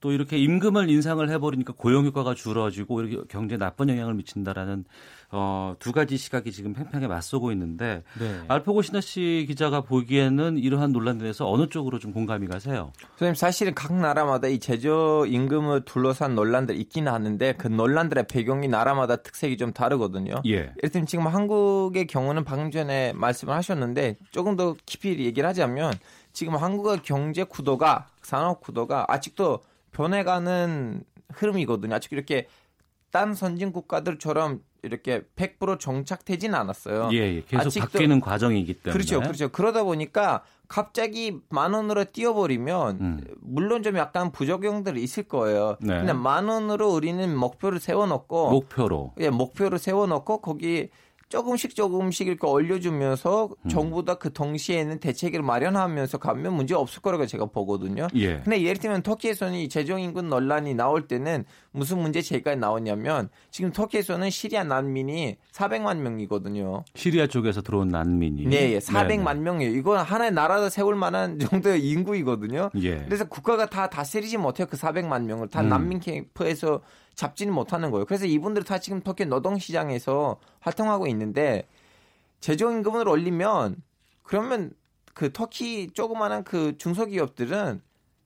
또 0.00 0.12
이렇게 0.12 0.38
임금을 0.38 0.88
인상을 0.88 1.28
해버리니까 1.28 1.74
고용 1.76 2.06
효과가 2.06 2.34
줄어지고 2.34 3.02
이렇게 3.02 3.22
경제에 3.28 3.58
나쁜 3.58 3.88
영향을 3.90 4.14
미친다라는 4.14 4.84
어, 5.32 5.76
두 5.78 5.92
가지 5.92 6.16
시각이 6.16 6.50
지금 6.50 6.72
팽팽하게 6.72 7.06
맞서고 7.06 7.52
있는데 7.52 8.02
네. 8.18 8.40
알파고 8.48 8.82
신하 8.82 9.00
씨 9.00 9.44
기자가 9.46 9.82
보기에는 9.82 10.58
이러한 10.58 10.92
논란에 10.92 11.18
대해서 11.18 11.48
어느 11.48 11.68
쪽으로 11.68 11.98
좀 11.98 12.12
공감이 12.12 12.48
가세요? 12.48 12.92
선생님 13.10 13.34
사실은 13.34 13.74
각 13.74 13.94
나라마다 13.94 14.48
이 14.48 14.58
제조 14.58 15.26
임금을 15.26 15.84
둘러싼 15.84 16.34
논란들 16.34 16.76
있기는 16.80 17.12
하는데 17.12 17.52
그 17.52 17.68
논란들의 17.68 18.26
배경이 18.26 18.66
나라마다 18.68 19.16
특색이 19.16 19.56
좀 19.56 19.72
다르거든요. 19.72 20.42
예. 20.46 20.72
예를 20.78 20.90
들면 20.90 21.06
지금 21.06 21.26
한국의 21.26 22.06
경우는 22.06 22.42
방금 22.44 22.70
전에 22.70 23.12
말씀을 23.12 23.54
하셨는데 23.54 24.16
조금 24.32 24.56
더 24.56 24.74
깊이 24.86 25.10
얘기를 25.24 25.48
하자면 25.48 25.92
지금 26.32 26.56
한국의 26.56 27.00
경제 27.02 27.44
구도가 27.44 28.06
산업 28.22 28.60
구도가 28.60 29.06
아직도 29.08 29.60
변해가는 30.00 31.04
흐름이거든요. 31.34 31.94
아직 31.94 32.12
이렇게 32.12 32.46
딴 33.10 33.34
선진 33.34 33.72
국가들처럼 33.72 34.62
이렇게 34.82 35.22
100% 35.36 35.78
정착되지는 35.78 36.54
않았어요. 36.54 37.10
예, 37.12 37.18
예. 37.18 37.42
계속 37.46 37.66
아직도, 37.66 37.86
바뀌는 37.88 38.20
과정이기 38.20 38.74
때문에. 38.74 38.92
그렇죠, 38.92 39.20
그렇죠. 39.20 39.50
그러다 39.50 39.82
보니까 39.84 40.42
갑자기 40.68 41.38
만 41.50 41.74
원으로 41.74 42.04
뛰어버리면 42.04 42.98
음. 43.00 43.24
물론 43.40 43.82
좀 43.82 43.98
약간 43.98 44.32
부작용들이 44.32 45.02
있을 45.02 45.24
거예요. 45.24 45.76
네. 45.80 45.98
근데 45.98 46.14
만 46.14 46.48
원으로 46.48 46.88
우리는 46.88 47.36
목표를 47.36 47.78
세워놓고 47.78 48.50
목표로 48.52 49.12
예, 49.18 49.28
목표를 49.28 49.78
세워놓고 49.78 50.40
거기 50.40 50.88
조금씩 51.30 51.76
조금씩 51.76 52.26
이렇게 52.26 52.46
올려주면서 52.46 53.50
음. 53.64 53.68
정부가 53.68 54.16
그 54.16 54.32
동시에는 54.32 54.98
대책을 54.98 55.42
마련하면서 55.42 56.18
가면 56.18 56.52
문제 56.52 56.74
없을 56.74 57.00
거라고 57.00 57.24
제가 57.24 57.46
보거든요. 57.46 58.08
예. 58.16 58.40
근데 58.40 58.62
예를 58.62 58.76
들면 58.78 59.02
터키에서는 59.02 59.54
이 59.54 59.68
재정인근 59.68 60.28
논란이 60.28 60.74
나올 60.74 61.06
때는 61.06 61.44
무슨 61.70 61.98
문제 61.98 62.20
제가 62.20 62.56
나오냐면 62.56 63.30
지금 63.52 63.70
터키에서는 63.70 64.28
시리아 64.28 64.64
난민이 64.64 65.36
400만 65.52 65.98
명이거든요. 65.98 66.84
시리아 66.96 67.28
쪽에서 67.28 67.62
들어온 67.62 67.88
난민이. 67.88 68.46
네, 68.46 68.78
400만 68.80 69.36
네 69.36 69.40
명이에요. 69.42 69.70
이건 69.70 70.00
하나의 70.00 70.32
나라도 70.32 70.68
세울 70.68 70.96
만한 70.96 71.38
정도의 71.38 71.88
인구이거든요. 71.88 72.70
예. 72.82 72.96
그래서 73.04 73.24
국가가 73.28 73.66
다 73.66 73.88
다스리지 73.88 74.36
못해요. 74.36 74.66
그 74.68 74.76
400만 74.76 75.22
명을 75.22 75.48
다 75.48 75.60
음. 75.60 75.68
난민 75.68 76.00
캠프에서 76.00 76.80
잡지는 77.20 77.52
못하는 77.52 77.90
거예요. 77.90 78.06
그래서 78.06 78.24
이분들 78.24 78.64
다 78.64 78.78
지금 78.78 79.02
터키 79.02 79.26
노동시장에서 79.26 80.38
활동하고 80.60 81.06
있는데 81.08 81.68
제조임금을 82.40 83.06
올리면 83.06 83.76
그러면 84.22 84.72
그 85.12 85.30
터키 85.30 85.90
조그마한 85.92 86.44
그 86.44 86.78
중소기업들은 86.78 87.82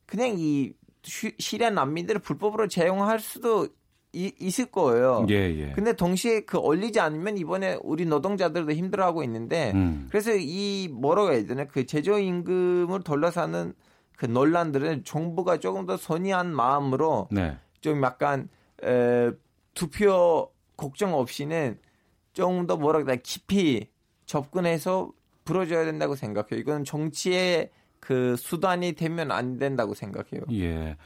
그냥 0.07 0.37
이 0.39 0.75
시리아 1.03 1.71
난민들을 1.71 2.21
불법으로 2.21 2.69
채용할 2.69 3.19
수도 3.19 3.67
이, 4.13 4.33
있을 4.39 4.67
거예요. 4.67 5.27
예, 5.29 5.35
예. 5.35 5.73
근데 5.73 5.93
동시에 5.93 6.43
그 6.43 6.57
올리지 6.57 7.01
않으면 7.01 7.37
이번에 7.37 7.79
우리 7.83 8.07
노동자들도 8.07 8.71
힘들어하고 8.71 9.25
있는데 9.25 9.73
음. 9.75 10.07
그래서 10.09 10.31
이 10.37 10.89
뭐라고 10.89 11.33
해야 11.33 11.45
되나 11.45 11.65
그 11.65 11.85
제조 11.85 12.21
임금을 12.21 13.03
돌려사는 13.03 13.75
그 14.17 14.27
논란들은 14.27 15.03
정부가 15.03 15.59
조금 15.59 15.85
더 15.85 15.97
선의한 15.97 16.55
마음으로 16.55 17.27
네. 17.33 17.59
좀 17.81 18.01
약간 18.05 18.49
에, 18.85 19.31
투표 19.75 20.53
걱정 20.77 21.15
없이는 21.15 21.81
좀 22.33 22.67
더 22.67 22.77
뭐라 22.77 23.03
그래 23.05 23.19
깊이 23.23 23.89
접근해서 24.27 25.13
불어줘야 25.45 25.85
된다고 25.85 26.17
생각해요. 26.17 26.59
이건 26.61 26.85
정치의 26.85 27.71
그 28.05 28.37
수단이 28.37 28.93
되면 28.93 29.31
안 29.31 29.59
된다고 29.59 29.95
생각해요. 29.95 30.43
예. 30.53 30.97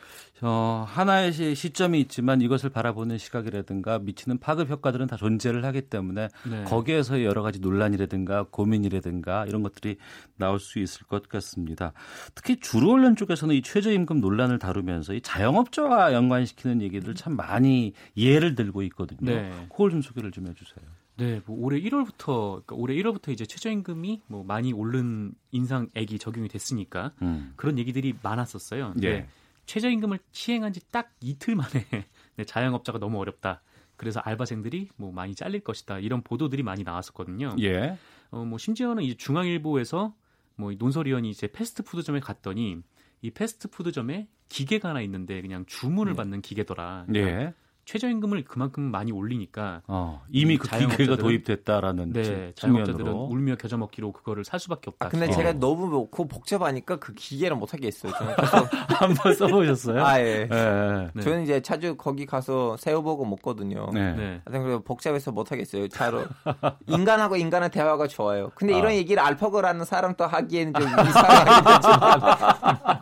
어, 0.40 0.84
하나의 0.86 1.32
시, 1.32 1.54
시점이 1.54 2.00
있지만 2.00 2.40
이것을 2.40 2.70
바라보는 2.70 3.18
시각이라든가 3.18 3.98
미치는 4.00 4.38
파급 4.38 4.70
효과들은 4.70 5.06
다 5.06 5.16
존재를 5.16 5.64
하기 5.64 5.82
때문에 5.82 6.28
네. 6.50 6.64
거기에서 6.64 7.22
여러 7.22 7.42
가지 7.42 7.60
논란이라든가 7.60 8.46
고민이라든가 8.50 9.46
이런 9.46 9.62
것들이 9.62 9.96
나올 10.36 10.58
수 10.58 10.78
있을 10.80 11.06
것 11.06 11.28
같습니다. 11.28 11.92
특히 12.34 12.58
주로 12.60 12.92
언론 12.92 13.16
쪽에서는 13.16 13.54
이 13.54 13.62
최저임금 13.62 14.20
논란을 14.20 14.58
다루면서 14.58 15.14
이 15.14 15.20
자영업자와 15.20 16.12
연관시키는 16.12 16.82
얘기들 16.82 17.14
참 17.14 17.36
많이 17.36 17.92
예를 18.16 18.54
들고 18.54 18.82
있거든요. 18.82 19.30
네. 19.30 19.50
그걸 19.70 19.90
좀 19.90 20.02
소개를 20.02 20.30
좀 20.32 20.48
해주세요. 20.48 20.84
네, 21.18 21.40
뭐 21.46 21.56
올해 21.60 21.80
1월부터 21.80 22.64
그러니까 22.64 22.76
올해 22.76 22.94
1월부터 22.94 23.30
이제 23.32 23.44
최저임금이 23.44 24.22
뭐 24.28 24.44
많이 24.44 24.72
오른 24.72 25.32
인상액이 25.50 26.18
적용이 26.18 26.48
됐으니까 26.48 27.12
음. 27.22 27.52
그런 27.56 27.78
얘기들이 27.78 28.14
많았었어요. 28.22 28.94
예. 29.02 29.26
최저임금을 29.66 30.18
시행한 30.32 30.72
지 30.72 30.80
딱 30.90 31.10
이틀 31.20 31.54
만에 31.56 31.68
네, 32.36 32.44
자영업자가 32.44 32.98
너무 32.98 33.18
어렵다. 33.20 33.60
그래서 33.96 34.20
알바생들이 34.20 34.90
뭐 34.96 35.12
많이 35.12 35.34
잘릴 35.34 35.60
것이다. 35.60 35.98
이런 35.98 36.22
보도들이 36.22 36.62
많이 36.62 36.84
나왔었거든요. 36.84 37.56
예. 37.60 37.98
어, 38.30 38.44
뭐 38.44 38.58
심지어는 38.58 39.02
이제 39.02 39.16
중앙일보에서 39.16 40.14
뭐 40.54 40.72
논설위원이 40.78 41.30
이제 41.30 41.48
패스트푸드점에 41.48 42.20
갔더니 42.20 42.78
이 43.22 43.30
패스트푸드점에 43.30 44.28
기계가 44.48 44.90
하나 44.90 45.00
있는데 45.02 45.40
그냥 45.42 45.64
주문을 45.66 46.12
네. 46.12 46.16
받는 46.16 46.42
기계더라. 46.42 47.06
그러니까 47.08 47.42
예. 47.42 47.54
최저임금을 47.88 48.44
그만큼 48.44 48.82
많이 48.82 49.12
올리니까 49.12 49.80
어, 49.86 50.22
이미 50.28 50.58
그 50.58 50.68
기계가 50.68 51.16
도입됐다라는 51.16 52.12
네, 52.12 52.52
자영업자들은 52.54 53.10
울며 53.10 53.56
겨자 53.56 53.78
먹기로 53.78 54.12
그거를 54.12 54.44
살 54.44 54.60
수밖에 54.60 54.90
없다. 54.90 55.06
아, 55.06 55.08
근데 55.08 55.26
어. 55.26 55.30
제가 55.30 55.54
너무 55.54 56.06
그 56.10 56.26
복잡하니까 56.28 56.96
그 56.96 57.14
기계를 57.14 57.56
못 57.56 57.72
하겠어요. 57.72 58.12
한번 58.88 59.34
써보셨어요? 59.34 60.04
아 60.04 60.20
예. 60.20 60.46
네. 60.50 61.08
네. 61.14 61.22
저는 61.22 61.44
이제 61.44 61.62
자주 61.62 61.96
거기 61.96 62.26
가서 62.26 62.76
새우버거 62.76 63.24
먹거든요. 63.24 63.88
네. 63.94 64.12
네. 64.12 64.42
그래서 64.44 64.80
복잡해서 64.80 65.32
못 65.32 65.50
하겠어요. 65.50 65.88
차로 65.88 66.24
인간하고 66.88 67.36
인간의 67.36 67.70
대화가 67.70 68.06
좋아요. 68.06 68.50
근데 68.54 68.76
이런 68.76 68.90
아. 68.90 68.94
얘기를 68.94 69.22
알파고라는 69.22 69.86
사람 69.86 70.14
또 70.14 70.26
하기에는 70.26 70.74
좀 70.74 70.82
이상하게 70.82 71.50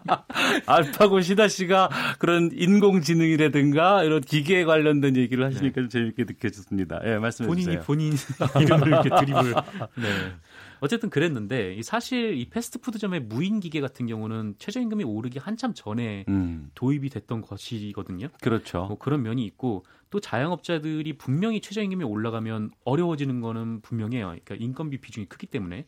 알파고 0.67 1.23
시다 1.23 1.49
씨가 1.49 1.89
그런 2.21 2.51
인공지능이라든가 2.53 4.05
이런 4.05 4.21
기계에 4.21 4.65
관 4.65 4.76
련된 4.83 5.17
얘기를 5.17 5.45
하시니까 5.45 5.83
네. 5.83 5.89
재밌게 5.89 6.25
느껴졌습니다. 6.25 7.01
예, 7.05 7.11
네, 7.11 7.19
말씀해 7.19 7.47
본인이 7.47 7.65
주세요. 7.65 7.83
본인 7.83 8.13
이름을 8.61 8.89
이렇게 8.89 9.11
드립을. 9.11 9.55
네. 9.97 10.33
어쨌든 10.81 11.11
그랬는데 11.11 11.81
사실 11.83 12.37
이 12.37 12.49
패스트푸드점의 12.51 13.21
무인 13.21 13.61
기계 13.61 13.81
같은 13.81 14.07
경우는 14.07 14.57
최저임금이 14.59 15.05
오르기 15.05 15.39
한참 15.39 15.73
전에 15.75 16.25
음. 16.29 16.71
도입이 16.75 17.09
됐던 17.11 17.43
것이거든요. 17.43 18.29
그렇죠. 18.43 18.87
뭐 18.87 18.99
그런 18.99 19.23
면이 19.23 19.45
있고 19.45 19.85
또 20.11 20.21
자영업자들이 20.21 21.15
분명히 21.15 21.61
최저임금이 21.61 22.05
올라가면 22.05 22.71
어려워지는 22.85 23.41
거는 23.41 23.81
분명해요. 23.81 24.27
그러니까 24.27 24.55
인건비 24.57 24.99
비중이 24.99 25.27
크기 25.27 25.47
때문에. 25.47 25.87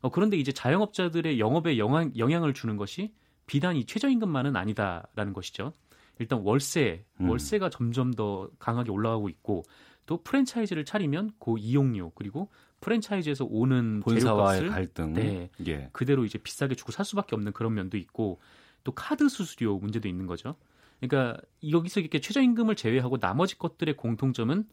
어, 0.00 0.10
그런데 0.10 0.36
이제 0.36 0.52
자영업자들의 0.52 1.38
영업에 1.40 1.78
영향, 1.78 2.12
영향을 2.18 2.52
주는 2.52 2.76
것이 2.76 3.12
비단 3.46 3.76
이 3.76 3.84
최저임금만은 3.84 4.56
아니다라는 4.56 5.32
것이죠. 5.32 5.72
일단 6.18 6.40
월세, 6.40 7.04
음. 7.20 7.28
월세가 7.28 7.70
점점 7.70 8.12
더 8.12 8.48
강하게 8.58 8.90
올라가고 8.90 9.28
있고 9.28 9.64
또 10.06 10.22
프랜차이즈를 10.22 10.84
차리면 10.84 11.32
그 11.38 11.56
이용료 11.58 12.12
그리고 12.14 12.50
프랜차이즈에서 12.80 13.46
오는 13.46 14.00
본사와의 14.00 14.68
갈등, 14.68 15.14
네, 15.14 15.50
예. 15.66 15.88
그대로 15.92 16.24
이제 16.24 16.38
비싸게 16.38 16.74
주고 16.74 16.92
살 16.92 17.04
수밖에 17.04 17.34
없는 17.34 17.52
그런 17.52 17.74
면도 17.74 17.96
있고 17.96 18.40
또 18.84 18.92
카드 18.92 19.28
수수료 19.28 19.78
문제도 19.78 20.06
있는 20.06 20.26
거죠. 20.26 20.56
그러니까 21.00 21.40
여기서 21.68 22.00
이렇게 22.00 22.20
최저임금을 22.20 22.76
제외하고 22.76 23.18
나머지 23.18 23.58
것들의 23.58 23.96
공통점은 23.96 24.66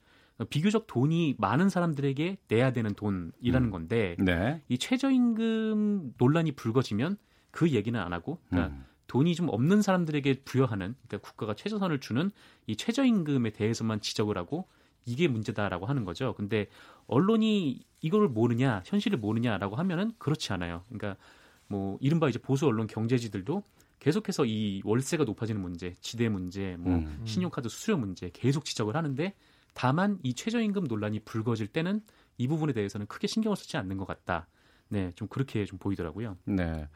비교적 0.49 0.87
돈이 0.87 1.35
많은 1.37 1.69
사람들에게 1.69 2.37
내야 2.47 2.73
되는 2.73 2.93
돈이라는 2.93 3.67
음. 3.67 3.71
건데 3.71 4.15
네. 4.19 4.61
이 4.67 4.77
최저임금 4.77 6.15
논란이 6.17 6.53
불거지면 6.53 7.17
그 7.51 7.69
얘기는 7.69 7.99
안 7.99 8.13
하고 8.13 8.39
그러니까 8.49 8.75
음. 8.75 8.85
돈이 9.11 9.35
좀 9.35 9.49
없는 9.49 9.81
사람들에게 9.81 10.43
부여하는 10.45 10.95
그러니까 11.05 11.17
국가가 11.17 11.53
최저선을 11.53 11.99
주는 11.99 12.31
이 12.65 12.77
최저임금에 12.77 13.49
대해서만 13.49 13.99
지적을 13.99 14.37
하고 14.37 14.69
이게 15.05 15.27
문제다라고 15.27 15.85
하는 15.85 16.05
거죠. 16.05 16.33
근데 16.37 16.67
언론이 17.07 17.81
이걸 17.99 18.29
모르냐, 18.29 18.83
현실을 18.85 19.19
모르냐라고 19.19 19.75
하면은 19.75 20.13
그렇지 20.17 20.53
않아요. 20.53 20.85
그러니까 20.87 21.21
뭐 21.67 21.97
이른바 21.99 22.29
이제 22.29 22.39
보수 22.39 22.65
언론 22.67 22.87
경제지들도 22.87 23.61
계속해서 23.99 24.45
이 24.45 24.81
월세가 24.85 25.25
높아지는 25.25 25.61
문제, 25.61 25.93
지대 25.99 26.29
문제, 26.29 26.77
뭐 26.79 26.95
음. 26.95 27.21
신용카드 27.25 27.67
수수료 27.67 27.97
문제 27.97 28.29
계속 28.31 28.63
지적을 28.63 28.95
하는데 28.95 29.33
다만 29.73 30.19
이 30.23 30.33
최저임금 30.33 30.85
논란이 30.85 31.19
불거질 31.25 31.67
때는 31.67 31.99
이 32.37 32.47
부분에 32.47 32.71
대해서는 32.71 33.07
크게 33.07 33.27
신경을 33.27 33.57
쓰지 33.57 33.75
않는 33.75 33.97
것 33.97 34.05
같다. 34.05 34.47
네, 34.91 35.09
좀 35.15 35.29
그렇게 35.29 35.63
좀 35.63 35.79
보이더라고요. 35.79 36.35
네. 36.43 36.89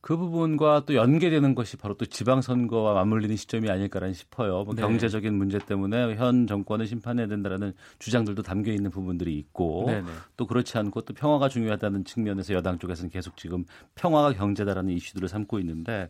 그 0.00 0.16
부분과 0.16 0.84
또 0.86 0.94
연계되는 0.94 1.54
것이 1.54 1.76
바로 1.76 1.94
또 1.94 2.06
지방선거와 2.06 2.94
맞물리는 2.94 3.36
시점이 3.36 3.70
아닐까라는 3.70 4.14
싶어요. 4.14 4.64
뭐 4.64 4.74
네. 4.74 4.80
경제적인 4.80 5.34
문제 5.34 5.58
때문에 5.58 6.16
현 6.16 6.46
정권을 6.46 6.86
심판해야 6.86 7.26
된다라는 7.26 7.74
주장들도 7.98 8.42
담겨 8.42 8.72
있는 8.72 8.90
부분들이 8.90 9.36
있고 9.36 9.84
네네. 9.86 10.00
네. 10.00 10.12
또 10.38 10.46
그렇지 10.46 10.78
않고 10.78 11.02
또 11.02 11.12
평화가 11.12 11.50
중요하다는 11.50 12.06
측면에서 12.06 12.54
여당 12.54 12.78
쪽에서는 12.78 13.10
계속 13.10 13.36
지금 13.36 13.66
평화가 13.96 14.32
경제다라는 14.32 14.94
이슈들을 14.94 15.28
삼고 15.28 15.58
있는데 15.58 16.08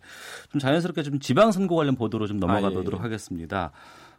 좀 0.53 0.61
자연스럽게 0.61 1.03
좀 1.03 1.19
지방선거 1.19 1.75
관련 1.75 1.97
보도로 1.97 2.29
좀 2.29 2.39
넘어가 2.39 2.71
보도록 2.71 3.01
아, 3.01 3.03
예, 3.03 3.03
예. 3.03 3.03
하겠습니다. 3.03 3.73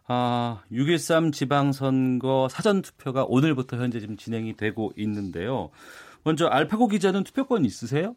아, 0.08 0.62
6.13 0.72 1.32
지방선거 1.32 2.50
사전투표가 2.50 3.24
오늘부터 3.30 3.78
현재 3.78 4.02
지금 4.02 4.18
진행이 4.18 4.58
되고 4.58 4.92
있는데요. 4.98 5.70
먼저 6.24 6.48
알파고 6.48 6.88
기자는 6.88 7.24
투표권 7.24 7.66
있으세요? 7.66 8.16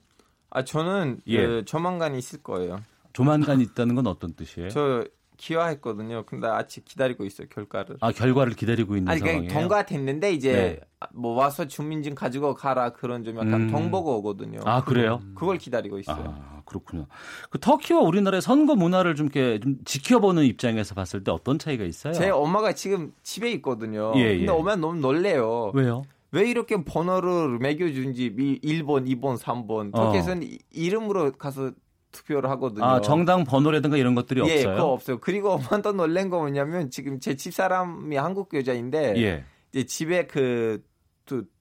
아 0.51 0.65
저는 0.65 1.21
예. 1.27 1.47
그 1.47 1.65
조만간 1.65 2.15
있을 2.15 2.43
거예요. 2.43 2.81
조만간 3.13 3.61
있다는 3.61 3.95
건 3.95 4.07
어떤 4.07 4.35
뜻이에요? 4.35 4.69
저 4.71 5.05
기화했거든요. 5.37 6.25
근데 6.25 6.47
아직 6.47 6.85
기다리고 6.85 7.25
있어요 7.25 7.47
결과를. 7.49 7.97
아 8.01 8.11
결과를 8.13 8.55
기다리고 8.55 8.97
있는 8.97 9.11
아니, 9.11 9.21
상황이에요. 9.21 9.49
경과됐는데 9.53 10.33
이제 10.33 10.53
네. 10.53 10.81
뭐 11.13 11.35
와서 11.35 11.67
주민증 11.67 12.15
가지고 12.15 12.55
가라 12.55 12.91
그런 12.91 13.23
좀 13.25 13.37
약간 13.37 13.63
음. 13.63 13.69
정보가 13.69 14.11
오거든요. 14.13 14.61
아 14.65 14.83
그래요? 14.83 15.21
그걸 15.35 15.59
기다리고 15.59 15.99
있어요. 15.99 16.35
아, 16.39 16.63
그렇군요. 16.65 17.07
그 17.51 17.59
터키와 17.59 18.01
우리나라의 18.01 18.41
선거 18.41 18.75
문화를 18.77 19.15
좀 19.15 19.27
이렇게 19.27 19.61
좀 19.61 19.79
지켜보는 19.85 20.45
입장에서 20.45 20.95
봤을 20.95 21.23
때 21.23 21.31
어떤 21.31 21.59
차이가 21.59 21.85
있어요? 21.85 22.15
제 22.15 22.31
엄마가 22.31 22.73
지금 22.73 23.13
집에 23.23 23.51
있거든요. 23.53 24.13
예, 24.17 24.39
근데 24.39 24.45
예. 24.47 24.57
오면 24.57 24.81
너무 24.81 25.01
놀래요. 25.01 25.73
왜요? 25.75 26.05
왜 26.37 26.51
이렇게 26.51 26.85
번호를 26.85 27.59
매겨준지 27.61 28.35
1번, 28.63 29.09
2번, 29.09 29.39
3번 29.39 29.91
터키에서는 29.91 30.47
어. 30.47 30.57
이름으로 30.71 31.33
가서 31.33 31.73
투표를 32.13 32.51
하거든요. 32.51 32.85
아 32.85 33.01
정당 33.01 33.45
번호라든가 33.45 33.97
이런 33.97 34.15
것들이 34.15 34.41
예, 34.47 34.59
없어요? 34.59 34.75
그거 34.75 34.93
없어요. 34.93 35.19
그리고 35.19 35.51
엄마 35.53 35.81
더 35.81 35.93
놀란 35.93 36.29
거 36.29 36.39
뭐냐면 36.39 36.91
지금 36.91 37.21
제 37.21 37.37
집사람이 37.37 38.17
한국 38.17 38.53
여자인데 38.53 39.15
예. 39.17 39.45
이제 39.73 39.85
집에 39.85 40.27
그 40.27 40.83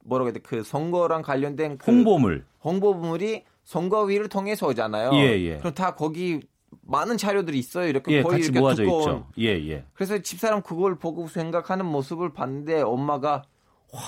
뭐라고 0.03 0.27
해야 0.27 0.33
돼? 0.33 0.39
그 0.41 0.61
선거랑 0.61 1.21
관련된 1.21 1.77
그 1.77 1.89
홍보물 1.89 2.45
홍보물이 2.63 3.43
선거위를 3.63 4.27
통해서 4.27 4.67
오잖아요. 4.67 5.11
예, 5.13 5.39
예. 5.41 5.57
그럼 5.57 5.73
다 5.73 5.95
거기 5.95 6.41
많은 6.81 7.17
자료들이 7.17 7.57
있어요. 7.57 7.87
이렇게 7.87 8.17
예, 8.17 8.21
거의 8.21 8.41
이렇게 8.41 8.59
모아져 8.59 8.83
두꺼운. 8.83 9.01
있죠. 9.01 9.27
예, 9.39 9.47
예. 9.69 9.85
그래서 9.93 10.19
집사람 10.19 10.61
그걸 10.61 10.99
보고 10.99 11.27
생각하는 11.27 11.85
모습을 11.85 12.33
봤는데 12.33 12.81
엄마가 12.81 13.43
와 13.91 14.01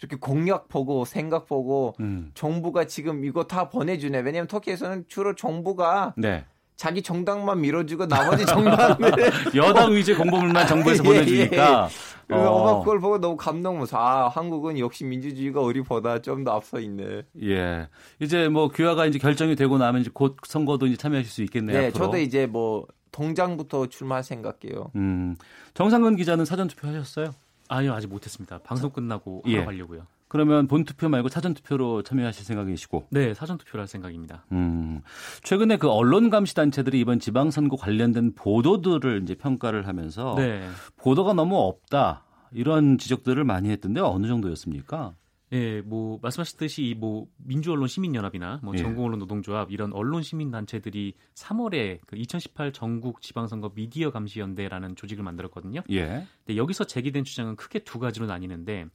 이렇게 0.00 0.16
공약 0.16 0.68
보고 0.68 1.04
생각 1.04 1.46
보고 1.46 1.94
음. 2.00 2.30
정부가 2.34 2.84
지금 2.86 3.24
이거 3.24 3.44
다 3.44 3.68
보내주네. 3.68 4.18
왜냐하면 4.20 4.46
터키에서는 4.48 5.04
주로 5.08 5.34
정부가 5.34 6.14
네. 6.16 6.44
자기 6.76 7.02
정당만 7.02 7.60
밀어주고 7.60 8.06
나머지 8.06 8.46
정당을 8.46 8.96
여당 9.54 9.92
의제 9.92 10.14
공보물만 10.14 10.66
정부에서 10.66 11.02
예, 11.04 11.08
보내주니까. 11.08 11.88
예, 12.30 12.34
예. 12.34 12.34
어. 12.34 12.50
엄마 12.52 12.78
그걸 12.78 13.00
보고 13.00 13.18
너무 13.18 13.36
감동 13.36 13.78
무서 13.78 13.98
아 13.98 14.28
한국은 14.28 14.78
역시 14.78 15.04
민주주의가 15.04 15.60
우리보다 15.60 16.20
좀 16.22 16.44
더 16.44 16.52
앞서 16.52 16.80
있네. 16.80 17.22
예. 17.42 17.88
이제 18.20 18.48
뭐 18.48 18.68
귀화가 18.70 19.04
이제 19.04 19.18
결정이 19.18 19.56
되고 19.56 19.76
나면 19.76 20.00
이제 20.00 20.10
곧 20.14 20.36
선거도 20.46 20.86
이제 20.86 20.96
참여하실 20.96 21.30
수 21.30 21.42
있겠네요. 21.42 21.78
네, 21.78 21.86
앞으로. 21.88 22.06
저도 22.06 22.16
이제 22.18 22.46
뭐 22.46 22.86
동장부터 23.12 23.86
출마할 23.88 24.24
생각이에요. 24.24 24.92
음. 24.96 25.36
정상근 25.74 26.16
기자는 26.16 26.46
사전 26.46 26.68
투표하셨어요? 26.68 27.32
아니요, 27.70 27.94
아직 27.94 28.08
못했습니다. 28.08 28.58
방송 28.58 28.90
끝나고 28.90 29.44
예. 29.46 29.54
하러 29.54 29.66
가려고요. 29.66 30.06
그러면 30.26 30.66
본 30.66 30.84
투표 30.84 31.08
말고 31.08 31.28
사전 31.28 31.54
투표로 31.54 32.02
참여하실 32.02 32.44
생각이시고? 32.44 33.06
네, 33.10 33.32
사전 33.32 33.58
투표를 33.58 33.82
할 33.82 33.88
생각입니다. 33.88 34.44
음, 34.52 35.02
최근에 35.42 35.76
그 35.76 35.88
언론 35.88 36.30
감시 36.30 36.54
단체들이 36.54 37.00
이번 37.00 37.18
지방선거 37.20 37.76
관련된 37.76 38.34
보도들을 38.34 39.22
이제 39.22 39.34
평가를 39.34 39.86
하면서 39.86 40.34
네. 40.36 40.68
보도가 40.96 41.32
너무 41.32 41.58
없다 41.58 42.24
이런 42.52 42.98
지적들을 42.98 43.42
많이 43.44 43.70
했던데 43.70 44.00
어느 44.00 44.26
정도였습니까? 44.26 45.14
예, 45.52 45.80
뭐 45.80 46.18
말씀하셨듯이 46.22 46.94
뭐 46.98 47.26
민주언론 47.38 47.88
시민연합이나 47.88 48.60
뭐 48.62 48.74
예. 48.74 48.78
전공언론 48.78 49.18
노동조합 49.18 49.72
이런 49.72 49.92
언론 49.92 50.22
시민 50.22 50.50
단체들이 50.50 51.14
3월에 51.34 51.98
그 52.06 52.16
2018 52.16 52.72
전국 52.72 53.20
지방선거 53.20 53.72
미디어 53.74 54.10
감시연대라는 54.10 54.94
조직을 54.94 55.24
만들었거든요. 55.24 55.82
예. 55.90 56.26
근데 56.44 56.56
여기서 56.56 56.84
제기된 56.84 57.24
주장은 57.24 57.56
크게 57.56 57.80
두 57.80 57.98
가지로 57.98 58.26
나뉘는데 58.26 58.86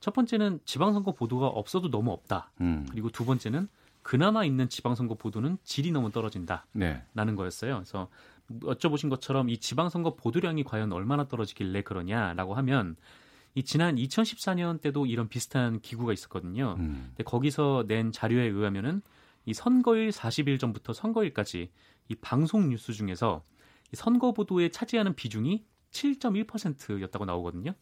첫 0.00 0.14
번째는 0.14 0.60
지방선거 0.64 1.12
보도가 1.12 1.46
없어도 1.46 1.90
너무 1.90 2.12
없다. 2.12 2.50
음. 2.62 2.86
그리고 2.90 3.10
두 3.10 3.26
번째는 3.26 3.68
그나마 4.02 4.44
있는 4.46 4.70
지방선거 4.70 5.16
보도는 5.16 5.58
질이 5.62 5.92
너무 5.92 6.10
떨어진다. 6.10 6.66
네. 6.72 7.02
라는 7.14 7.36
거였어요. 7.36 7.74
그래서 7.74 8.08
여쭤보신 8.48 9.10
것처럼 9.10 9.50
이 9.50 9.58
지방선거 9.58 10.14
보도량이 10.14 10.64
과연 10.64 10.92
얼마나 10.92 11.28
떨어지길래 11.28 11.82
그러냐라고 11.82 12.54
하면 12.54 12.96
이 13.54 13.64
지난 13.64 13.96
2014년 13.96 14.80
때도 14.80 15.06
이런 15.06 15.28
비슷한 15.28 15.80
기구가 15.80 16.12
있었거든요. 16.12 16.76
음. 16.78 17.06
근데 17.08 17.24
거기서 17.24 17.84
낸 17.88 18.12
자료에 18.12 18.44
의하면은 18.44 19.02
이 19.44 19.54
선거일 19.54 20.10
40일 20.10 20.60
전부터 20.60 20.92
선거일까지 20.92 21.70
이 22.08 22.14
방송 22.16 22.68
뉴스 22.68 22.92
중에서 22.92 23.42
이 23.92 23.96
선거 23.96 24.32
보도에 24.32 24.68
차지하는 24.68 25.14
비중이 25.14 25.64
7.1%였다고 25.90 27.24
나오거든요. 27.24 27.74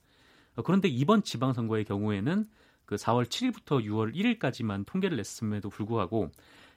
어, 0.55 0.62
그런데 0.62 0.89
이번 0.89 1.23
지방선거의 1.23 1.85
경우에는 1.85 2.45
그 2.85 2.97
4월 2.97 3.27
7일부터 3.27 3.85
6월 3.85 4.14
1일까지만 4.14 4.87
통계를 4.87 5.16
냈음에도 5.19 5.69
불구하고 5.69 6.31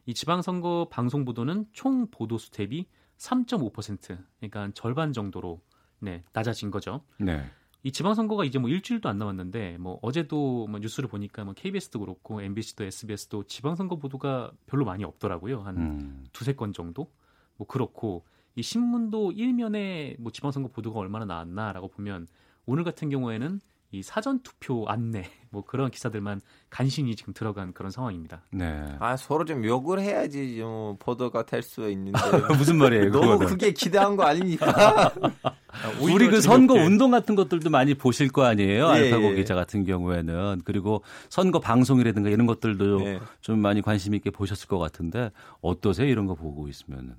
이 0.06 0.14
지방선거 0.14 0.90
방송 0.92 1.24
보도는 1.24 1.68
총 1.72 2.08
보도수 2.12 2.52
대비 2.52 2.88
3.5% 3.18 4.18
그러니까 4.40 4.72
절반 4.74 5.14
정도로 5.14 5.62
네, 6.00 6.24
낮아진 6.34 6.72
거죠. 6.72 7.06
네. 7.18 7.50
이 7.84 7.92
지방선거가 7.92 8.46
이제 8.46 8.60
뭐 8.60 8.70
일주일도 8.70 9.10
안 9.10 9.18
남았는데 9.18 9.78
뭐 9.80 9.98
어제도 10.02 10.68
뭐 10.68 10.80
뉴스를 10.80 11.10
보니까 11.10 11.44
뭐 11.44 11.54
KBS도 11.54 12.00
그렇고 12.00 12.42
MBC도 12.42 12.84
SBS도 12.84 13.46
지방선거 13.46 13.96
보도가 13.98 14.52
별로 14.68 14.86
많이 14.86 15.04
없더라고요. 15.04 15.62
한 15.62 15.78
음. 15.78 16.26
두세 16.32 16.54
건 16.54 16.74
정도? 16.74 17.10
뭐 17.58 17.66
그렇고 17.66 18.24
이 18.56 18.62
신문도 18.62 19.32
일면에 19.32 20.16
뭐 20.20 20.32
지방선거 20.32 20.70
보도가 20.70 21.00
얼마나 21.00 21.26
나왔나라고 21.26 21.88
보면 21.88 22.28
오늘 22.66 22.84
같은 22.84 23.10
경우에는 23.10 23.60
이 23.94 24.02
사전 24.02 24.40
투표 24.42 24.86
안내 24.88 25.26
뭐 25.52 25.64
그런 25.66 25.92
기사들만 25.92 26.40
간신히 26.70 27.16
지금 27.16 27.34
들어간 27.34 27.74
그런 27.74 27.92
상황입니다. 27.92 28.42
네. 28.52 28.86
아 29.00 29.18
서로 29.18 29.44
좀 29.44 29.66
욕을 29.66 30.00
해야지 30.00 30.56
좀 30.58 30.96
보도가 30.98 31.46
될 31.46 31.62
수 31.62 31.90
있는데 31.92 32.18
무슨 32.58 32.78
말이에요? 32.78 33.12
너무 33.12 33.32
그거는. 33.34 33.48
그게 33.48 33.72
기대한 33.74 34.16
거 34.16 34.24
아닙니까? 34.24 35.12
우리 36.02 36.28
그 36.30 36.40
선거 36.42 36.74
운동 36.76 37.12
같은 37.12 37.36
것들도 37.36 37.70
많이 37.70 37.94
보실 37.94 38.30
거 38.30 38.44
아니에요? 38.44 38.92
네. 38.94 39.00
알파고 39.12 39.32
기자 39.34 39.56
같은 39.56 39.84
경우에는 39.86 40.62
그리고 40.64 41.04
선거 41.30 41.60
방송이라든가 41.60 42.30
이런 42.30 42.46
것들도 42.48 43.00
네. 43.00 43.20
좀 43.42 43.60
많이 43.60 43.82
관심 43.82 44.16
있게 44.16 44.30
보셨을 44.32 44.68
것 44.70 44.80
같은데 44.80 45.32
어떠세요? 45.62 46.08
이런 46.08 46.28
거 46.28 46.36
보고 46.36 46.68
있으면은. 46.70 47.16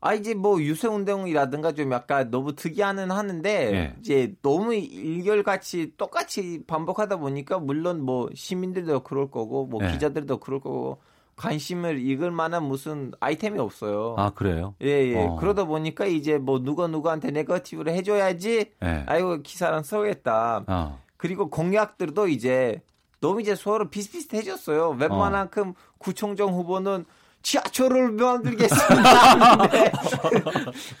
아 0.00 0.14
이제 0.14 0.34
뭐 0.34 0.60
유세 0.62 0.86
운 0.86 1.04
동이라든가 1.04 1.72
좀 1.72 1.92
약간 1.92 2.30
너무 2.30 2.54
특이하는 2.54 3.10
하는데 3.10 3.70
네. 3.70 3.94
이제 3.98 4.34
너무 4.42 4.74
일결같이 4.74 5.94
똑같이 5.96 6.62
반복하다 6.66 7.16
보니까 7.16 7.58
물론 7.58 8.02
뭐 8.02 8.28
시민들도 8.32 9.00
그럴 9.00 9.30
거고 9.30 9.66
뭐 9.66 9.82
네. 9.82 9.92
기자들도 9.92 10.38
그럴 10.38 10.60
거고 10.60 10.98
관심을 11.34 11.98
익을 12.00 12.30
만한 12.30 12.64
무슨 12.64 13.12
아이템이 13.20 13.58
없어요. 13.58 14.14
아 14.18 14.30
그래요? 14.30 14.74
예 14.82 14.88
예. 14.88 15.16
어. 15.16 15.36
그러다 15.36 15.64
보니까 15.64 16.04
이제 16.06 16.38
뭐 16.38 16.60
누가 16.60 16.86
누구한테 16.86 17.30
네거티브를 17.32 17.92
해줘야지. 17.94 18.72
네. 18.80 19.04
아이고 19.06 19.42
기사랑 19.42 19.82
써겠다. 19.82 20.64
어. 20.66 21.02
그리고 21.16 21.50
공약들도 21.50 22.28
이제 22.28 22.82
너무 23.20 23.40
이제 23.40 23.56
서로 23.56 23.90
비슷비슷해졌어요. 23.90 24.90
웬만한큼 24.90 25.70
어. 25.70 25.74
구청장 25.98 26.50
후보는 26.50 27.04
지하철을 27.48 28.12
만들겠습니다. 28.12 29.68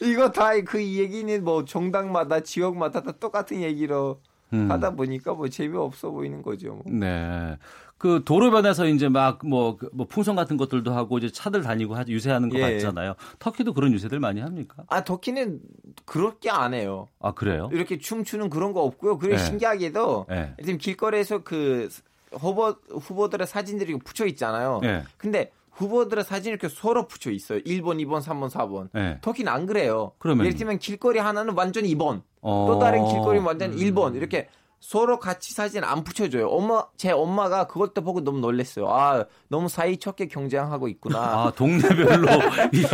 이거 0.02 0.30
다 0.30 0.48
그 0.64 0.82
얘기는 0.82 1.44
뭐 1.44 1.64
정당마다 1.64 2.40
지역마다 2.40 3.02
다 3.02 3.12
똑같은 3.12 3.62
얘기로 3.62 4.20
음. 4.54 4.70
하다 4.70 4.94
보니까 4.96 5.34
뭐 5.34 5.48
재미없어 5.48 6.10
보이는 6.10 6.42
거죠. 6.42 6.74
뭐. 6.74 6.82
네. 6.86 7.56
그 7.98 8.22
도로변에서 8.24 8.86
이제 8.86 9.08
막뭐그뭐 9.08 10.06
풍선 10.08 10.36
같은 10.36 10.56
것들도 10.56 10.92
하고 10.92 11.18
이제 11.18 11.30
차들 11.30 11.62
다니고 11.62 11.96
유세하는 12.08 12.48
거 12.48 12.58
예. 12.58 12.74
봤잖아요. 12.74 13.14
터키도 13.38 13.74
그런 13.74 13.92
유세들 13.92 14.18
많이 14.20 14.40
합니까? 14.40 14.84
아 14.88 15.04
터키는 15.04 15.60
그렇게 16.06 16.48
안 16.50 16.74
해요. 16.74 17.08
아 17.20 17.32
그래요? 17.32 17.68
이렇게 17.72 17.98
춤추는 17.98 18.50
그런 18.50 18.72
거 18.72 18.82
없고요. 18.82 19.18
그리고 19.18 19.36
네. 19.36 19.44
신기하게도 19.44 20.26
네. 20.28 20.54
지금 20.60 20.78
길거리에서 20.78 21.42
그 21.42 21.88
후보 22.32 22.68
후보들의 22.90 23.46
사진들이 23.46 23.98
붙여 23.98 24.26
있잖아요. 24.26 24.80
네. 24.82 25.02
근데 25.16 25.50
후보들의 25.78 26.24
사진이 26.24 26.50
이렇게 26.52 26.68
서로 26.68 27.06
붙여 27.06 27.30
있어요. 27.30 27.60
1번, 27.60 28.04
2번, 28.04 28.20
3번, 28.20 28.50
4번. 28.50 28.88
네. 28.92 29.18
터키는 29.22 29.50
안 29.50 29.64
그래요. 29.64 30.12
그러면 30.18 30.44
예를 30.44 30.58
들면 30.58 30.78
길거리 30.78 31.18
하나는 31.20 31.54
완전 31.56 31.84
2번, 31.84 32.22
어... 32.40 32.66
또 32.68 32.78
다른 32.78 33.06
길거리는 33.06 33.46
완전 33.46 33.76
1번. 33.76 34.16
이렇게 34.16 34.48
서로 34.80 35.18
같이 35.18 35.52
사진 35.54 35.82
안 35.82 36.04
붙여줘요. 36.04 36.48
엄마, 36.48 36.84
제 36.96 37.10
엄마가 37.10 37.66
그것도 37.66 38.02
보고 38.02 38.22
너무 38.22 38.38
놀랬어요. 38.40 38.88
아, 38.88 39.24
너무 39.48 39.68
사이좋게 39.68 40.28
경쟁하고 40.28 40.88
있구나. 40.88 41.18
아, 41.18 41.52
동네별로. 41.56 42.28
이야, 42.74 42.88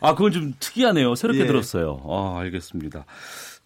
아, 0.00 0.14
그건 0.14 0.32
좀 0.32 0.54
특이하네요. 0.60 1.14
새롭게 1.14 1.42
예. 1.42 1.46
들었어요. 1.46 2.02
아, 2.06 2.38
알겠습니다. 2.40 3.06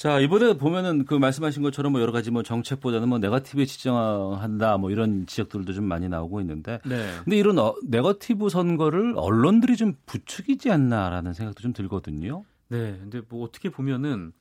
자, 0.01 0.19
이번에 0.19 0.55
보면은 0.55 1.05
그 1.05 1.13
말씀하신 1.13 1.63
것처럼 1.63 1.93
뭐 1.93 2.01
여러 2.01 2.11
가지 2.11 2.31
뭐 2.31 2.43
정책보다는 2.43 3.07
뭐 3.07 3.19
네거티브에 3.19 3.67
지정한다 3.67 4.79
뭐 4.79 4.91
이런 4.91 5.27
지적들도 5.27 5.75
좀 5.75 5.85
많이 5.85 6.09
나오고 6.09 6.41
있는데. 6.41 6.79
네. 6.87 7.07
근데 7.23 7.37
이런 7.37 7.59
어, 7.59 7.75
네거티브 7.87 8.49
선거를 8.49 9.13
언론들이 9.19 9.77
좀 9.77 9.97
부추기지 10.07 10.71
않나라는 10.71 11.35
생각도 11.35 11.61
좀 11.61 11.75
들거든요. 11.75 12.47
네. 12.69 12.97
근데 12.99 13.21
뭐 13.29 13.45
어떻게 13.45 13.69
보면은 13.69 14.33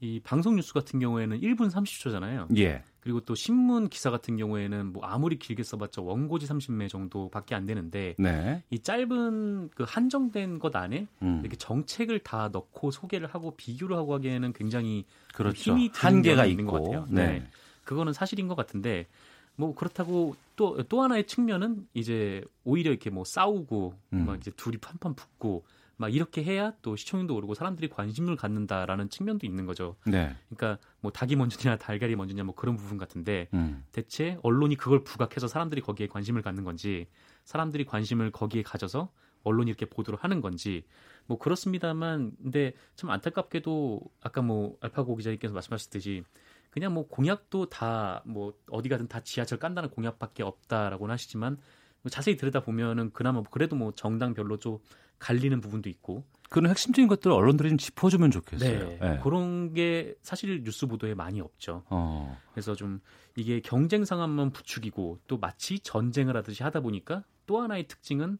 이 0.00 0.20
방송 0.22 0.56
뉴스 0.56 0.74
같은 0.74 1.00
경우에는 1.00 1.40
1분 1.40 1.70
30초잖아요. 1.70 2.54
예. 2.58 2.82
그리고 3.06 3.20
또 3.20 3.36
신문 3.36 3.88
기사 3.88 4.10
같은 4.10 4.36
경우에는 4.36 4.92
뭐 4.92 5.04
아무리 5.04 5.38
길게 5.38 5.62
써봤자 5.62 6.02
원고지 6.02 6.48
30매 6.48 6.88
정도밖에 6.88 7.54
안 7.54 7.64
되는데 7.64 8.16
네. 8.18 8.64
이 8.68 8.80
짧은 8.80 9.70
그 9.76 9.84
한정된 9.86 10.58
것 10.58 10.74
안에 10.74 11.06
음. 11.22 11.38
이렇게 11.40 11.54
정책을 11.54 12.18
다 12.18 12.48
넣고 12.52 12.90
소개를 12.90 13.28
하고 13.28 13.54
비교를 13.54 13.96
하고 13.96 14.12
하기에는 14.14 14.52
굉장히 14.54 15.04
그렇죠. 15.32 15.70
힘이 15.70 15.88
한계가 15.94 16.46
있는 16.46 16.66
것 16.66 16.82
같아요. 16.82 17.06
네. 17.08 17.26
네. 17.26 17.48
그거는 17.84 18.12
사실인 18.12 18.48
것 18.48 18.56
같은데 18.56 19.06
뭐 19.54 19.72
그렇다고 19.76 20.34
또또 20.56 21.00
하나의 21.00 21.28
측면은 21.28 21.86
이제 21.94 22.42
오히려 22.64 22.90
이렇게 22.90 23.10
뭐 23.10 23.22
싸우고 23.24 23.94
음. 24.14 24.26
막 24.26 24.36
이제 24.36 24.50
둘이 24.56 24.78
판판 24.78 25.14
붙고 25.14 25.64
막 25.96 26.14
이렇게 26.14 26.44
해야 26.44 26.72
또 26.82 26.96
시청률도 26.96 27.34
오르고 27.34 27.54
사람들이 27.54 27.88
관심을 27.88 28.36
갖는다라는 28.36 29.08
측면도 29.08 29.46
있는 29.46 29.64
거죠. 29.64 29.96
네. 30.06 30.34
그러니까 30.48 30.78
뭐 31.00 31.10
닭이 31.10 31.36
먼저냐 31.36 31.76
달걀이 31.76 32.16
먼저냐 32.16 32.44
뭐 32.44 32.54
그런 32.54 32.76
부분 32.76 32.98
같은데 32.98 33.48
음. 33.54 33.84
대체 33.92 34.38
언론이 34.42 34.76
그걸 34.76 35.04
부각해서 35.04 35.48
사람들이 35.48 35.80
거기에 35.80 36.06
관심을 36.06 36.42
갖는 36.42 36.64
건지 36.64 37.08
사람들이 37.44 37.86
관심을 37.86 38.30
거기에 38.30 38.62
가져서 38.62 39.10
언론이 39.44 39.70
이렇게 39.70 39.86
보도를 39.86 40.18
하는 40.20 40.40
건지 40.40 40.84
뭐 41.26 41.38
그렇습니다만 41.38 42.32
근데 42.42 42.74
참 42.94 43.10
안타깝게도 43.10 44.00
아까 44.20 44.42
뭐 44.42 44.76
알파고 44.80 45.16
기자님께서 45.16 45.54
말씀하셨듯이 45.54 46.24
그냥 46.70 46.92
뭐 46.92 47.08
공약도 47.08 47.70
다 47.70 48.22
뭐 48.26 48.52
어디 48.70 48.88
가든 48.88 49.08
다 49.08 49.20
지하철 49.20 49.58
깐다는 49.58 49.88
공약밖에 49.90 50.42
없다라고는 50.42 51.12
하시지만 51.12 51.56
뭐 52.02 52.10
자세히 52.10 52.36
들여다 52.36 52.60
보면은 52.60 53.12
그나마 53.12 53.42
그래도 53.50 53.76
뭐 53.76 53.92
정당별로 53.92 54.58
좀 54.58 54.78
갈리는 55.18 55.60
부분도 55.60 55.88
있고 55.88 56.24
그런 56.48 56.70
핵심적인 56.70 57.08
것들을 57.08 57.34
언론들이 57.34 57.68
좀 57.70 57.78
짚어주면 57.78 58.30
좋겠어요. 58.30 58.88
네, 58.88 58.98
네. 59.00 59.20
그런 59.22 59.74
게 59.74 60.14
사실 60.22 60.62
뉴스 60.62 60.86
보도에 60.86 61.14
많이 61.14 61.40
없죠. 61.40 61.82
어. 61.90 62.38
그래서 62.52 62.74
좀 62.74 63.00
이게 63.34 63.60
경쟁 63.60 64.04
상황만 64.04 64.50
부추기고 64.50 65.18
또 65.26 65.38
마치 65.38 65.80
전쟁을 65.80 66.36
하듯이 66.36 66.62
하다 66.62 66.80
보니까 66.80 67.24
또 67.46 67.60
하나의 67.60 67.88
특징은 67.88 68.38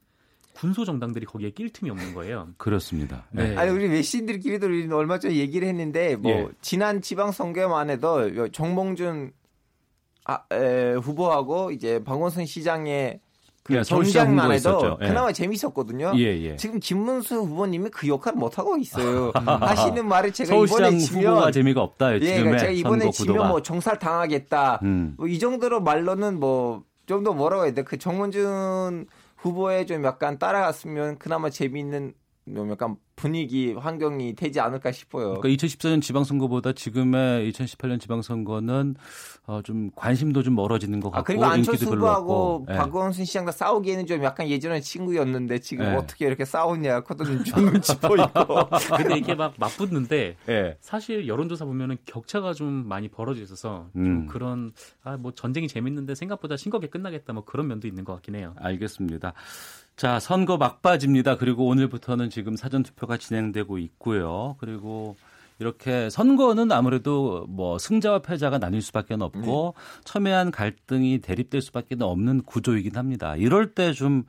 군소 0.54 0.84
정당들이 0.86 1.26
거기에 1.26 1.50
낄 1.50 1.70
틈이 1.70 1.90
없는 1.90 2.14
거예요. 2.14 2.48
그렇습니다. 2.56 3.26
네. 3.30 3.50
네. 3.50 3.56
아니 3.56 3.70
우리 3.70 3.88
외신들끼리도 3.88 4.66
우리 4.66 4.90
얼마 4.90 5.18
전에 5.18 5.36
얘기를 5.36 5.68
했는데 5.68 6.16
뭐 6.16 6.30
예. 6.32 6.48
지난 6.62 7.02
지방 7.02 7.30
선거만 7.30 7.90
해도 7.90 8.48
정봉준 8.50 9.32
아, 10.24 10.42
에, 10.50 10.94
후보하고 10.94 11.70
이제 11.70 12.02
방원순 12.02 12.46
시장의 12.46 13.20
그 13.66 13.74
예, 13.74 13.82
경쟁만 13.82 14.52
해도 14.52 14.96
예. 15.02 15.08
그나마 15.08 15.32
재밌었거든요. 15.32 16.12
예, 16.16 16.22
예. 16.42 16.56
지금 16.56 16.80
김문수 16.80 17.34
후보님이 17.36 17.90
그 17.90 18.08
역할을 18.08 18.38
못 18.38 18.58
하고 18.58 18.76
있어요. 18.76 19.32
하시는 19.44 20.06
말이 20.06 20.32
제가 20.32 20.54
이번에 20.54 20.96
지면 20.98 21.52
재미가 21.52 21.82
없다. 21.82 22.14
예, 22.14 22.18
그러니까 22.18 22.58
제가 22.58 22.72
이번에 22.72 23.10
지면 23.10 23.48
뭐 23.48 23.62
정살 23.62 23.98
당하겠다. 23.98 24.80
음. 24.82 25.14
뭐이 25.18 25.38
정도로 25.38 25.80
말로는 25.80 26.38
뭐 26.40 26.84
좀 27.06 27.22
더 27.22 27.32
뭐라고 27.32 27.64
해야 27.64 27.72
돼? 27.72 27.82
그 27.82 27.98
정문준 27.98 29.06
후보에 29.36 29.86
좀 29.86 30.04
약간 30.04 30.38
따라갔으면 30.38 31.18
그나마 31.18 31.50
재미있는 31.50 32.12
좀 32.52 32.70
약간 32.70 32.96
분위기 33.16 33.72
환경이 33.72 34.34
되지 34.34 34.60
않을까 34.60 34.92
싶어요. 34.92 35.34
그러니까 35.34 35.48
2014년 35.66 36.00
지방선거보다 36.00 36.72
지금의 36.72 37.50
2018년 37.50 38.00
지방선거는 38.00 38.94
어, 39.46 39.60
좀 39.62 39.90
관심도 39.96 40.42
좀 40.42 40.54
멀어지는 40.54 41.00
것 41.00 41.10
같고 41.10 41.20
아, 41.20 41.22
그리고 41.24 41.44
안철수 41.44 41.86
후보하고 41.86 42.66
네. 42.68 42.76
박원순 42.76 43.24
시장과 43.24 43.52
싸우기에는 43.52 44.06
좀 44.06 44.22
약간 44.22 44.48
예전에 44.48 44.80
친구였는데 44.80 45.58
지금 45.60 45.86
네. 45.86 45.96
어떻게 45.96 46.26
이렇게 46.26 46.44
싸우냐 46.44 47.00
그것도 47.00 47.24
좀 47.24 47.70
눈치 47.72 47.98
보이고. 47.98 48.68
근데 48.96 49.16
이게 49.18 49.34
막 49.34 49.54
맞붙는데 49.58 50.36
네. 50.46 50.76
사실 50.80 51.26
여론조사 51.26 51.64
보면은 51.64 51.96
격차가 52.04 52.52
좀 52.52 52.86
많이 52.86 53.08
벌어져 53.08 53.42
있어서 53.42 53.88
좀 53.94 54.04
음. 54.04 54.26
그런 54.28 54.72
아 55.02 55.16
뭐 55.16 55.32
전쟁이 55.32 55.66
재밌는데 55.66 56.14
생각보다 56.14 56.56
싱겁게 56.56 56.88
끝나겠다 56.88 57.32
뭐 57.32 57.44
그런 57.44 57.66
면도 57.68 57.88
있는 57.88 58.04
것 58.04 58.12
같긴 58.14 58.34
해요. 58.36 58.54
알겠습니다. 58.58 59.32
자, 59.96 60.20
선거 60.20 60.58
막바지입니다. 60.58 61.38
그리고 61.38 61.66
오늘부터는 61.68 62.28
지금 62.28 62.54
사전투표가 62.54 63.16
진행되고 63.16 63.78
있고요. 63.78 64.56
그리고 64.58 65.16
이렇게 65.58 66.10
선거는 66.10 66.70
아무래도 66.70 67.46
뭐 67.48 67.78
승자와 67.78 68.18
패자가 68.18 68.58
나뉠 68.58 68.82
수밖에 68.82 69.14
없고 69.14 69.74
네. 69.74 70.00
첨예한 70.04 70.50
갈등이 70.50 71.20
대립될 71.20 71.62
수밖에 71.62 71.96
없는 71.98 72.42
구조이긴 72.42 72.94
합니다. 72.96 73.36
이럴 73.36 73.74
때좀 73.74 74.24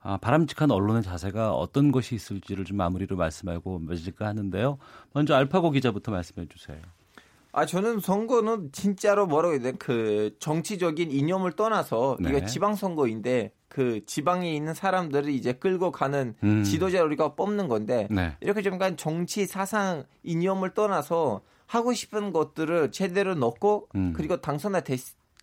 아, 0.00 0.16
바람직한 0.16 0.72
언론의 0.72 1.04
자세가 1.04 1.52
어떤 1.52 1.92
것이 1.92 2.16
있을지를 2.16 2.64
좀 2.64 2.76
마무리로 2.78 3.14
말씀하고 3.14 3.78
맺을까 3.78 4.26
하는데요. 4.26 4.78
먼저 5.12 5.36
알파고 5.36 5.70
기자부터 5.70 6.10
말씀해 6.10 6.48
주세요. 6.48 6.78
아 7.52 7.64
저는 7.64 8.00
선거는 8.00 8.72
진짜로 8.72 9.26
뭐라고 9.26 9.54
해야 9.54 9.62
돼? 9.62 9.72
그 9.78 10.34
정치적인 10.40 11.12
이념을 11.12 11.52
떠나서 11.52 12.16
네. 12.18 12.30
이거 12.30 12.46
지방 12.46 12.74
선거인데 12.74 13.52
그 13.72 14.04
지방에 14.04 14.54
있는 14.54 14.74
사람들을 14.74 15.30
이제 15.30 15.54
끌고 15.54 15.92
가는 15.92 16.34
음. 16.44 16.62
지도자를 16.62 17.06
우리가 17.06 17.34
뽑는 17.34 17.68
건데 17.68 18.06
네. 18.10 18.36
이렇게 18.42 18.60
좀 18.60 18.74
약간 18.74 18.98
정치 18.98 19.46
사상 19.46 20.04
이념을 20.24 20.74
떠나서 20.74 21.40
하고 21.64 21.94
싶은 21.94 22.34
것들을 22.34 22.92
제대로 22.92 23.34
넣고 23.34 23.88
음. 23.94 24.12
그리고 24.14 24.42
당선이 24.42 24.84
됐, 24.84 25.00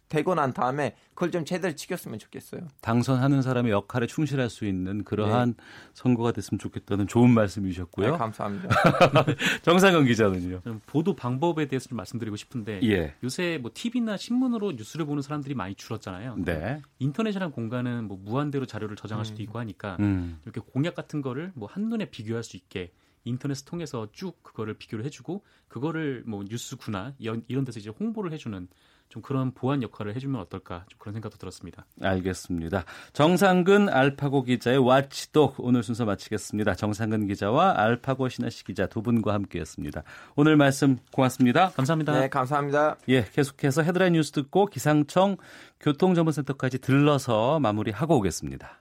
되고 0.10 0.34
난 0.34 0.54
다음에 0.54 0.96
그걸 1.14 1.32
좀 1.32 1.46
제대로 1.46 1.76
지켰으면 1.76 2.18
좋겠어요. 2.18 2.68
당선하는 2.82 3.42
사람의 3.44 3.72
역할에 3.72 4.08
충실할 4.08 4.50
수 4.50 4.66
있는 4.66 5.04
그러한 5.04 5.54
네. 5.56 5.64
선거가 5.94 6.32
됐으면 6.32 6.58
좋겠다는 6.60 7.08
좋은 7.08 7.30
말씀이셨고요. 7.30 8.12
네, 8.12 8.18
감사합니다. 8.18 8.70
정상근 9.62 10.06
기자는요. 10.06 10.62
보도 10.88 11.16
방법에 11.16 11.68
대해서 11.68 11.88
좀 11.88 11.98
말씀드리고 11.98 12.36
싶은데 12.36 12.80
예. 12.84 13.16
요새 13.24 13.60
뭐 13.62 13.70
TV나 13.74 14.18
신문으로 14.18 14.72
뉴스를 14.72 15.06
보는 15.06 15.22
사람들이 15.22 15.54
많이 15.54 15.76
줄었잖아요. 15.76 16.38
네. 16.40 16.82
인터넷이라는 16.98 17.52
공간은 17.52 18.06
뭐 18.06 18.18
무한대로 18.20 18.66
자료를 18.66 18.96
저장할 18.96 19.26
수도 19.26 19.38
음. 19.38 19.44
있고 19.44 19.60
하니까 19.60 19.98
음. 20.00 20.40
이렇게 20.44 20.60
공약 20.60 20.96
같은 20.96 21.22
거를 21.22 21.52
뭐 21.54 21.70
한눈에 21.72 22.06
비교할 22.06 22.44
수 22.44 22.58
있게 22.58 22.92
인터넷 23.26 23.64
통해서 23.66 24.08
쭉 24.12 24.42
그거를 24.42 24.74
비교를 24.76 25.06
해주고 25.06 25.44
그거를 25.68 26.24
뭐 26.26 26.44
뉴스구나 26.48 27.14
이런 27.20 27.66
데서 27.66 27.80
이제 27.80 27.90
홍보를 27.90 28.32
해주는 28.32 28.68
좀 29.10 29.24
그런 29.24 29.52
보완 29.52 29.82
역할을 29.82 30.16
해주면 30.16 30.40
어떨까 30.40 30.86
좀 30.88 31.00
그런 31.00 31.14
생각도 31.14 31.38
들었습니다. 31.38 31.86
알겠습니다. 32.00 32.86
정상근 33.14 33.90
알파고 33.90 34.44
기자의 34.44 34.78
와치독 34.78 35.56
오늘 35.58 35.82
순서 35.82 36.06
마치겠습니다. 36.06 36.76
정상근 36.76 37.28
기자와 37.28 37.74
알파고 37.78 38.30
신하시 38.30 38.64
기자 38.66 38.86
두 38.86 39.02
분과 39.02 39.34
함께했습니다. 39.34 40.04
오늘 40.36 40.58
말씀 40.58 40.98
고맙습니다. 41.12 41.70
감사합니다. 41.70 42.20
네, 42.20 42.30
감사합니다. 42.30 42.98
예, 43.10 43.26
계속해서 43.26 43.82
헤드라인 43.82 44.14
뉴스 44.14 44.32
듣고 44.32 44.68
기상청 44.68 45.38
교통정보센터까지 45.80 46.78
들러서 46.78 47.60
마무리하고 47.60 48.16
오겠습니다. 48.18 48.80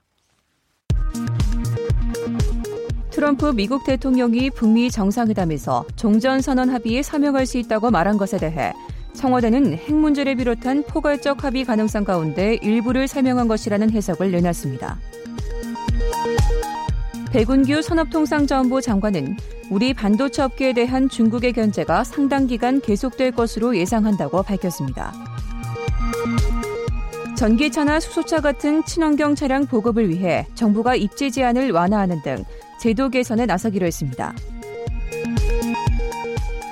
트럼프 3.09 3.51
미국 3.53 3.83
대통령이 3.83 4.51
북미 4.51 4.91
정상회담에서 4.91 5.85
종전선언 5.95 6.69
합의에 6.69 7.01
서명할 7.01 7.47
수 7.47 7.57
있다고 7.57 7.89
말한 7.89 8.17
것에 8.17 8.37
대해 8.37 8.71
청와대는 9.13 9.73
핵 9.73 9.93
문제를 9.93 10.35
비롯한 10.35 10.83
포괄적 10.83 11.43
합의 11.43 11.65
가능성 11.65 12.03
가운데 12.03 12.57
일부를 12.61 13.07
설명한 13.07 13.47
것이라는 13.47 13.91
해석을 13.91 14.31
내놨습니다. 14.31 14.99
백운규 17.31 17.81
산업통상자원부 17.81 18.81
장관은 18.81 19.37
우리 19.69 19.93
반도체 19.93 20.41
업계에 20.41 20.73
대한 20.73 21.09
중국의 21.09 21.53
견제가 21.53 22.03
상당 22.03 22.47
기간 22.47 22.81
계속될 22.81 23.31
것으로 23.31 23.77
예상한다고 23.77 24.41
밝혔습니다. 24.41 25.13
전기차나 27.37 27.99
수소차 27.99 28.41
같은 28.41 28.83
친환경 28.83 29.35
차량 29.35 29.65
보급을 29.65 30.09
위해 30.09 30.45
정부가 30.55 30.95
입지 30.95 31.31
제한을 31.31 31.71
완화하는 31.71 32.21
등 32.23 32.43
제도 32.81 33.09
개선에 33.09 33.45
나서기로 33.45 33.85
했습니다. 33.85 34.33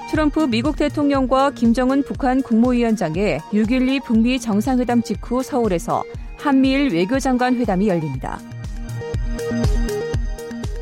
트럼프 0.10 0.48
미국 0.48 0.78
대통령과 0.78 1.52
김정은 1.52 2.02
북한 2.02 2.42
국무위원장의 2.42 3.40
6.12 3.52 4.04
북미 4.06 4.40
정상회담 4.40 5.02
직후 5.02 5.44
서울에서 5.44 6.04
한미일 6.38 6.94
외교장관 6.94 7.56
회담이 7.56 7.90
열립니다. 7.90 8.40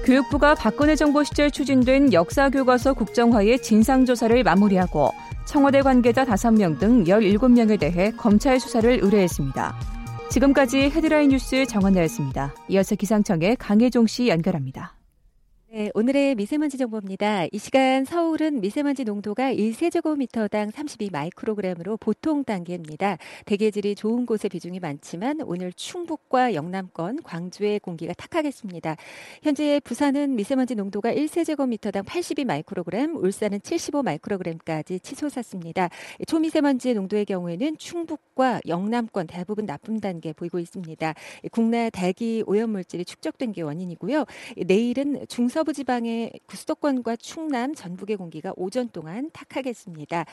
교육부가 0.06 0.54
박근혜 0.54 0.96
정부 0.96 1.24
시절 1.24 1.50
추진된 1.50 2.14
역사교과서 2.14 2.94
국정화의 2.94 3.60
진상조사를 3.64 4.44
마무리하고 4.44 5.10
청와대 5.46 5.82
관계자 5.82 6.24
5명 6.24 6.78
등 6.78 7.06
17명에 7.06 7.80
대해 7.80 8.12
검찰 8.12 8.60
수사를 8.60 9.00
의뢰했습니다. 9.02 9.76
지금까지 10.30 10.92
헤드라인 10.92 11.30
뉴스 11.30 11.66
정원나였습니다. 11.66 12.54
이어서 12.70 12.96
기상청의 12.96 13.56
강혜종 13.56 14.06
씨 14.06 14.28
연결합니다. 14.28 14.95
네, 15.78 15.92
오늘의 15.94 16.36
미세먼지 16.36 16.78
정보입니다. 16.78 17.48
이 17.52 17.58
시간 17.58 18.06
서울은 18.06 18.62
미세먼지 18.62 19.04
농도가 19.04 19.52
1세제곱미터당 19.54 20.72
32 20.72 21.10
마이크로그램으로 21.12 21.98
보통 21.98 22.46
단계입니다. 22.46 23.18
대기질이 23.46 23.96
좋은 23.96 24.26
곳의 24.26 24.48
비중이 24.50 24.80
많지만 24.80 25.42
오늘 25.42 25.74
충북과 25.74 26.54
영남권, 26.54 27.22
광주의 27.24 27.82
공기가 27.82 28.14
탁하겠습니다. 28.14 28.96
현재 29.44 29.82
부산은 29.84 30.38
미세먼지 30.38 30.76
농도가 30.76 31.12
1세제곱미터당 31.12 32.06
82 32.06 32.46
마이크로그램, 32.46 33.18
울산은 33.18 33.60
75 33.62 34.02
마이크로그램까지 34.04 35.02
치솟았습니다. 35.02 35.90
초미세먼지 36.26 36.94
농도의 36.94 37.26
경우에는 37.26 37.78
충북과 37.78 38.62
영남권 38.70 39.28
대부분 39.28 39.66
나쁨 39.66 40.00
단계 40.00 40.32
보이고 40.32 40.58
있습니다. 40.58 41.14
국내 41.52 41.90
대기 41.90 42.46
오염물질이 42.48 43.04
축적된 43.04 43.52
게 43.52 43.62
원인이고요. 43.62 44.24
내일은 44.66 45.26
중서 45.28 45.65
서부 45.66 45.74
지방의 45.74 46.32
수도권과 46.48 47.16
충남, 47.16 47.74
전북의 47.74 48.18
공기가 48.18 48.54
오전 48.56 48.88
동안 48.90 49.32
탁하겠습니다. 49.34 50.26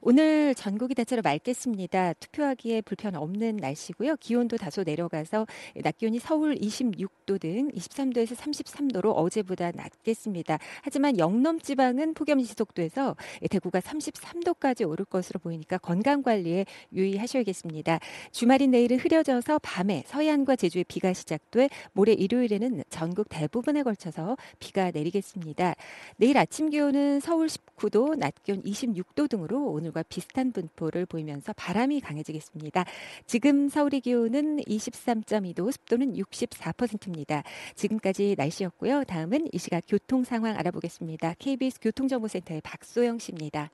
오늘 0.00 0.54
전국이 0.54 0.94
대체로 0.94 1.22
맑겠습니다. 1.22 2.12
투표하기에 2.14 2.82
불편 2.82 3.16
없는 3.16 3.56
날씨고요. 3.56 4.16
기온도 4.16 4.56
다소 4.56 4.84
내려가서 4.84 5.46
낮 5.82 5.98
기온이 5.98 6.18
서울 6.18 6.54
26도 6.54 7.40
등 7.40 7.68
23도에서 7.70 8.36
33도로 8.36 9.12
어제보다 9.16 9.72
낮겠습니다. 9.72 10.58
하지만 10.82 11.18
영남 11.18 11.58
지방은 11.58 12.14
폭염이 12.14 12.44
지속돼서 12.44 13.16
대구가 13.50 13.80
33도까지 13.80 14.88
오를 14.88 15.04
것으로 15.04 15.40
보이니까 15.40 15.78
건강 15.78 16.22
관리에 16.22 16.64
유의하셔야겠습니다. 16.92 17.98
주말인 18.30 18.70
내일은 18.70 18.98
흐려져서 18.98 19.58
밤에 19.62 20.04
서해안과 20.06 20.56
제주에 20.56 20.84
비가 20.86 21.12
시작돼 21.12 21.68
모레 21.92 22.12
일요일에는 22.12 22.84
전국 22.88 23.28
대부분에 23.28 23.82
걸쳐서 23.82 24.36
비가 24.60 24.90
내리겠습니다. 24.92 25.74
내일 26.16 26.38
아침 26.38 26.70
기온은 26.70 27.20
서울 27.20 27.48
19도, 27.48 28.16
낮 28.16 28.34
기온 28.44 28.62
26도 28.62 29.28
등으로 29.28 29.66
오늘 29.66 29.87
오늘과 29.88 30.04
비슷한 30.04 30.52
분포를 30.52 31.06
보이면서 31.06 31.52
바람이 31.54 32.00
강해지겠습니다. 32.00 32.84
지금 33.26 33.68
서울의 33.68 34.00
기온은 34.00 34.58
23.2도, 34.58 35.72
습도는 35.72 36.14
64%입니다. 36.14 37.42
지금까지 37.74 38.34
날씨였고요. 38.38 39.04
다음은 39.04 39.48
이 39.52 39.58
시각 39.58 39.84
교통 39.86 40.24
상황 40.24 40.56
알아보겠습니다. 40.56 41.34
KBS 41.38 41.80
교통정보센터의 41.80 42.60
박소영 42.62 43.18
씨입니다. 43.18 43.70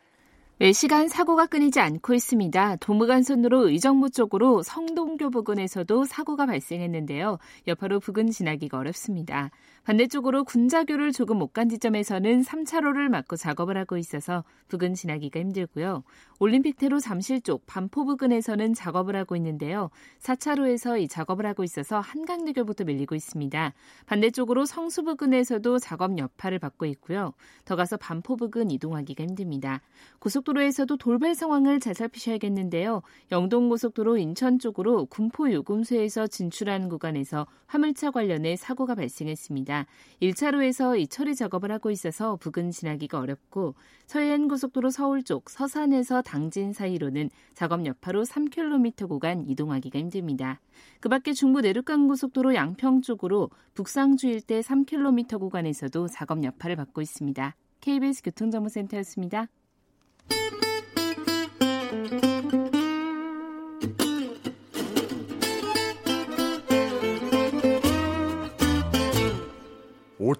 매시간 0.59 1.09
사고가 1.09 1.47
끊이지 1.47 1.81
않고 1.81 2.15
있습니다. 2.15 2.77
도무간선으로 2.77 3.69
의정부 3.71 4.09
쪽으로 4.09 4.63
성동교 4.63 5.31
부근에서도 5.31 6.05
사고가 6.05 6.47
발생했는데요. 6.47 7.39
여파로 7.67 7.99
부근 7.99 8.31
지나기가 8.31 8.79
어렵습니다. 8.79 9.51
반대쪽으로 9.85 10.45
군자교를 10.45 11.13
조금 11.13 11.39
못 11.39 11.55
간 11.55 11.69
지점에서는 11.69 12.43
3차로를 12.43 13.09
막고 13.09 13.37
작업을 13.37 13.77
하고 13.77 13.97
있어서 13.97 14.43
부근 14.67 14.95
지나기가 14.95 15.39
힘들고요. 15.39 16.03
올림픽대로 16.41 16.99
잠실 16.99 17.41
쪽 17.41 17.65
반포 17.67 18.05
부근에서는 18.05 18.75
작업을 18.75 19.15
하고 19.15 19.37
있는데요. 19.37 19.91
4차로에서 20.21 21.01
이 21.01 21.07
작업을 21.07 21.47
하고 21.47 21.63
있어서 21.63 22.01
한강대교부터 22.01 22.85
밀리고 22.85 23.15
있습니다. 23.15 23.73
반대쪽으로 24.07 24.67
성수 24.67 25.05
부근에서도 25.05 25.79
작업 25.79 26.19
여파를 26.19 26.59
받고 26.59 26.87
있고요. 26.87 27.33
더 27.65 27.77
가서 27.77 27.97
반포 27.97 28.35
부근 28.37 28.73
이동하기가 28.73 29.23
힘듭니다. 29.23 29.81
고속도로에서도 30.19 30.97
돌발 30.97 31.37
상황을 31.37 31.79
잘 31.79 31.95
살피셔야겠는데요. 31.95 33.03
영동고속도로 33.31 34.17
인천 34.17 34.59
쪽으로 34.59 35.07
군포 35.07 35.53
요금소에서 35.53 36.27
진출하는 36.27 36.89
구간에서 36.89 37.47
화물차 37.67 38.11
관련해 38.11 38.57
사고가 38.57 38.97
발생했습니다. 38.97 39.74
있습니다. 39.75 39.87
1차로에서 40.23 40.99
이 40.99 41.09
처리 41.09 41.35
작업을 41.35 41.73
하고 41.73 41.91
있어서 41.91 42.37
부근 42.37 42.71
지나기가 42.71 43.19
어렵고 43.19 43.75
서해안 44.07 44.47
고속도로 44.49 44.91
서울 44.91 45.25
쪽 45.25 45.51
서산에서 45.51 46.23
당진 46.23 46.73
사이로는 46.73 47.31
작업 47.55 47.85
여파로 47.85 48.23
3km 48.23 49.09
구간 49.09 49.45
이동하기가 49.49 49.99
힘듭니다. 49.99 50.61
그 51.01 51.09
밖에 51.09 51.33
중부 51.33 51.61
내륙간 51.61 52.07
고속도로 52.07 52.55
양평 52.55 53.03
쪽으로 53.03 53.51
북상주 53.75 54.29
일대 54.29 54.61
3km 54.61 55.41
구간에서도 55.41 56.07
작업 56.09 56.45
여파를 56.45 56.77
받고 56.77 57.03
있습니다. 57.03 57.57
KBS 57.81 58.23
교통정보센터였습니다. 58.23 59.49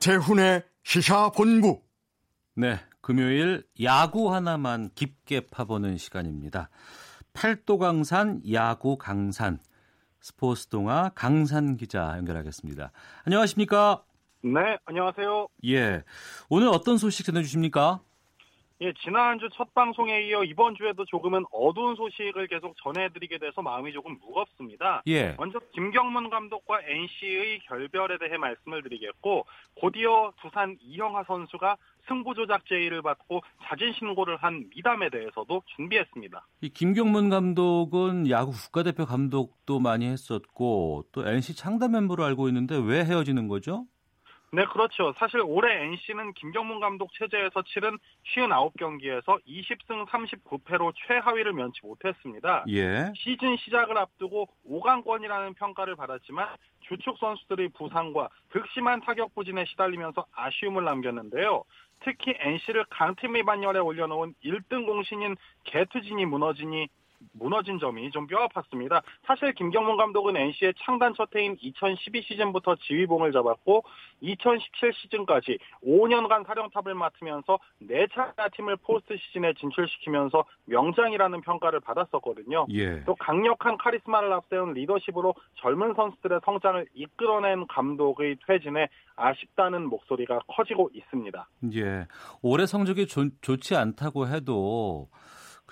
오태훈의 0.05 0.63
시사 0.83 1.31
본부. 1.31 1.81
네, 2.55 2.79
금요일 3.01 3.67
야구 3.83 4.35
하나만 4.35 4.91
깊게 4.95 5.47
파보는 5.51 5.97
시간입니다. 5.97 6.69
팔도 7.33 7.79
강산 7.79 8.43
야구 8.53 8.99
강산 8.99 9.59
스포츠 10.21 10.69
동화 10.69 11.11
강산 11.15 11.79
기자 11.79 12.19
연결하겠습니다. 12.19 12.93
안녕하십니까? 13.25 14.05
네, 14.43 14.77
안녕하세요. 14.85 15.49
예, 15.69 16.05
오늘 16.51 16.69
어떤 16.69 16.99
소식 16.99 17.25
전해 17.25 17.43
주십니까? 17.43 18.01
예, 18.85 18.93
지난주 19.03 19.49
첫 19.55 19.73
방송에 19.73 20.27
이어 20.27 20.45
이번 20.45 20.77
주에도 20.77 21.07
조금은 21.07 21.47
어두운 21.51 21.97
소식을 21.97 22.49
계속 22.49 22.77
전해드리게 22.83 23.39
돼서 23.39 23.63
마음이 23.63 23.95
조금 23.95 24.19
무겁습니다. 24.21 25.03
예. 25.07 25.35
먼저 25.39 25.59
김경문 25.73 26.29
감독과 26.29 26.83
NC의 26.83 27.61
결별에 27.61 28.19
대해 28.19 28.37
말씀을 28.37 28.83
드리겠고 28.83 29.47
곧이어 29.77 30.35
두산 30.43 30.77
이영하 30.83 31.25
선수가 31.25 31.79
승부 32.07 32.35
조작 32.35 32.67
제의를 32.67 33.01
받고 33.01 33.41
자진 33.63 33.95
신고를 33.95 34.37
한 34.37 34.69
미담에 34.77 35.09
대해서도 35.09 35.63
준비했습니다. 35.77 36.47
이 36.61 36.69
김경문 36.69 37.31
감독은 37.31 38.29
야구 38.29 38.53
국가대표 38.53 39.07
감독도 39.07 39.81
많이 39.81 40.07
했었고 40.07 41.07
또 41.13 41.27
NC 41.27 41.57
창단 41.57 41.93
멤버로 41.93 42.23
알고 42.23 42.49
있는데 42.49 42.77
왜 42.77 43.03
헤어지는 43.03 43.49
거죠? 43.49 43.87
네, 44.55 44.65
그렇죠. 44.67 45.13
사실 45.19 45.41
올해 45.45 45.83
NC는 45.83 46.33
김경문 46.35 46.79
감독 46.79 47.13
체제에서 47.15 47.63
치른 47.63 47.99
59경기에서 48.37 49.45
20승 49.45 50.07
39패로 50.07 50.93
최하위를 50.95 51.53
면치 51.55 51.81
못했습니다. 51.83 52.65
예. 52.69 53.13
시즌 53.17 53.57
시작을 53.57 53.99
앞두고 53.99 54.49
5강권이라는 54.71 55.57
평가를 55.57 55.97
받았지만 55.97 56.49
주축 56.83 57.19
선수들의 57.19 57.71
부상과 57.71 58.29
극심한 58.51 59.01
타격 59.01 59.35
부진에 59.35 59.65
시달리면서 59.65 60.25
아쉬움을 60.33 60.85
남겼는데요. 60.85 61.65
특히 62.05 62.35
NC를 62.39 62.85
강팀 62.91 63.35
위반열에 63.35 63.81
올려놓은 63.81 64.35
1등 64.45 64.87
공신인 64.87 65.35
개투진이 65.65 66.27
무너지니 66.27 66.87
무너진 67.33 67.79
점이 67.79 68.11
좀 68.11 68.27
뼈아팠습니다. 68.27 69.03
사실 69.27 69.53
김경문 69.55 69.97
감독은 69.97 70.37
NC의 70.37 70.75
창단 70.85 71.15
첫 71.15 71.35
해인 71.37 71.57
2012 71.61 72.23
시즌부터 72.23 72.77
지휘봉을 72.77 73.33
잡았고 73.33 73.85
2017 74.21 74.93
시즌까지 74.93 75.59
5년간 75.85 76.47
사령탑을 76.47 76.95
맡으면서 76.95 77.59
4차례 77.83 78.53
팀을 78.55 78.77
포스트 78.77 79.17
시즌에 79.17 79.53
진출시키면서 79.55 80.45
명장이라는 80.67 81.41
평가를 81.43 81.81
받았었거든요. 81.81 82.67
예. 82.73 83.03
또 83.05 83.15
강력한 83.15 83.77
카리스마를 83.77 84.33
앞세운 84.33 84.73
리더십으로 84.73 85.35
젊은 85.57 85.95
선수들의 85.95 86.41
성장을 86.45 86.87
이끌어낸 86.95 87.67
감독의 87.67 88.37
퇴진에 88.47 88.89
아쉽다는 89.17 89.89
목소리가 89.89 90.41
커지고 90.49 90.91
있습니다. 90.93 91.49
예. 91.75 92.07
올해 92.43 92.67
성적이 92.67 93.07
좋, 93.07 93.31
좋지 93.43 93.77
않다고 93.77 94.29
해도 94.29 95.09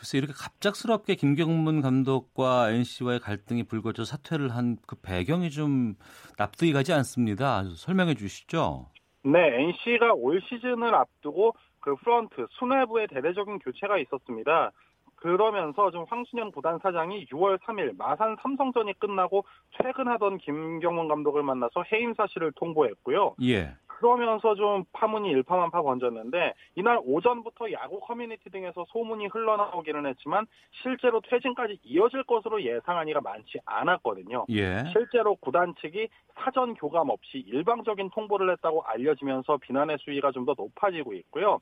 글쎄 0.02 0.18
이렇게 0.18 0.32
갑작스럽게 0.36 1.14
김경문 1.14 1.80
감독과 1.80 2.72
NC와의 2.72 3.20
갈등이 3.20 3.62
불거져 3.62 4.04
사퇴를 4.04 4.50
한 4.50 4.76
그 4.84 4.96
배경이 5.00 5.50
좀 5.50 5.94
납득이 6.38 6.72
가지 6.72 6.92
않습니다. 6.92 7.62
설명해 7.76 8.14
주시죠. 8.14 8.86
네, 9.22 9.38
NC가 9.38 10.14
올 10.14 10.40
시즌을 10.48 10.92
앞두고 10.92 11.54
그 11.78 11.94
프런트 11.96 12.46
수뇌부의 12.50 13.08
대대적인 13.08 13.60
교체가 13.60 13.98
있었습니다. 13.98 14.72
그러면서 15.16 15.92
좀 15.92 16.04
황순영 16.08 16.50
부단 16.50 16.80
사장이 16.82 17.26
6월 17.26 17.60
3일 17.60 17.96
마산 17.96 18.36
삼성전이 18.42 18.98
끝나고 18.98 19.44
퇴근하던 19.78 20.38
김경문 20.38 21.06
감독을 21.06 21.44
만나서 21.44 21.84
해임 21.92 22.12
사실을 22.14 22.50
통보했고요. 22.56 23.36
예. 23.44 23.76
그러면서 24.02 24.54
좀 24.56 24.84
파문이 24.92 25.30
일파만파 25.30 25.80
번졌는데 25.80 26.54
이날 26.74 26.98
오전부터 27.04 27.70
야구 27.72 28.00
커뮤니티 28.00 28.50
등에서 28.50 28.84
소문이 28.88 29.28
흘러나오기는 29.28 30.06
했지만 30.06 30.46
실제로 30.82 31.20
퇴진까지 31.20 31.78
이어질 31.84 32.24
것으로 32.24 32.62
예상한 32.62 33.06
이가 33.06 33.20
많지 33.20 33.58
않았거든요. 33.64 34.46
예. 34.50 34.84
실제로 34.92 35.36
구단 35.36 35.74
측이 35.80 36.08
사전 36.34 36.74
교감 36.74 37.10
없이 37.10 37.38
일방적인 37.38 38.10
통보를 38.10 38.50
했다고 38.52 38.82
알려지면서 38.82 39.58
비난의 39.58 39.98
수위가 40.00 40.30
좀 40.32 40.42
더 40.42 40.54
높아지고 40.58 41.12
있고요. 41.14 41.60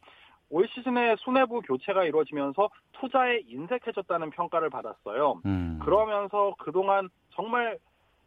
올 0.49 0.67
시즌에 0.69 1.15
수뇌부 1.19 1.61
교체가 1.61 2.05
이루어지면서 2.05 2.71
투자에 2.93 3.41
인색해졌다는 3.47 4.31
평가를 4.31 4.71
받았어요. 4.71 5.43
음. 5.45 5.79
그러면서 5.83 6.55
그동안 6.59 7.11
정말 7.35 7.79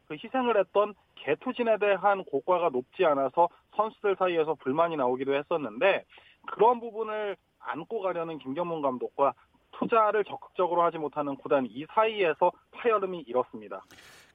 그 0.07 0.15
희생을 0.15 0.57
했던 0.57 0.93
개투진에 1.15 1.77
대한 1.77 2.23
고과가 2.25 2.69
높지 2.69 3.05
않아서 3.05 3.49
선수들 3.75 4.15
사이에서 4.17 4.55
불만이 4.55 4.97
나오기도 4.97 5.33
했었는데 5.33 6.05
그런 6.47 6.79
부분을 6.79 7.37
안고 7.59 8.01
가려는 8.01 8.37
김경문 8.39 8.81
감독과 8.81 9.33
투자를 9.71 10.23
적극적으로 10.23 10.83
하지 10.83 10.97
못하는 10.97 11.35
구단 11.35 11.65
이 11.65 11.85
사이에서 11.93 12.51
파열음이 12.71 13.21
일었습니다. 13.27 13.81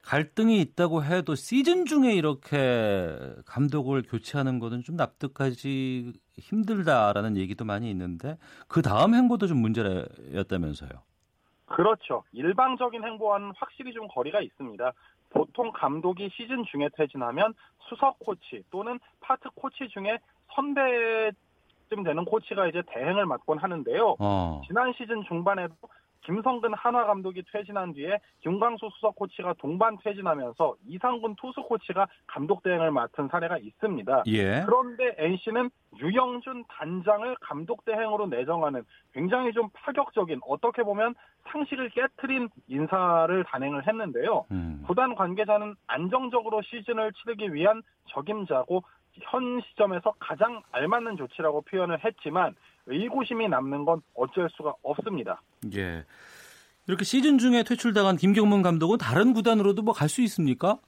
갈등이 0.03 0.59
있다고 0.61 1.03
해도 1.03 1.35
시즌 1.35 1.85
중에 1.85 2.13
이렇게 2.13 3.15
감독을 3.45 4.03
교체하는 4.03 4.59
것은 4.59 4.81
좀 4.83 4.95
납득하지 4.95 6.13
힘들다라는 6.37 7.37
얘기도 7.37 7.65
많이 7.65 7.89
있는데 7.91 8.37
그 8.67 8.81
다음 8.81 9.13
행보도 9.13 9.47
좀 9.47 9.57
문제였다면서요. 9.59 10.89
그렇죠. 11.65 12.23
일방적인 12.31 13.03
행보와는 13.03 13.51
확실히 13.55 13.93
좀 13.93 14.07
거리가 14.07 14.41
있습니다. 14.41 14.91
보통 15.29 15.71
감독이 15.71 16.29
시즌 16.33 16.63
중에 16.65 16.89
퇴진하면 16.95 17.53
수석 17.87 18.19
코치 18.19 18.63
또는 18.71 18.99
파트 19.19 19.49
코치 19.55 19.87
중에 19.89 20.19
선배쯤 20.55 22.03
되는 22.03 22.25
코치가 22.25 22.67
이제 22.67 22.81
대행을 22.87 23.25
맡곤 23.25 23.57
하는데요. 23.59 24.15
어. 24.19 24.61
지난 24.67 24.93
시즌 24.93 25.23
중반에도 25.23 25.75
김성근 26.21 26.73
한화 26.73 27.05
감독이 27.05 27.43
퇴진한 27.51 27.93
뒤에 27.93 28.19
김광수 28.41 28.89
수석 28.93 29.15
코치가 29.15 29.53
동반 29.57 29.97
퇴진하면서 30.03 30.75
이상군 30.87 31.35
투수 31.35 31.61
코치가 31.63 32.07
감독 32.27 32.63
대행을 32.63 32.91
맡은 32.91 33.27
사례가 33.29 33.57
있습니다. 33.57 34.23
예. 34.27 34.63
그런데 34.65 35.15
NC는 35.17 35.69
유영준 35.99 36.65
단장을 36.67 37.35
감독 37.41 37.85
대행으로 37.85 38.27
내정하는 38.27 38.83
굉장히 39.13 39.53
좀 39.53 39.69
파격적인 39.73 40.41
어떻게 40.47 40.83
보면 40.83 41.15
상식을 41.47 41.89
깨트린 41.89 42.49
인사를 42.67 43.43
단행을 43.45 43.87
했는데요. 43.87 44.45
음. 44.51 44.83
구단 44.85 45.15
관계자는 45.15 45.75
안정적으로 45.87 46.61
시즌을 46.61 47.11
치르기 47.13 47.53
위한 47.53 47.81
적임자고 48.09 48.83
현 49.21 49.61
시점에서 49.61 50.13
가장 50.19 50.61
알맞는 50.71 51.17
조치라고 51.17 51.61
표현을 51.61 52.03
했지만 52.03 52.55
의구심이 52.89 53.47
남는 53.47 53.85
건 53.85 54.01
어쩔 54.15 54.49
수가 54.51 54.73
없습니다. 54.83 55.41
예. 55.75 56.03
이렇게 56.87 57.03
시즌 57.03 57.37
중에 57.37 57.63
퇴출당한 57.63 58.15
김경문 58.17 58.61
감독은 58.63 58.97
다른 58.97 59.33
구단으로도 59.33 59.83
뭐 59.83 59.93
갈 59.93 60.09
수 60.09 60.21
있습니까? 60.23 60.79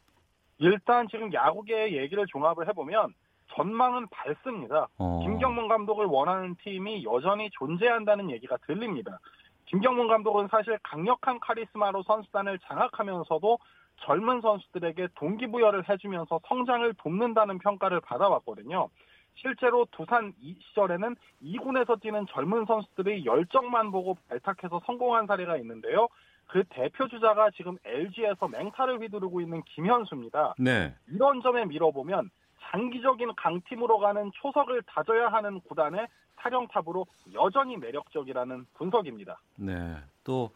일단 0.57 1.07
지금 1.09 1.31
야구계의 1.31 1.95
얘기를 1.97 2.25
종합을 2.27 2.67
해보면 2.69 3.13
전망은 3.55 4.07
밝습니다. 4.09 4.87
어. 4.97 5.19
김경문 5.23 5.67
감독을 5.67 6.05
원하는 6.05 6.55
팀이 6.63 7.03
여전히 7.03 7.49
존재한다는 7.51 8.31
얘기가 8.31 8.57
들립니다. 8.65 9.19
김경문 9.65 10.07
감독은 10.07 10.47
사실 10.49 10.77
강력한 10.83 11.39
카리스마로 11.39 12.03
선수단을 12.03 12.59
장악하면서도 12.67 13.59
젊은 14.03 14.41
선수들에게 14.41 15.09
동기부여를 15.15 15.87
해주면서 15.87 16.39
성장을 16.47 16.93
돕는다는 16.95 17.59
평가를 17.59 18.01
받아왔거든요. 18.01 18.89
실제로 19.35 19.85
두산 19.91 20.33
이 20.41 20.55
시절에는 20.59 21.15
2군에서 21.43 21.99
뛰는 22.01 22.25
젊은 22.31 22.65
선수들의 22.65 23.25
열정만 23.25 23.91
보고 23.91 24.15
발탁해서 24.29 24.81
성공한 24.85 25.25
사례가 25.25 25.57
있는데요. 25.57 26.07
그 26.47 26.63
대표 26.69 27.07
주자가 27.07 27.49
지금 27.51 27.77
LG에서 27.85 28.47
맹타를 28.47 29.01
휘두르고 29.01 29.41
있는 29.41 29.61
김현수입니다. 29.63 30.55
네. 30.59 30.93
이런 31.07 31.41
점에 31.41 31.65
밀어보면 31.65 32.29
장기적인 32.71 33.33
강팀으로 33.35 33.99
가는 33.99 34.31
초석을 34.35 34.83
다져야 34.85 35.29
하는 35.29 35.61
구단의 35.61 36.07
사령탑으로 36.41 37.05
여전히 37.33 37.77
매력적이라는 37.77 38.65
분석입니다. 38.73 39.39
네. 39.55 39.95
또 40.23 40.51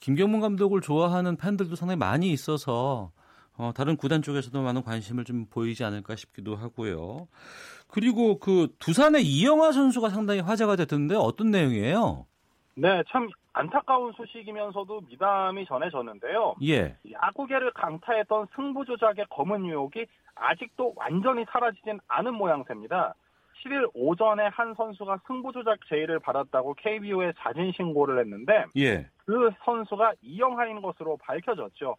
김경문 0.00 0.40
감독을 0.40 0.80
좋아하는 0.80 1.36
팬들도 1.36 1.76
상당히 1.76 1.98
많이 1.98 2.30
있어서 2.30 3.12
어, 3.58 3.72
다른 3.74 3.96
구단 3.96 4.22
쪽에서도 4.22 4.60
많은 4.62 4.82
관심을 4.82 5.24
좀 5.24 5.46
보이지 5.46 5.84
않을까 5.84 6.16
싶기도 6.16 6.56
하고요. 6.56 7.28
그리고 7.88 8.38
그 8.38 8.68
두산의 8.78 9.22
이영하 9.24 9.72
선수가 9.72 10.10
상당히 10.10 10.40
화제가 10.40 10.76
됐던데 10.76 11.14
어떤 11.14 11.50
내용이에요? 11.50 12.26
네, 12.74 13.02
참 13.08 13.28
안타까운 13.54 14.12
소식이면서도 14.12 15.02
미담이 15.08 15.64
전해졌는데요. 15.66 16.56
예. 16.64 16.96
야구계를 17.10 17.72
강타했던 17.72 18.48
승부 18.54 18.84
조작의 18.84 19.26
검은 19.30 19.64
유혹이 19.66 20.06
아직도 20.34 20.92
완전히 20.94 21.46
사라지진 21.50 21.98
않은 22.06 22.34
모양새입니다. 22.34 23.14
7일 23.64 23.90
오전에 23.94 24.48
한 24.48 24.74
선수가 24.74 25.20
승부 25.26 25.52
조작 25.52 25.78
제의를 25.88 26.18
받았다고 26.20 26.74
KBO에 26.74 27.32
자진 27.38 27.72
신고를 27.72 28.20
했는데 28.20 28.66
예. 28.76 29.08
그 29.24 29.50
선수가 29.64 30.12
이영하인 30.20 30.82
것으로 30.82 31.16
밝혀졌죠. 31.16 31.96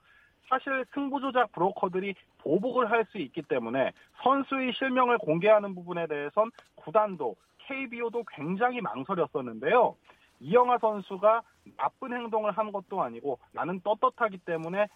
사실 0.50 0.86
승부 0.94 1.20
조작 1.20 1.52
브로커들이 1.52 2.16
보복을 2.40 2.90
할 2.92 3.06
수 3.12 3.18
있기 3.20 3.42
때문에 3.44 3.92
선수의 4.24 4.74
실명을 4.74 5.18
공개하는 5.20 5.76
부분에 5.76 6.08
대해선 6.08 6.52
구단도 6.76 7.36
KBO도 7.60 8.24
굉장히 8.36 8.82
망설였었는데요. 8.82 9.96
이영하 10.40 10.78
선수가 10.80 11.42
나쁜 11.78 12.14
행동을 12.14 12.52
한 12.52 12.72
것도 12.72 13.02
아니고 13.02 13.40
나는 13.54 13.80
떳떳하기 13.82 14.40
때문에 14.40 14.88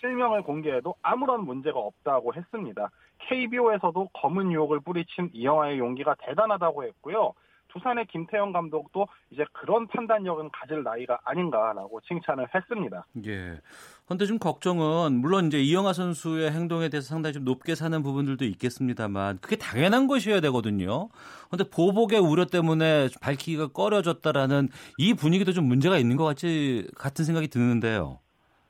실명을 0.00 0.42
공개해도 0.42 0.96
아무런 1.02 1.44
문제가 1.44 1.78
없다고 1.78 2.34
했습니다. 2.34 2.90
KBO에서도 3.18 4.08
검은 4.12 4.52
유혹을 4.52 4.80
뿌리친 4.80 5.30
이영하의 5.32 5.78
용기가 5.78 6.14
대단하다고 6.18 6.84
했고요. 6.84 7.32
두산의 7.74 8.06
김태형 8.06 8.52
감독도 8.52 9.08
이제 9.30 9.44
그런 9.52 9.86
판단력은 9.88 10.50
가질 10.52 10.82
나이가 10.82 11.18
아닌가라고 11.24 12.00
칭찬을 12.02 12.46
했습니다. 12.54 13.04
예. 13.26 13.60
그런데 14.04 14.26
좀 14.26 14.38
걱정은 14.38 15.14
물론 15.20 15.46
이제 15.46 15.60
이영하 15.60 15.92
선수의 15.92 16.52
행동에 16.52 16.88
대해서 16.88 17.08
상당히 17.08 17.34
좀 17.34 17.44
높게 17.44 17.74
사는 17.74 18.02
부분들도 18.02 18.44
있겠습니다만 18.44 19.38
그게 19.40 19.56
당연한 19.56 20.06
것이어야 20.06 20.40
되거든요. 20.40 21.08
그런데 21.50 21.68
보복의 21.68 22.20
우려 22.20 22.44
때문에 22.46 23.08
밝히기가 23.20 23.68
꺼려졌다라는 23.68 24.68
이 24.98 25.14
분위기도 25.14 25.52
좀 25.52 25.64
문제가 25.66 25.98
있는 25.98 26.16
것 26.16 26.24
같지 26.24 26.88
같은 26.96 27.24
생각이 27.24 27.48
드는데요. 27.48 28.20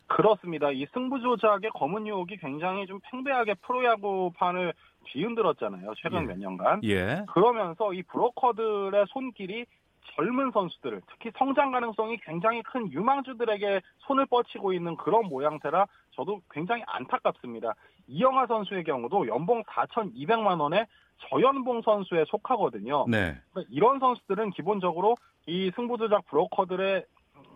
그렇습니다. 0.07 0.71
이 0.71 0.87
승부 0.95 1.19
조작의 1.21 1.71
검은 1.75 2.07
유혹이 2.07 2.37
굉장히 2.37 2.87
좀 2.87 3.01
팽배하게 3.11 3.55
프로야구판을 3.67 4.73
뒤흔들었잖아요. 5.05 5.93
최근 5.97 6.23
예. 6.23 6.27
몇 6.27 6.39
년간. 6.39 6.81
예. 6.85 7.25
그러면서 7.33 7.93
이 7.93 8.03
브로커들의 8.03 9.07
손길이 9.09 9.67
젊은 10.15 10.51
선수들, 10.53 11.01
특히 11.09 11.31
성장 11.37 11.73
가능성이 11.73 12.19
굉장히 12.19 12.63
큰 12.63 12.91
유망주들에게 12.93 13.81
손을 14.01 14.27
뻗치고 14.27 14.73
있는 14.73 14.97
그런 14.97 15.27
모양새라 15.27 15.87
저도 16.13 16.41
굉장히 16.51 16.83
안타깝습니다. 16.87 17.75
이영하 18.07 18.47
선수의 18.47 18.85
경우도 18.85 19.27
연봉 19.29 19.63
4,200만 19.65 20.61
원에 20.61 20.87
저연봉 21.29 21.83
선수에 21.83 22.25
속하거든요. 22.29 23.07
네. 23.09 23.37
그러니까 23.51 23.73
이런 23.73 23.99
선수들은 23.99 24.51
기본적으로 24.51 25.17
이 25.47 25.71
승부조작 25.75 26.27
브로커들의 26.27 27.05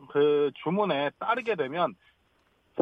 그 0.09 0.51
주문에 0.63 1.11
따르게 1.19 1.55
되면 1.55 1.95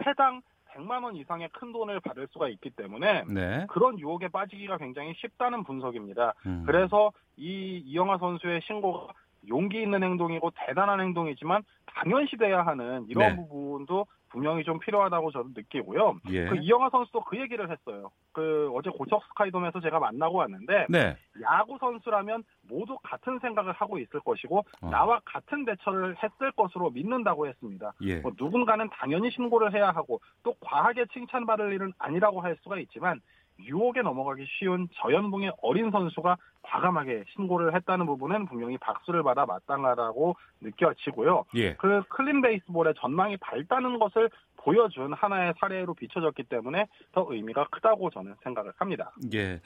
회당 0.06 0.42
100만 0.76 1.04
원 1.04 1.16
이상의 1.16 1.48
큰 1.52 1.72
돈을 1.72 2.00
받을 2.00 2.28
수가 2.30 2.48
있기 2.48 2.70
때문에 2.70 3.24
네. 3.28 3.66
그런 3.68 3.98
유혹에 3.98 4.28
빠지기가 4.28 4.78
굉장히 4.78 5.14
쉽다는 5.16 5.64
분석입니다. 5.64 6.34
음. 6.46 6.62
그래서 6.66 7.12
이 7.36 7.82
이영하 7.84 8.18
선수의 8.18 8.60
신고가 8.66 9.12
용기 9.48 9.80
있는 9.80 10.02
행동이고 10.02 10.50
대단한 10.54 11.00
행동이지만 11.00 11.62
당연시 11.86 12.36
돼야 12.36 12.62
하는 12.66 13.06
이런 13.08 13.28
네. 13.28 13.36
부분도 13.36 14.06
분명히 14.36 14.64
좀 14.64 14.78
필요하다고 14.78 15.30
저는 15.30 15.54
느끼고요. 15.56 16.18
예. 16.28 16.44
그 16.44 16.56
이영하 16.56 16.90
선수도 16.90 17.24
그 17.24 17.40
얘기를 17.40 17.70
했어요. 17.70 18.10
그 18.32 18.70
어제 18.74 18.90
고척 18.90 19.22
스카이돔에서 19.28 19.80
제가 19.80 19.98
만나고 19.98 20.36
왔는데 20.36 20.86
네. 20.90 21.16
야구 21.40 21.78
선수라면 21.80 22.44
모두 22.68 22.98
같은 23.02 23.38
생각을 23.38 23.72
하고 23.72 23.98
있을 23.98 24.20
것이고 24.20 24.58
어. 24.82 24.90
나와 24.90 25.22
같은 25.24 25.64
대처를 25.64 26.16
했을 26.22 26.52
것으로 26.52 26.90
믿는다고 26.90 27.46
했습니다. 27.46 27.94
예. 28.02 28.16
뭐 28.16 28.30
누군가는 28.38 28.86
당연히 28.92 29.30
신고를 29.30 29.72
해야 29.72 29.88
하고 29.88 30.20
또 30.42 30.54
과하게 30.60 31.06
칭찬받을 31.14 31.72
일은 31.72 31.94
아니라고 31.98 32.42
할 32.42 32.58
수가 32.62 32.78
있지만 32.80 33.22
유혹에 33.58 34.02
넘어가기 34.02 34.44
쉬운 34.58 34.88
저연봉의 34.96 35.52
어린 35.62 35.90
선수가 35.90 36.36
과감하게 36.62 37.24
신고를 37.34 37.74
했다는 37.74 38.06
부분은 38.06 38.46
분명히 38.46 38.76
박수를 38.78 39.22
받아 39.22 39.46
마땅하다고 39.46 40.36
느껴지고요. 40.60 41.44
예. 41.56 41.74
그 41.74 42.02
클린 42.08 42.42
베이스볼의 42.42 42.94
전망이 42.98 43.36
밝다는 43.38 43.98
것을 43.98 44.30
보여준 44.56 45.12
하나의 45.12 45.54
사례로 45.60 45.94
비춰졌기 45.94 46.42
때문에 46.44 46.86
더 47.12 47.24
의미가 47.28 47.68
크다고 47.70 48.10
저는 48.10 48.34
생각을 48.42 48.72
합니다. 48.76 49.12
예. 49.32 49.60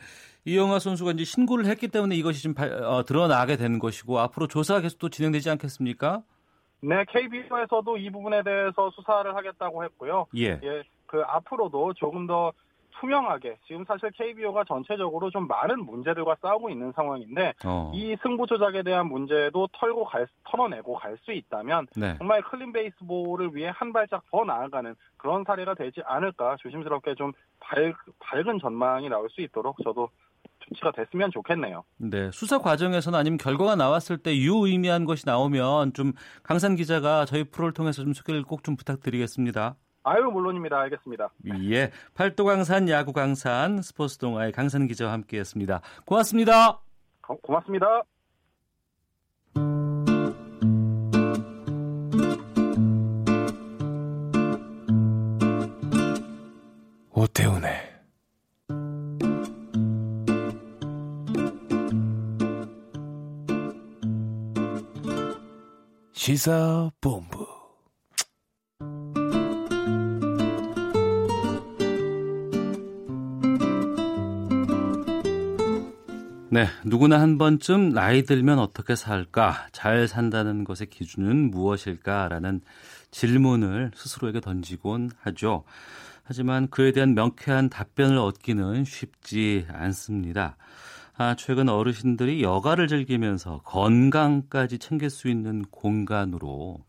이영하 0.45 0.79
선수가 0.79 1.13
이제 1.13 1.25
신고를 1.25 1.65
했기 1.67 1.89
때문에 1.89 2.15
이것이 2.17 2.43
좀 2.43 2.55
발, 2.55 2.71
어, 2.83 3.03
드러나게 3.03 3.57
된 3.57 3.79
것이고 3.79 4.19
앞으로 4.19 4.47
조사가 4.47 4.83
계속 4.83 4.99
또 4.99 5.09
진행되지 5.09 5.49
않겠습니까? 5.51 6.23
네, 6.83 7.05
KBO에서도 7.09 7.97
이 7.97 8.11
부분에 8.11 8.43
대해서 8.43 8.91
수사를 8.91 9.35
하겠다고 9.35 9.85
했고요. 9.85 10.27
예. 10.37 10.61
예, 10.63 10.83
그 11.07 11.23
앞으로도 11.23 11.95
조금 11.95 12.27
더 12.27 12.53
투명하게 12.99 13.59
지금 13.67 13.85
사실 13.85 14.11
KBO가 14.11 14.65
전체적으로 14.65 15.31
좀 15.31 15.47
많은 15.47 15.85
문제들과 15.85 16.37
싸우고 16.43 16.71
있는 16.71 16.93
상황인데 16.93 17.55
어. 17.65 17.93
이 17.95 18.17
승부 18.23 18.47
조작에 18.47 18.83
대한 18.83 19.07
문제도 19.09 19.69
털고 19.73 20.05
갈, 20.05 20.27
털어내고 20.45 20.95
갈 20.95 21.17
수 21.25 21.33
있다면 21.33 21.87
네. 21.97 22.17
정말 22.17 22.41
클린 22.43 22.73
베이스볼을 22.73 23.55
위해 23.55 23.71
한 23.75 23.93
발짝 23.93 24.23
더 24.31 24.45
나아가는 24.45 24.95
그런 25.19 25.45
사례가 25.45 25.75
되지 25.75 26.01
않을까 26.07 26.57
조심스럽게 26.61 27.15
좀 27.17 27.33
밝, 27.59 27.95
밝은 28.21 28.59
전망이 28.61 29.09
나올 29.11 29.29
수 29.29 29.43
있도록 29.43 29.77
저도 29.85 30.09
조치가 30.61 30.93
됐으면 30.93 31.31
좋겠네요. 31.33 31.83
네, 31.99 32.31
수사 32.33 32.59
과정에서는 32.59 33.19
아니면 33.19 33.37
결과가 33.37 33.77
나왔을 33.77 34.19
때 34.19 34.35
유의미한 34.37 35.05
것이 35.05 35.27
나오면 35.27 35.93
좀 35.93 36.13
강산 36.43 36.75
기자가 36.77 37.25
저희 37.27 37.45
프로를 37.45 37.73
통해서 37.75 38.03
좀 38.03 38.13
소개를 38.15 38.45
꼭 38.45 38.63
좀 38.63 38.77
부탁드리겠습니다. 38.77 39.75
아유 40.03 40.23
물론입니다. 40.25 40.79
알겠습니다. 40.81 41.31
예, 41.71 41.91
팔도 42.15 42.45
강산 42.45 42.89
야구 42.89 43.13
강산 43.13 43.83
스포츠 43.83 44.19
동아의 44.19 44.53
강산 44.53 44.87
기자와 44.87 45.13
함께했습니다. 45.13 45.81
고맙습니다. 46.07 46.81
고, 47.23 47.37
고맙습니다. 47.41 48.03
오태훈의 57.13 57.91
시사본부 66.13 67.40
네, 76.61 76.67
누구나 76.85 77.19
한 77.19 77.39
번쯤 77.39 77.95
나이 77.95 78.23
들면 78.23 78.59
어떻게 78.59 78.95
살까? 78.95 79.69
잘 79.73 80.07
산다는 80.07 80.63
것의 80.65 80.91
기준은 80.91 81.51
무엇일까라는 81.51 82.61
질문을 83.11 83.93
스스로에게 83.95 84.43
던지곤 84.43 85.09
하죠. 85.23 85.65
하지만 86.23 86.69
그에 86.69 86.93
대한 86.93 87.15
명쾌한 87.15 87.71
답변을 87.71 88.19
얻기는 88.19 88.85
쉽지 88.85 89.69
않습니다. 89.71 90.59
아, 91.17 91.35
최근 91.35 91.71
어르신들이 91.71 92.43
여가를 92.43 92.89
즐기면서 92.89 93.63
건강까지 93.65 94.79
챙길 94.79 95.09
수 95.09 95.29
있는 95.29 95.63
공간으로 95.71 96.85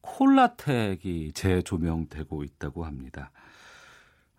콜라텍이 0.00 1.30
재조명되고 1.32 2.42
있다고 2.42 2.84
합니다. 2.84 3.30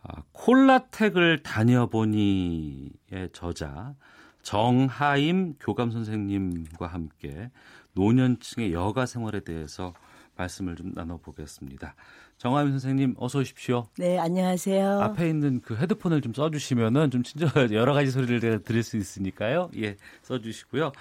아, 0.01 0.23
콜라텍을 0.31 1.43
다녀보니의 1.43 2.91
저자 3.34 3.95
정하임 4.41 5.55
교감 5.59 5.91
선생님과 5.91 6.88
함께 6.88 7.51
노년층의 7.93 8.73
여가 8.73 9.05
생활에 9.05 9.41
대해서 9.41 9.93
말씀을 10.38 10.76
좀 10.76 10.93
나눠보겠습니다. 10.95 11.95
정하임 12.38 12.69
선생님 12.71 13.15
어서 13.17 13.39
오십시오. 13.39 13.88
네, 13.97 14.17
안녕하세요. 14.17 15.01
앞에 15.01 15.27
있는 15.27 15.59
그 15.59 15.76
헤드폰을 15.76 16.21
좀 16.21 16.34
써주시면은 16.34 17.11
좀 17.11 17.21
친절 17.21 17.73
여러 17.73 17.93
가지 17.93 18.11
소리를 18.11 18.63
들을 18.63 18.84
수 18.84 18.95
있으니까요. 18.95 19.69
예, 19.76 19.97
써주시고요. 20.21 20.93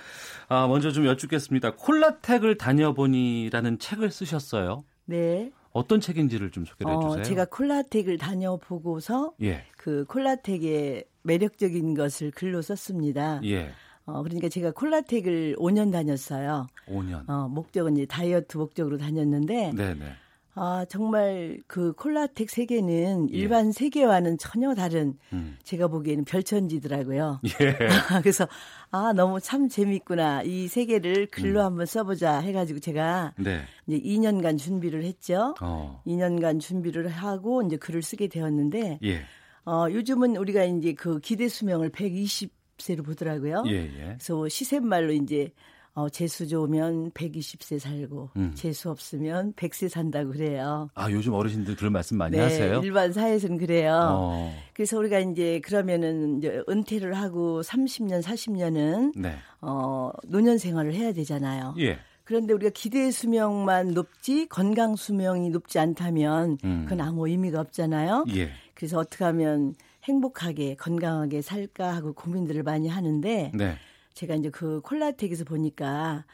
아, 0.48 0.66
먼저 0.66 0.90
좀 0.90 1.06
여쭙겠습니다. 1.06 1.76
콜라텍을 1.76 2.58
다녀보니라는 2.58 3.78
책을 3.78 4.10
쓰셨어요. 4.10 4.82
네. 5.04 5.52
어떤 5.78 6.00
책인지를 6.00 6.50
좀 6.50 6.64
소개해 6.64 6.92
어, 6.92 7.08
주세요. 7.08 7.24
제가 7.24 7.44
콜라텍을 7.46 8.18
다녀보고서 8.18 9.34
예. 9.42 9.64
그 9.76 10.04
콜라텍의 10.06 11.04
매력적인 11.22 11.94
것을 11.94 12.30
글로 12.32 12.62
썼습니다. 12.62 13.40
예. 13.44 13.70
어, 14.04 14.22
그러니까 14.22 14.48
제가 14.48 14.70
콜라텍을 14.72 15.56
5년 15.58 15.92
다녔어요. 15.92 16.66
5년. 16.86 17.28
어, 17.28 17.48
목적은 17.48 17.96
이제 17.96 18.06
다이어트 18.06 18.56
목적으로 18.56 18.96
다녔는데. 18.96 19.72
네네. 19.72 20.04
아, 20.54 20.84
정말 20.88 21.58
그 21.66 21.92
콜라텍 21.92 22.50
세계는 22.50 23.30
예. 23.32 23.36
일반 23.36 23.70
세계와는 23.70 24.38
전혀 24.38 24.74
다른 24.74 25.16
음. 25.32 25.56
제가 25.62 25.88
보기에는 25.88 26.24
별천지더라고요. 26.24 27.40
예. 27.60 27.76
그래서 28.22 28.48
아, 28.90 29.12
너무 29.12 29.40
참 29.40 29.68
재밌구나. 29.68 30.42
이 30.42 30.66
세계를 30.66 31.26
글로 31.26 31.60
음. 31.60 31.66
한번 31.66 31.86
써보자 31.86 32.38
해가지고 32.40 32.80
제가 32.80 33.34
네. 33.38 33.62
이제 33.86 34.00
2년간 34.00 34.58
준비를 34.58 35.04
했죠. 35.04 35.54
어. 35.60 36.02
2년간 36.06 36.60
준비를 36.60 37.08
하고 37.08 37.62
이제 37.62 37.76
글을 37.76 38.02
쓰게 38.02 38.28
되었는데 38.28 38.98
예. 39.04 39.20
어, 39.64 39.86
요즘은 39.90 40.36
우리가 40.36 40.64
이제 40.64 40.94
그 40.94 41.20
기대 41.20 41.46
수명을 41.46 41.90
120세로 41.90 43.04
보더라고요. 43.04 43.64
예, 43.66 43.74
예. 43.74 44.04
그래서 44.18 44.48
시샘말로 44.48 45.12
이제 45.12 45.52
어, 45.98 46.08
재수 46.08 46.46
좋으면 46.46 47.10
120세 47.10 47.80
살고 47.80 48.30
음. 48.36 48.52
재수 48.54 48.88
없으면 48.88 49.52
100세 49.54 49.88
산다고 49.88 50.30
그래요. 50.30 50.88
아 50.94 51.10
요즘 51.10 51.32
어르신들 51.32 51.74
그런 51.74 51.92
말씀 51.92 52.16
많이 52.16 52.36
네, 52.36 52.42
하세요? 52.44 52.80
일반 52.84 53.12
사회에서는 53.12 53.58
그래요. 53.58 53.98
어. 54.12 54.54
그래서 54.74 54.96
우리가 54.96 55.18
이제 55.18 55.58
그러면은 55.58 56.38
이제 56.38 56.62
은퇴를 56.68 57.14
하고 57.14 57.62
30년, 57.62 58.22
40년은 58.22 59.14
네. 59.16 59.34
어, 59.60 60.12
노년 60.28 60.56
생활을 60.56 60.94
해야 60.94 61.12
되잖아요. 61.12 61.74
예. 61.80 61.98
그런데 62.22 62.54
우리가 62.54 62.70
기대 62.72 63.10
수명만 63.10 63.88
높지 63.88 64.46
건강 64.46 64.94
수명이 64.94 65.50
높지 65.50 65.80
않다면 65.80 66.58
음. 66.62 66.84
그건 66.84 67.00
아무 67.00 67.26
의미가 67.26 67.58
없잖아요. 67.58 68.26
예. 68.36 68.50
그래서 68.74 68.98
어떻게 69.00 69.24
하면 69.24 69.74
행복하게 70.04 70.76
건강하게 70.76 71.42
살까 71.42 71.92
하고 71.92 72.12
고민들을 72.12 72.62
많이 72.62 72.86
하는데 72.86 73.50
네. 73.52 73.76
제가 74.18 74.34
이제 74.34 74.50
그 74.50 74.80
콜라텍에서 74.80 75.44
보니까 75.44 76.24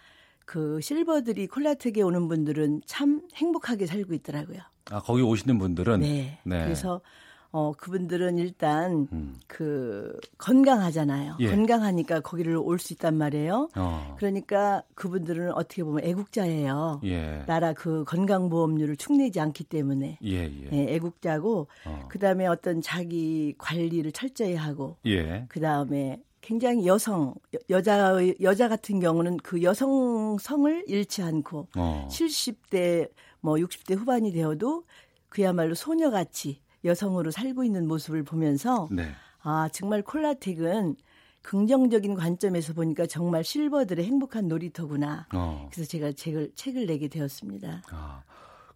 그 0.46 0.80
실버들이 0.80 1.48
콜라텍에 1.48 2.00
오는 2.00 2.28
분들은 2.28 2.80
참 2.86 3.20
행복하게 3.34 3.84
살고 3.84 4.14
있더라고요. 4.14 4.60
아 4.90 5.00
거기 5.00 5.20
오시는 5.20 5.58
분들은 5.58 6.00
네. 6.00 6.38
네. 6.44 6.64
그래서 6.64 7.02
어 7.50 7.72
그분들은 7.76 8.38
일단 8.38 9.06
음. 9.12 9.36
그 9.46 10.18
건강하잖아요. 10.38 11.36
예. 11.40 11.50
건강하니까 11.50 12.20
거기를 12.20 12.56
올 12.56 12.78
수 12.78 12.94
있단 12.94 13.16
말이에요. 13.18 13.68
어. 13.76 14.14
그러니까 14.18 14.82
그분들은 14.94 15.52
어떻게 15.52 15.84
보면 15.84 16.04
애국자예요. 16.04 17.02
예. 17.04 17.44
나라 17.46 17.74
그 17.74 18.04
건강보험료를 18.04 18.96
축내지 18.96 19.40
않기 19.40 19.64
때문에 19.64 20.18
예, 20.24 20.32
예. 20.32 20.70
네, 20.70 20.94
애국자고 20.94 21.68
어. 21.84 22.08
그다음에 22.08 22.46
어떤 22.46 22.80
자기 22.80 23.54
관리를 23.58 24.10
철저히 24.12 24.54
하고 24.54 24.96
예. 25.04 25.44
그다음에 25.50 26.22
굉장히 26.48 26.86
여성 26.86 27.34
여자 27.70 28.18
여자 28.42 28.68
같은 28.68 29.00
경우는 29.00 29.38
그 29.38 29.62
여성성을 29.62 30.84
잃지 30.86 31.22
않고 31.22 31.68
어. 31.74 32.06
70대 32.10 33.08
뭐 33.40 33.54
60대 33.54 33.96
후반이 33.96 34.30
되어도 34.30 34.84
그야말로 35.30 35.74
소녀같이 35.74 36.60
여성으로 36.84 37.30
살고 37.30 37.64
있는 37.64 37.88
모습을 37.88 38.24
보면서 38.24 38.88
네. 38.92 39.08
아 39.42 39.70
정말 39.72 40.02
콜라텍은 40.02 40.96
긍정적인 41.40 42.14
관점에서 42.14 42.74
보니까 42.74 43.06
정말 43.06 43.42
실버들의 43.42 44.04
행복한 44.04 44.46
놀이터구나. 44.46 45.26
어. 45.34 45.68
그래서 45.72 45.88
제가 45.88 46.12
책을 46.12 46.52
책을 46.54 46.86
내게 46.86 47.08
되었습니다. 47.08 47.82
아, 47.90 48.22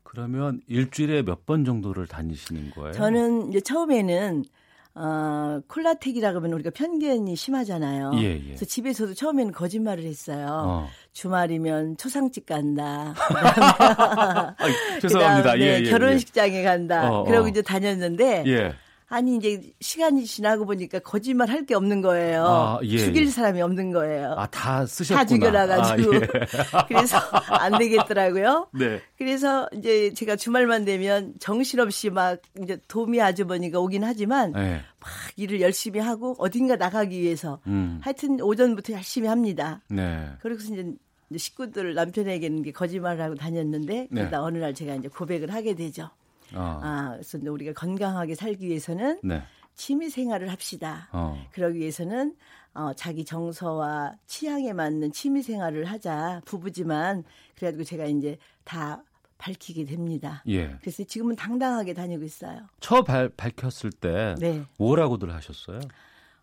그러면 0.02 0.60
일주일에 0.68 1.22
몇 1.22 1.44
번 1.44 1.64
정도를 1.66 2.06
다니시는 2.06 2.70
거예요? 2.70 2.92
저는 2.92 3.50
이제 3.50 3.60
처음에는 3.60 4.44
어, 5.00 5.60
콜라텍이라 5.68 6.32
그러면 6.32 6.52
우리가 6.54 6.70
편견이 6.70 7.36
심하잖아요. 7.36 8.12
예, 8.16 8.34
예. 8.34 8.40
그래서 8.40 8.64
집에서도 8.64 9.14
처음에는 9.14 9.52
거짓말을 9.52 10.02
했어요. 10.02 10.64
어. 10.66 10.88
주말이면 11.12 11.96
초상집 11.98 12.46
간다. 12.46 13.14
아, 13.30 14.54
죄송합니다. 15.00 15.52
그다음에 15.52 15.64
예, 15.64 15.80
예, 15.84 15.90
결혼식장에 15.90 16.64
간다. 16.64 17.12
어, 17.12 17.24
그러고 17.24 17.46
어. 17.46 17.48
이제 17.48 17.62
다녔는데 17.62 18.44
예. 18.48 18.74
아니 19.10 19.36
이제 19.36 19.72
시간이 19.80 20.26
지나고 20.26 20.66
보니까 20.66 20.98
거짓말 20.98 21.48
할 21.48 21.64
게 21.64 21.74
없는 21.74 22.02
거예요. 22.02 22.44
아, 22.46 22.78
예, 22.82 22.98
죽일 22.98 23.24
예. 23.24 23.30
사람이 23.30 23.60
없는 23.62 23.92
거예요. 23.92 24.34
아 24.36 24.46
다 24.46 24.84
쓰셨구나. 24.86 25.20
다 25.24 25.26
죽여놔가지고 25.26 26.12
아, 26.14 26.16
예. 26.16 26.20
그래서 26.88 27.16
안 27.48 27.78
되겠더라고요. 27.78 28.68
네. 28.74 29.00
그래서 29.16 29.68
이제 29.74 30.12
제가 30.14 30.36
주말만 30.36 30.84
되면 30.84 31.34
정신없이 31.40 32.10
막 32.10 32.40
이제 32.62 32.78
도미 32.88 33.20
아주머니가 33.20 33.80
오긴 33.80 34.04
하지만 34.04 34.52
네. 34.52 34.82
막 35.00 35.10
일을 35.36 35.60
열심히 35.60 36.00
하고 36.00 36.34
어딘가 36.38 36.76
나가기 36.76 37.18
위해서 37.20 37.60
음. 37.66 38.00
하여튼 38.02 38.40
오전부터 38.40 38.92
열심히 38.92 39.26
합니다. 39.28 39.80
네. 39.88 40.28
그래서 40.40 40.72
이제 40.72 40.92
식구들 41.36 41.94
남편에게는 41.94 42.72
거짓말을 42.72 43.22
하고 43.22 43.34
다녔는데 43.34 43.94
네. 44.10 44.20
그러다 44.20 44.42
어느 44.42 44.58
날 44.58 44.74
제가 44.74 44.94
이제 44.94 45.08
고백을 45.08 45.52
하게 45.52 45.74
되죠. 45.74 46.10
어. 46.54 46.80
아, 46.82 47.10
그래서 47.12 47.38
우리가 47.42 47.72
건강하게 47.72 48.34
살기 48.34 48.66
위해서는 48.66 49.20
네. 49.22 49.42
취미 49.74 50.10
생활을 50.10 50.50
합시다. 50.50 51.08
어. 51.12 51.40
그러기 51.52 51.78
위해서는 51.78 52.34
어, 52.74 52.92
자기 52.94 53.24
정서와 53.24 54.14
취향에 54.26 54.72
맞는 54.72 55.12
취미 55.12 55.42
생활을 55.42 55.84
하자. 55.86 56.42
부부지만 56.44 57.24
그래가지고 57.56 57.84
제가 57.84 58.06
이제 58.06 58.38
다 58.64 59.02
밝히게 59.38 59.84
됩니다. 59.84 60.42
예. 60.48 60.76
그래서 60.80 61.04
지금은 61.04 61.36
당당하게 61.36 61.94
다니고 61.94 62.24
있어요. 62.24 62.66
처 62.80 63.02
발, 63.04 63.28
밝혔을 63.28 63.92
때 63.92 64.34
네. 64.38 64.64
뭐라고들 64.78 65.32
하셨어요? 65.32 65.80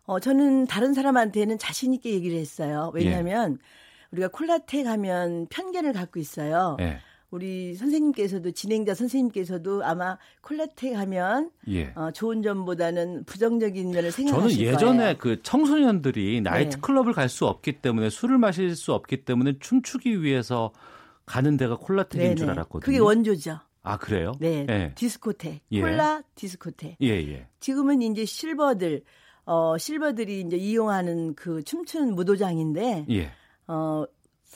어, 0.06 0.20
저는 0.20 0.66
다른 0.66 0.94
사람한테는 0.94 1.58
자신 1.58 1.92
있게 1.94 2.10
얘기를 2.10 2.38
했어요. 2.38 2.90
왜냐하면 2.94 3.58
예. 3.60 3.66
우리가 4.12 4.28
콜라텍 4.28 4.86
하면 4.86 5.46
편견을 5.48 5.92
갖고 5.92 6.18
있어요. 6.20 6.76
예. 6.80 7.00
우리 7.36 7.74
선생님께서도 7.74 8.52
진행자 8.52 8.94
선생님께서도 8.94 9.84
아마 9.84 10.16
콜라텍 10.40 10.96
하면 10.96 11.50
예. 11.68 11.92
어, 11.94 12.10
좋은 12.10 12.40
점보다는 12.42 13.24
부정적인 13.24 13.90
면을 13.90 14.10
생각하실 14.10 14.58
저는 14.58 14.72
예전에 14.72 14.98
거예요. 14.98 15.18
그 15.18 15.42
청소년들이 15.42 16.40
나이트 16.40 16.76
네. 16.76 16.80
클럽을 16.80 17.12
갈 17.12 17.28
수 17.28 17.44
없기 17.46 17.82
때문에 17.82 18.08
술을 18.08 18.38
마실 18.38 18.74
수 18.74 18.94
없기 18.94 19.24
때문에 19.24 19.58
춤추기 19.58 20.22
위해서 20.22 20.72
가는 21.26 21.56
데가 21.58 21.76
콜라텍인 21.76 22.22
네네. 22.22 22.34
줄 22.36 22.48
알았거든요. 22.50 22.80
그게 22.80 22.98
원조죠. 22.98 23.58
아 23.82 23.98
그래요? 23.98 24.32
네, 24.40 24.64
네. 24.64 24.92
디스코텍, 24.94 25.60
예. 25.72 25.80
콜라 25.80 26.22
디스코텍. 26.36 26.96
예, 27.02 27.08
예. 27.08 27.48
지금은 27.60 28.00
이제 28.00 28.24
실버들, 28.24 29.02
어 29.44 29.76
실버들이 29.76 30.40
이제 30.40 30.56
이용하는 30.56 31.34
그 31.34 31.62
춤추는 31.64 32.14
무도장인데, 32.14 33.06
예. 33.10 33.30
어 33.66 34.04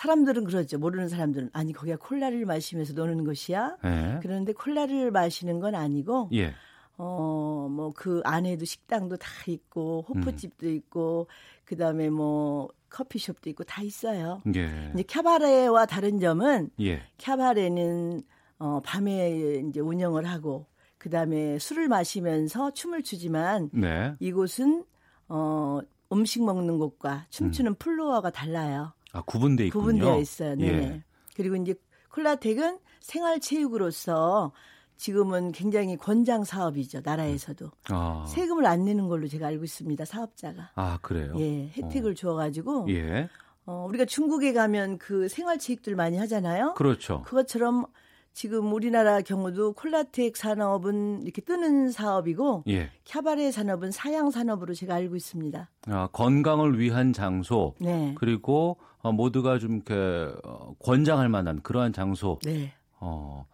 사람들은 0.01 0.45
그러죠. 0.45 0.79
모르는 0.79 1.09
사람들은 1.11 1.51
아니 1.53 1.75
거기가 1.75 1.99
콜라를 1.99 2.47
마시면서 2.47 2.95
노는 2.95 3.25
것이야. 3.25 3.77
네. 3.85 4.19
그런데 4.23 4.55
콜라를 4.55 5.11
마시는 5.11 5.61
건 5.61 5.75
아니고 5.75 6.31
예. 6.33 6.55
어뭐 6.97 7.93
그 7.95 8.23
안에도 8.25 8.65
식당도 8.65 9.19
다 9.19 9.29
있고 9.47 10.07
호프집도 10.09 10.67
음. 10.67 10.75
있고 10.75 11.29
그다음에 11.67 12.09
뭐 12.09 12.71
커피숍도 12.89 13.51
있고 13.51 13.65
다 13.65 13.83
있어요. 13.83 14.41
예. 14.57 14.91
이제 14.95 15.03
캬바레와 15.03 15.87
다른 15.87 16.19
점은 16.19 16.71
예. 16.81 17.03
캬바레는 17.19 18.25
어 18.59 18.81
밤에 18.83 19.63
이제 19.69 19.81
운영을 19.81 20.25
하고 20.25 20.67
그다음에 20.97 21.59
술을 21.59 21.89
마시면서 21.89 22.71
춤을 22.71 23.03
추지만 23.03 23.69
네. 23.75 24.15
이곳은 24.19 24.83
어 25.29 25.81
음식 26.11 26.43
먹는 26.43 26.79
곳과 26.79 27.27
춤추는 27.29 27.73
음. 27.73 27.75
플로어가 27.79 28.31
달라요. 28.31 28.95
아, 29.13 29.23
구분돼 29.23 29.67
있군요. 29.67 29.83
구분되어 29.83 30.21
있어요. 30.21 30.55
네. 30.57 30.67
예. 30.67 31.05
그리고 31.37 31.57
이제 31.57 31.75
콜라텍은 32.11 32.79
생활체육으로서 33.01 34.53
지금은 34.97 35.53
굉장히 35.53 35.97
권장 35.97 36.45
사업이죠 36.45 37.01
나라에서도 37.03 37.71
아. 37.89 38.27
세금을 38.29 38.67
안 38.67 38.85
내는 38.85 39.09
걸로 39.09 39.27
제가 39.29 39.47
알고 39.47 39.65
있습니다 39.65 40.05
사업자가 40.05 40.73
아 40.75 40.99
그래요 41.01 41.33
예 41.39 41.69
혜택을 41.69 42.11
어. 42.11 42.15
줘가지고 42.15 42.87
예 42.91 43.31
어, 43.65 43.87
우리가 43.89 44.05
중국에 44.05 44.53
가면 44.53 44.99
그 44.99 45.29
생활체육들 45.29 45.97
많이 45.97 46.19
하잖아요 46.19 46.75
그렇죠 46.75 47.23
그것처럼 47.23 47.87
지금 48.33 48.73
우리나라 48.73 49.21
경우도 49.21 49.73
콜라텍 49.73 50.37
산업은 50.37 51.23
이렇게 51.23 51.43
뜨는 51.43 51.91
사업이고 51.91 52.65
예. 52.69 52.91
캬바레 53.05 53.51
산업은 53.51 53.91
사양 53.91 54.31
산업으로 54.31 54.73
제가 54.73 54.95
알고 54.95 55.17
있습니다. 55.17 55.69
아, 55.89 56.09
건강을 56.13 56.79
위한 56.79 57.13
장소 57.13 57.75
네. 57.81 58.15
그리고 58.17 58.79
어, 59.03 59.13
모두가 59.13 59.59
좀 59.59 59.77
이렇게 59.77 59.95
어, 60.45 60.75
권장할 60.79 61.29
만한 61.29 61.63
그러한 61.63 61.93
장소. 61.93 62.39
네. 62.45 62.73
어. 62.99 63.47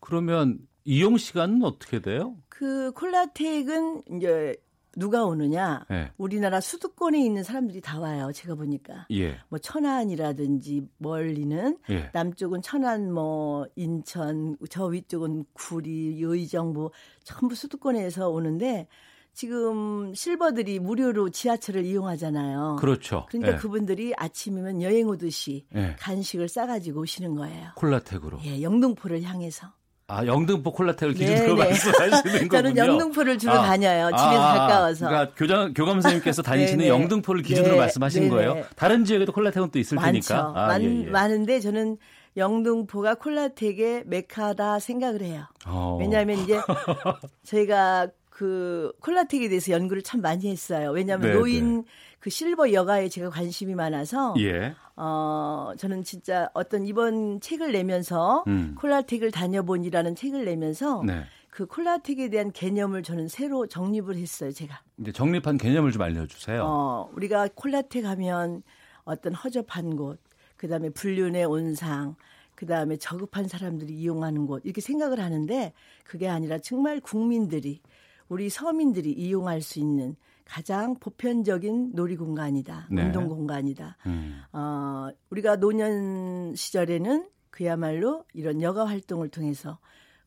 그러면 0.00 0.58
이용 0.84 1.16
시간은 1.16 1.62
어떻게 1.64 2.00
돼요? 2.00 2.36
그 2.48 2.92
콜라텍은 2.92 4.02
이제 4.16 4.56
누가 4.96 5.24
오느냐? 5.26 5.84
네. 5.90 6.10
우리나라 6.16 6.60
수도권에 6.60 7.22
있는 7.22 7.42
사람들이 7.42 7.82
다 7.82 8.00
와요. 8.00 8.30
제가 8.32 8.54
보니까. 8.54 9.06
예. 9.12 9.38
뭐 9.48 9.58
천안이라든지 9.58 10.88
멀리는 10.96 11.76
예. 11.90 12.10
남쪽은 12.14 12.62
천안 12.62 13.12
뭐 13.12 13.66
인천 13.76 14.56
저 14.70 14.86
위쪽은 14.86 15.44
구리 15.52 16.18
의정 16.22 16.72
뭐 16.72 16.92
전부 17.24 17.54
수도권에서 17.54 18.30
오는데 18.30 18.88
지금 19.36 20.14
실버들이 20.14 20.78
무료로 20.78 21.28
지하철을 21.28 21.84
이용하잖아요. 21.84 22.76
그렇죠. 22.80 23.26
그러니까 23.28 23.52
예. 23.52 23.56
그분들이 23.58 24.14
아침이면 24.16 24.80
여행 24.80 25.08
오듯이 25.08 25.66
예. 25.74 25.94
간식을 26.00 26.48
싸가지고 26.48 27.02
오시는 27.02 27.34
거예요. 27.34 27.68
콜라텍으로. 27.74 28.38
예, 28.46 28.62
영등포를 28.62 29.22
향해서. 29.22 29.66
아, 30.08 30.24
영등포 30.24 30.72
콜라텍을 30.72 31.12
기준으로 31.12 31.54
네네. 31.54 31.68
말씀하시는 31.68 32.22
거군요. 32.22 32.48
저는 32.48 32.76
영등포를 32.78 33.36
주로 33.36 33.52
아, 33.52 33.66
다녀요. 33.66 34.06
집에서 34.06 34.24
아, 34.24 34.58
가까워서. 34.58 35.06
그러니까 35.06 35.34
교장 35.36 35.74
교감 35.74 36.00
선생님께서 36.00 36.40
다니시는 36.40 36.86
영등포를 36.86 37.42
기준으로 37.42 37.74
네, 37.74 37.78
말씀하신 37.78 38.22
네네. 38.22 38.34
거예요. 38.34 38.64
다른 38.74 39.04
지역에도 39.04 39.32
콜라텍은 39.32 39.70
또 39.70 39.78
있을 39.78 39.96
많죠. 39.96 40.12
테니까. 40.12 40.52
아, 40.56 40.66
많, 40.68 40.82
예, 40.82 41.02
예. 41.02 41.10
많은데 41.10 41.60
저는 41.60 41.98
영등포가 42.38 43.16
콜라텍의 43.16 44.04
메카다 44.06 44.78
생각을 44.78 45.20
해요. 45.20 45.44
어. 45.66 45.98
왜냐하면 46.00 46.38
이제 46.38 46.58
저희가 47.44 48.08
그 48.36 48.92
콜라텍에 49.00 49.48
대해서 49.48 49.72
연구를 49.72 50.02
참 50.02 50.20
많이 50.20 50.50
했어요. 50.50 50.90
왜냐하면 50.90 51.28
네네. 51.28 51.38
노인 51.38 51.84
그 52.20 52.28
실버 52.28 52.70
여가에 52.74 53.08
제가 53.08 53.30
관심이 53.30 53.74
많아서 53.74 54.34
예. 54.38 54.74
어 54.94 55.72
저는 55.78 56.04
진짜 56.04 56.50
어떤 56.52 56.84
이번 56.84 57.40
책을 57.40 57.72
내면서 57.72 58.44
음. 58.46 58.74
콜라텍을 58.78 59.30
다녀본이라는 59.30 60.14
책을 60.16 60.44
내면서 60.44 61.02
네. 61.06 61.24
그 61.48 61.64
콜라텍에 61.64 62.28
대한 62.28 62.52
개념을 62.52 63.02
저는 63.02 63.28
새로 63.28 63.66
정립을 63.66 64.16
했어요. 64.16 64.52
제가. 64.52 64.82
이제 64.98 65.12
정립한 65.12 65.56
개념을 65.56 65.90
좀 65.90 66.02
알려주세요. 66.02 66.62
어 66.62 67.10
우리가 67.14 67.48
콜라텍 67.54 68.04
하면 68.04 68.62
어떤 69.04 69.32
허접한 69.32 69.96
곳, 69.96 70.20
그 70.58 70.68
다음에 70.68 70.90
불륜의 70.90 71.46
온상, 71.46 72.16
그 72.54 72.66
다음에 72.66 72.98
저급한 72.98 73.48
사람들이 73.48 73.94
이용하는 73.94 74.44
곳 74.44 74.60
이렇게 74.66 74.82
생각을 74.82 75.20
하는데 75.20 75.72
그게 76.04 76.28
아니라 76.28 76.58
정말 76.58 77.00
국민들이 77.00 77.80
우리 78.28 78.48
서민들이 78.48 79.12
이용할 79.12 79.62
수 79.62 79.78
있는 79.78 80.16
가장 80.44 80.94
보편적인 80.94 81.92
놀이 81.94 82.16
공간이다. 82.16 82.88
네. 82.90 83.04
운동 83.04 83.28
공간이다. 83.28 83.96
음. 84.06 84.42
어, 84.52 85.08
우리가 85.30 85.56
노년 85.56 86.54
시절에는 86.54 87.28
그야말로 87.50 88.24
이런 88.32 88.62
여가 88.62 88.86
활동을 88.86 89.28
통해서 89.28 89.78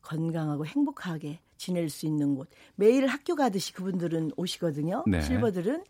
건강하고 0.02 0.66
행복하게 0.66 1.40
지낼 1.56 1.88
수 1.90 2.06
있는 2.06 2.34
곳. 2.34 2.48
매일 2.74 3.06
학교 3.06 3.34
가듯이 3.34 3.72
그분들은 3.72 4.32
오시거든요. 4.36 5.04
네. 5.06 5.20
실버들은 5.22 5.84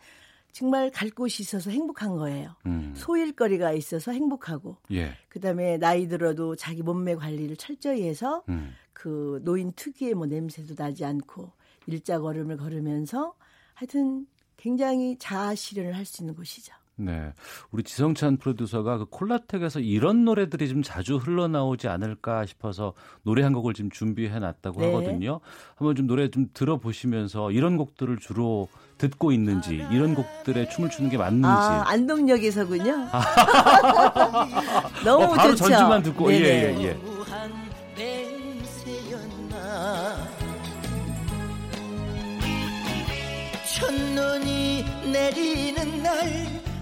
정말 0.53 0.91
갈 0.91 1.11
곳이 1.11 1.43
있어서 1.43 1.71
행복한 1.71 2.17
거예요. 2.17 2.57
음. 2.67 2.93
소일거리가 2.97 3.73
있어서 3.73 4.13
행복하고. 4.13 4.77
예. 4.93 5.13
그 5.29 5.41
다음에 5.41 5.79
나이 5.79 6.09
들어도 6.09 6.57
자기 6.57 6.83
몸매 6.83 7.15
관리를 7.15 7.57
철저히 7.57 8.03
해서 8.03 8.43
음. 8.49 8.75
그 8.93 9.41
노인 9.45 9.73
특유의 9.73 10.15
뭐 10.15 10.27
냄새도 10.27 10.75
나지 10.75 11.05
않고 11.05 11.53
일자 11.93 12.19
걸음을 12.21 12.57
걸으면서 12.57 13.35
하여튼 13.75 14.27
굉장히 14.57 15.17
자아 15.19 15.55
실현을 15.55 15.97
할 15.97 16.05
수 16.05 16.23
있는 16.23 16.35
곳이죠. 16.35 16.73
네. 16.97 17.33
우리 17.71 17.83
지성찬 17.83 18.37
프로듀서가 18.37 18.99
그 18.99 19.07
콜라텍에서 19.07 19.81
이런 19.81 20.27
노래들이 20.27 20.69
좀 20.69 20.83
자주 20.83 21.17
흘러나오지 21.17 21.89
않을까 21.89 22.45
싶어서 22.45 22.93
노래 23.23 23.43
한 23.43 23.55
곡을 23.55 23.73
지금 23.73 23.89
준비해 23.91 24.39
놨다고 24.39 24.81
네. 24.83 24.87
하거든요. 24.89 25.41
한번 25.77 25.97
좀 25.97 26.07
노래 26.07 26.29
좀 26.31 26.49
들어보시면서 26.53 27.53
이런 27.53 27.79
곡들을 27.79 28.19
주로 28.19 28.69
듣고 28.99 29.33
있는지, 29.33 29.77
이런 29.91 30.15
곡들에 30.15 30.69
춤을 30.69 30.91
추는 30.91 31.09
게 31.09 31.17
맞는지. 31.17 31.47
아, 31.49 31.85
안동역에서군요. 31.87 33.09
너무 35.03 35.25
어, 35.25 35.29
바로 35.29 35.55
좋죠. 35.55 35.71
전주만 35.71 36.03
듣고, 36.03 36.31
예, 36.33 36.37
예, 36.37 36.83
예. 36.83 36.99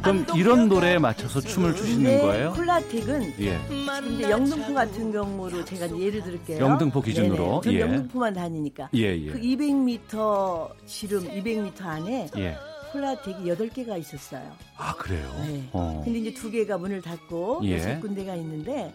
그럼 0.03 0.25
이런 0.37 0.69
노래에 0.69 0.99
맞춰서 0.99 1.41
춤을 1.41 1.75
추시는 1.77 2.05
네, 2.05 2.21
거예요? 2.21 2.53
콜라텍은 2.53 3.35
예. 3.41 3.59
이제 4.15 4.31
영등포 4.31 4.73
같은 4.73 5.13
경우로 5.13 5.65
제가 5.65 5.99
예를 5.99 6.23
들을게요. 6.23 6.59
영등포 6.59 7.03
기준으로. 7.03 7.61
저 7.63 7.73
예. 7.73 7.81
영등포만 7.81 8.33
다니니까. 8.33 8.91
예, 8.95 9.17
예. 9.17 9.31
그 9.31 9.41
200m 9.41 10.87
지름 10.87 11.29
200m 11.29 11.85
안에 11.85 12.31
예. 12.37 12.57
콜라텍이 12.93 13.45
8개가 13.45 13.99
있었어요. 13.99 14.51
아, 14.77 14.95
그래요? 14.95 15.31
네. 15.47 15.69
어. 15.73 16.01
근데 16.05 16.21
이제 16.21 16.35
두 16.35 16.51
개가 16.51 16.79
문을 16.79 17.03
닫고 17.03 17.61
예. 17.65 17.77
여섯 17.77 18.01
군데가 18.01 18.35
있는데 18.37 18.93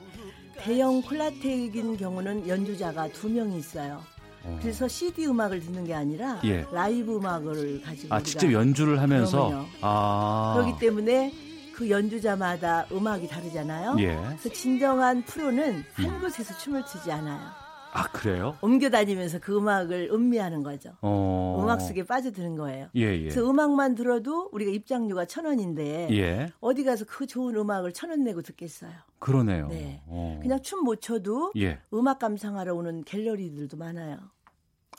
대형 0.57 1.01
콜라텍인 1.01 1.97
경우는 1.97 2.47
연주자가 2.47 3.07
두 3.09 3.29
명이 3.29 3.57
있어요. 3.59 4.01
어. 4.43 4.57
그래서 4.61 4.87
CD 4.87 5.25
음악을 5.27 5.59
듣는 5.61 5.85
게 5.85 5.93
아니라 5.93 6.39
예. 6.43 6.65
라이브 6.71 7.15
음악을 7.17 7.81
가지고 7.81 8.13
아, 8.15 8.21
직접 8.21 8.51
연주를 8.51 9.01
하면서 9.01 9.45
그러면요. 9.47 9.67
아. 9.81 10.53
그렇기 10.57 10.79
때문에 10.79 11.33
그 11.73 11.89
연주자마다 11.89 12.85
음악이 12.91 13.27
다르잖아요. 13.27 13.95
예. 13.99 14.15
그래서 14.15 14.49
진정한 14.49 15.23
프로는 15.23 15.83
한 15.93 16.21
곳에서 16.21 16.57
춤을 16.57 16.85
추지 16.85 17.11
않아요. 17.11 17.41
아, 17.95 18.07
그래요? 18.11 18.57
옮겨 18.61 18.89
다니면서 18.89 19.37
그 19.39 19.55
음악을 19.55 20.09
음미하는 20.11 20.63
거죠. 20.63 20.93
어. 21.01 21.59
음악 21.63 21.79
속에 21.79 22.03
빠져드는 22.03 22.55
거예요. 22.55 22.87
예, 22.95 23.01
예. 23.01 23.19
그래서 23.21 23.47
음악만 23.47 23.93
들어도 23.93 24.49
우리가 24.51 24.71
입장료가 24.71 25.25
천 25.25 25.45
원인데 25.45 26.07
예. 26.11 26.49
어디 26.59 26.83
가서 26.83 27.05
그 27.07 27.27
좋은 27.27 27.55
음악을 27.55 27.93
천 27.93 28.09
원 28.09 28.23
내고 28.23 28.41
듣겠어요. 28.41 28.91
그러네요. 29.19 29.67
네. 29.67 30.01
어. 30.07 30.39
그냥 30.41 30.59
춤 30.63 30.83
못 30.83 31.01
춰도 31.01 31.53
예. 31.57 31.79
음악 31.93 32.17
감상하러 32.19 32.73
오는 32.73 33.03
갤러리들도 33.03 33.77
많아요. 33.77 34.17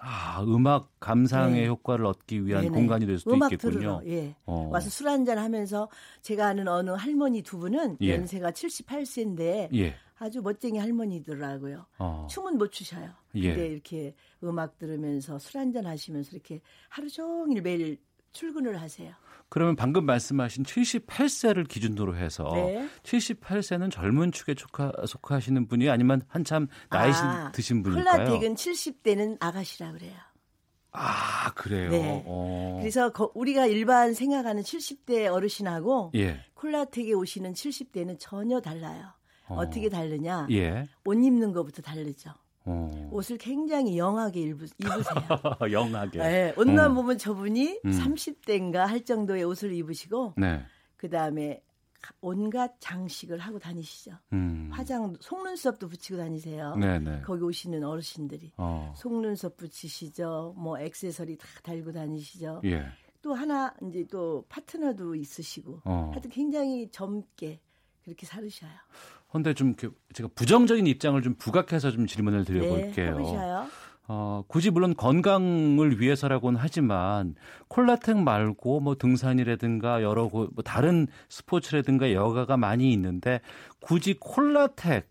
아, 0.01 0.43
음악 0.43 0.91
감상의 1.01 1.63
네. 1.63 1.69
효과를 1.69 2.07
얻기 2.07 2.47
위한 2.47 2.63
네네. 2.63 2.75
공간이 2.75 3.07
될 3.07 3.19
수도 3.19 3.35
음악 3.35 3.53
있겠군요. 3.53 4.01
들으러, 4.01 4.03
예. 4.07 4.37
어. 4.45 4.69
와서 4.73 4.91
술 4.91 5.09
한잔 5.09 5.39
하면서 5.39 5.89
제가 6.23 6.49
아는 6.49 6.69
어느 6.69 6.91
할머니 6.91 7.43
두 7.43 7.59
분은 7.59 7.99
예. 8.03 8.11
연세가 8.11 8.51
78세인데 8.51 9.75
예. 9.75 9.95
아주 10.19 10.43
멋쟁이 10.43 10.79
할머니더라고요. 10.79 11.87
어. 11.99 12.27
춤은 12.31 12.59
못 12.59 12.71
추셔요. 12.71 13.11
예. 13.37 13.55
근데 13.55 13.69
이렇게 13.69 14.15
음악 14.43 14.79
들으면서 14.79 15.39
술 15.39 15.59
한잔 15.59 15.87
하시면서 15.87 16.31
이렇게 16.33 16.61
하루 16.89 17.09
종일 17.09 17.63
매일 17.63 17.99
출근을 18.33 18.81
하세요. 18.81 19.13
그러면 19.55 19.77
방금 19.77 20.05
말씀하신 20.05 20.65
78세를 20.65 21.69
기준으로 21.69 22.17
해서 22.17 22.51
네. 22.55 22.89
78세는 23.05 23.89
젊은 23.89 24.33
축에 24.33 24.53
속하, 24.59 24.91
속하 25.07 25.39
시는 25.39 25.69
분이 25.69 25.89
아니면 25.89 26.23
한참 26.27 26.67
나이 26.91 27.13
아, 27.13 27.53
드신 27.53 27.85
분일까요? 27.85 28.25
콜라텍은 28.31 28.57
70대는 28.57 29.37
아가씨라 29.39 29.93
그래요. 29.93 30.17
아, 30.91 31.53
그래요. 31.55 31.89
네. 31.91 32.23
어. 32.27 32.79
그래서 32.81 33.11
거- 33.13 33.31
우리가 33.37 33.67
일반 33.67 34.13
생각하는 34.13 34.65
70대 34.65 35.33
어르신하고 35.33 36.11
예. 36.17 36.41
콜라텍에 36.55 37.13
오시는 37.13 37.53
70대는 37.53 38.17
전혀 38.19 38.61
달라요. 38.61 39.05
어. 39.47 39.59
어. 39.61 39.65
떻게 39.71 39.89
다르냐? 39.89 40.49
예. 40.51 40.89
옷 41.05 41.15
입는 41.15 41.53
것부터 41.53 41.81
다르죠. 41.81 42.33
어. 42.67 43.09
옷을 43.13 43.37
굉장히 43.39 43.99
영하게 43.99 44.41
입으, 44.41 44.65
입으세요. 44.79 45.15
영하게. 45.71 46.19
네, 46.19 46.55
옷만 46.57 46.91
어. 46.91 46.95
보면 46.95 47.19
저분이 47.19 47.81
음. 47.85 47.91
30대인가 47.91 48.87
할 48.87 49.05
정도의 49.05 49.45
옷을 49.45 49.73
입으시고 49.73 50.35
네. 50.37 50.65
그 50.97 51.11
다음에 51.11 51.63
온갖 52.21 52.75
장식을 52.81 53.39
하고 53.39 53.59
다니시죠. 53.59 54.13
음. 54.33 54.69
화장, 54.73 55.15
속눈썹도 55.21 55.89
붙이고 55.89 56.19
다니세요. 56.19 56.75
네네. 56.77 57.23
거기 57.23 57.43
오시는 57.43 57.85
어르신들이 57.85 58.53
어. 58.57 58.93
속눈썹 58.97 59.57
붙이시죠. 59.57 60.55
뭐 60.57 60.79
액세서리 60.79 61.37
다 61.37 61.47
달고 61.63 61.93
다니시죠. 61.93 62.63
예. 62.65 62.87
또 63.23 63.33
하나 63.33 63.75
이제 63.89 64.07
또 64.11 64.45
파트너도 64.49 65.15
있으시고 65.15 65.81
어. 65.85 66.11
하여튼 66.13 66.31
굉장히 66.31 66.91
젊게 66.91 67.61
그렇게 68.05 68.27
살으셔요. 68.27 68.71
근데 69.35 69.53
좀 69.53 69.75
이렇게 69.77 69.89
제가 70.13 70.29
부정적인 70.37 70.87
입장을 70.87 71.21
좀 71.23 71.35
부각해서 71.35 71.91
좀 71.91 72.07
질문을 72.07 72.45
네, 72.45 72.53
드려볼게요. 72.53 73.07
해보셔요. 73.15 73.67
어, 74.07 74.45
굳이 74.47 74.71
물론 74.71 74.95
건강을 74.95 76.01
위해서라고는 76.01 76.61
하지만 76.63 77.35
콜라텍 77.69 78.19
말고 78.19 78.79
뭐 78.81 78.95
등산이라든가 78.95 80.03
여러 80.03 80.29
고- 80.29 80.49
뭐 80.55 80.63
다른 80.63 81.09
스포츠라든가 81.29 82.13
여가가 82.13 82.57
많이 82.57 82.93
있는데 82.93 83.41
굳이 83.81 84.15
콜라텍 84.21 85.11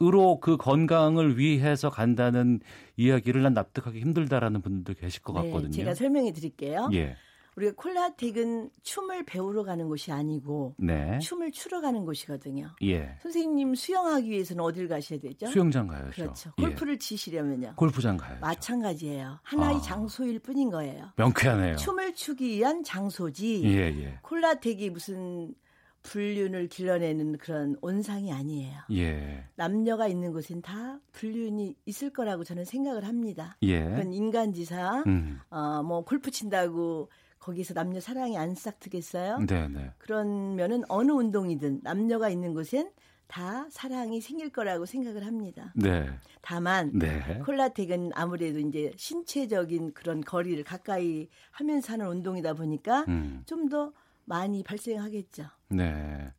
으로 0.00 0.40
그 0.40 0.56
건강을 0.56 1.38
위해서 1.38 1.90
간다는 1.90 2.60
이야기를 2.96 3.42
난 3.42 3.52
납득하기 3.52 4.00
힘들다라는 4.00 4.62
분들도 4.62 4.98
계실 4.98 5.22
것 5.22 5.32
같거든요. 5.34 5.68
네, 5.70 5.76
제가 5.76 5.94
설명해 5.94 6.32
드릴게요. 6.32 6.88
예. 6.94 7.16
우리가 7.56 7.74
콜라텍은 7.76 8.70
춤을 8.82 9.24
배우러 9.24 9.62
가는 9.62 9.86
곳이 9.88 10.10
아니고 10.10 10.74
네. 10.78 11.18
춤을 11.18 11.52
추러 11.52 11.80
가는 11.80 12.04
곳이거든요. 12.04 12.70
예. 12.82 13.16
선생님 13.22 13.74
수영하기 13.74 14.30
위해서는 14.30 14.64
어딜 14.64 14.88
가셔야 14.88 15.18
되죠? 15.20 15.46
수영장 15.46 15.86
가야죠. 15.86 16.10
그렇죠. 16.12 16.50
예. 16.58 16.62
골프를 16.62 16.98
치시려면요. 16.98 17.74
골프장 17.76 18.16
가야죠. 18.16 18.40
마찬가지예요. 18.40 19.38
하나의 19.42 19.76
아. 19.76 19.80
장소일 19.80 20.38
뿐인 20.38 20.70
거예요. 20.70 21.12
명쾌하네요. 21.16 21.76
춤을 21.76 22.14
추기 22.14 22.48
위한 22.56 22.82
장소지. 22.82 23.62
예, 23.64 23.78
예. 23.98 24.18
콜라텍이 24.22 24.90
무슨 24.90 25.54
불륜을 26.02 26.68
길러내는 26.68 27.38
그런 27.38 27.76
온상이 27.80 28.32
아니에요. 28.32 28.76
예. 28.92 29.44
남녀가 29.54 30.08
있는 30.08 30.32
곳엔 30.32 30.62
다 30.62 30.98
불륜이 31.12 31.76
있을 31.86 32.10
거라고 32.10 32.44
저는 32.44 32.64
생각을 32.64 33.04
합니다. 33.04 33.56
예. 33.62 33.84
그건 33.84 34.12
인간지사. 34.12 35.04
음. 35.06 35.40
어, 35.50 35.82
뭐 35.82 36.02
골프 36.04 36.30
친다고 36.30 37.08
거기서 37.42 37.74
남녀 37.74 37.98
사랑이 38.00 38.38
안 38.38 38.54
싹트겠어요? 38.54 39.38
네, 39.40 39.66
네. 39.66 39.90
그러면은 39.98 40.84
어느 40.88 41.10
운동이든 41.10 41.80
남녀가 41.82 42.28
있는 42.28 42.54
곳엔 42.54 42.92
다 43.26 43.66
사랑이 43.68 44.20
생길 44.20 44.50
거라고 44.50 44.86
생각을 44.86 45.26
합니다. 45.26 45.72
네. 45.74 46.08
다만 46.40 46.92
네. 46.96 47.40
콜라텍은 47.44 48.12
아무래도 48.14 48.60
이제 48.60 48.92
신체적인 48.96 49.92
그런 49.92 50.20
거리를 50.20 50.62
가까이 50.62 51.28
하면서 51.50 51.94
하는 51.94 52.06
운동이다 52.06 52.54
보니까 52.54 53.06
음. 53.08 53.42
좀더 53.46 53.92
많이 54.24 54.62
발생하겠죠. 54.62 55.46
네. 55.70 56.32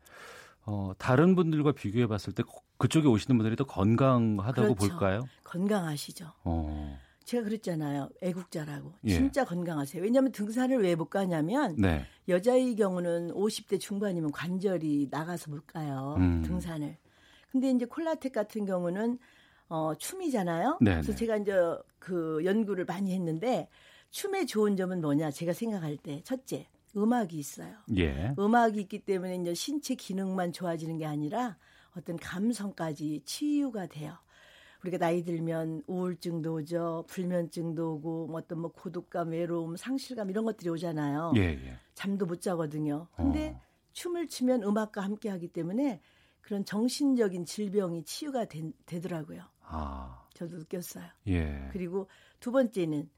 어, 0.66 0.94
다른 0.98 1.36
분들과 1.36 1.74
비교해 1.74 2.08
봤을 2.08 2.32
때 2.32 2.44
그쪽에 2.78 3.08
오시는 3.08 3.38
분들이 3.38 3.58
더 3.58 3.66
건강하다고 3.66 4.76
그렇죠. 4.76 4.76
볼까요? 4.76 5.26
건강하시죠. 5.44 6.32
어. 6.46 6.98
제가 7.26 7.44
그랬잖아요. 7.44 8.10
애국자라고. 8.22 8.94
예. 9.06 9.14
진짜 9.14 9.44
건강하세요. 9.46 10.02
왜냐하면 10.04 10.32
등산을 10.32 10.82
왜 10.82 10.96
못 10.96 11.10
가냐면 11.10 11.76
네. 11.78 12.06
여자의 12.28 12.76
경우는 12.76 13.32
50대 13.34 13.80
중반이면 13.80 14.32
관절이 14.32 15.08
나가서 15.12 15.52
못 15.52 15.66
가요. 15.68 16.16
음. 16.20 16.42
등산을. 16.44 16.98
근데 17.50 17.70
이제 17.72 17.86
콜라텍 17.86 18.32
같은 18.34 18.66
경우는 18.66 19.18
어, 19.70 19.94
춤이잖아요. 19.96 20.78
네네. 20.82 21.02
그래서 21.02 21.16
제가 21.16 21.38
이제 21.38 21.54
그 22.00 22.42
연구를 22.46 22.86
많이 22.86 23.14
했는데 23.14 23.70
춤의 24.12 24.46
좋은 24.48 24.76
점은 24.76 25.02
뭐냐? 25.02 25.32
제가 25.32 25.54
생각할 25.54 25.98
때 25.98 26.22
첫째, 26.24 26.68
음악이 26.96 27.38
있어요. 27.38 27.74
예. 27.98 28.34
음악이 28.38 28.80
있기 28.82 29.00
때문에 29.00 29.38
이제 29.38 29.54
신체 29.56 29.96
기능만 29.96 30.54
좋아지는 30.54 30.98
게 30.98 31.06
아니라 31.06 31.58
어떤 31.98 32.18
감성까지 32.18 33.22
치유가 33.26 33.88
돼요. 33.88 34.14
우리가 34.84 34.98
나이 34.98 35.24
들면 35.24 35.84
우울증도 35.88 36.54
오죠, 36.56 37.06
불면증도 37.08 37.94
오고, 37.96 38.28
뭐 38.28 38.38
어떤 38.40 38.60
뭐 38.60 38.72
고독감, 38.72 39.30
외로움, 39.30 39.78
상실감 39.78 40.30
이런 40.30 40.44
것들이 40.44 40.70
오잖아요. 40.70 41.34
예, 41.38 41.42
예. 41.42 41.78
잠도 41.94 42.26
못 42.26 42.42
자거든요. 42.42 43.08
근데 43.16 43.52
어. 43.52 43.62
춤을 43.94 44.28
추면 44.28 44.64
음악과 44.64 45.02
함께 45.02 45.30
하기 45.30 45.48
때문에 45.48 46.02
그런 46.42 46.66
정신적인 46.66 47.46
질병이 47.46 48.04
치유가 48.04 48.46
되, 48.46 48.62
되더라고요. 48.86 49.44
아. 49.62 50.28
저도 50.34 50.58
느꼈어요. 50.58 51.06
예. 51.28 51.70
그리고 51.72 52.10
두 52.42 52.52
번째는 52.52 53.10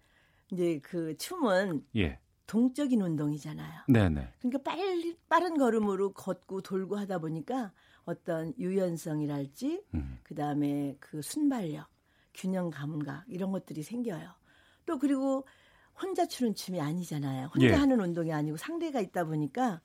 이제 0.52 0.80
그 0.84 1.18
춤은 1.18 1.86
예. 1.96 2.20
동적인 2.46 3.02
운동이잖아요. 3.02 3.82
네, 3.88 4.10
네. 4.10 4.32
그러니까 4.40 4.62
빨리 4.62 5.18
빠른 5.28 5.58
걸음으로 5.58 6.14
걷고 6.14 6.62
돌고 6.62 6.96
하다 6.98 7.18
보니까 7.18 7.72
어떤 8.06 8.54
유연성이랄지 8.58 9.84
음. 9.94 10.20
그다음에 10.24 10.96
그 11.00 11.22
순발력, 11.22 11.88
균형 12.34 12.70
감각 12.70 13.26
이런 13.28 13.52
것들이 13.52 13.84
생겨요. 13.84 14.30
또 14.86 15.00
그리고 15.00 15.46
혼자 16.00 16.28
추는 16.28 16.56
춤이 16.56 16.80
아니잖아요. 16.80 17.48
혼자 17.54 17.68
예. 17.68 17.74
하는 17.74 18.00
운동이 18.00 18.32
아니고 18.32 18.58
상대가 18.58 19.00
있다 19.00 19.26
보니까 19.26 19.82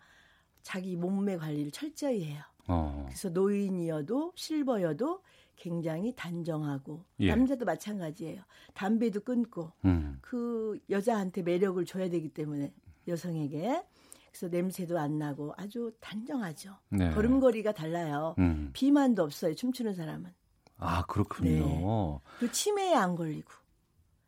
자기 0.62 0.96
몸매 0.96 1.36
관리를 1.36 1.70
철저히 1.70 2.24
해요. 2.24 2.42
어. 2.68 3.04
그래서 3.06 3.30
노인이어도 3.30 4.32
실버여도 4.34 5.22
굉장히 5.56 6.14
단정하고 6.16 7.04
예. 7.20 7.28
남자도 7.28 7.64
마찬가지예요. 7.64 8.42
담배도 8.74 9.20
끊고 9.20 9.72
음. 9.84 10.18
그 10.20 10.78
여자한테 10.88 11.42
매력을 11.42 11.82
줘야 11.84 12.08
되기 12.08 12.28
때문에 12.28 12.72
여성에게 13.06 13.82
그래서 14.30 14.48
냄새도 14.48 14.98
안 14.98 15.18
나고 15.18 15.54
아주 15.56 15.92
단정하죠. 16.00 16.76
네. 16.90 17.10
걸음걸이가 17.10 17.72
달라요. 17.72 18.34
음. 18.38 18.70
비만도 18.72 19.22
없어요. 19.22 19.54
춤추는 19.54 19.94
사람은. 19.94 20.30
아, 20.78 21.04
그렇군요. 21.06 22.20
그리고 22.38 22.52
치매에 22.52 22.94
안 22.94 23.16
걸리고. 23.16 23.52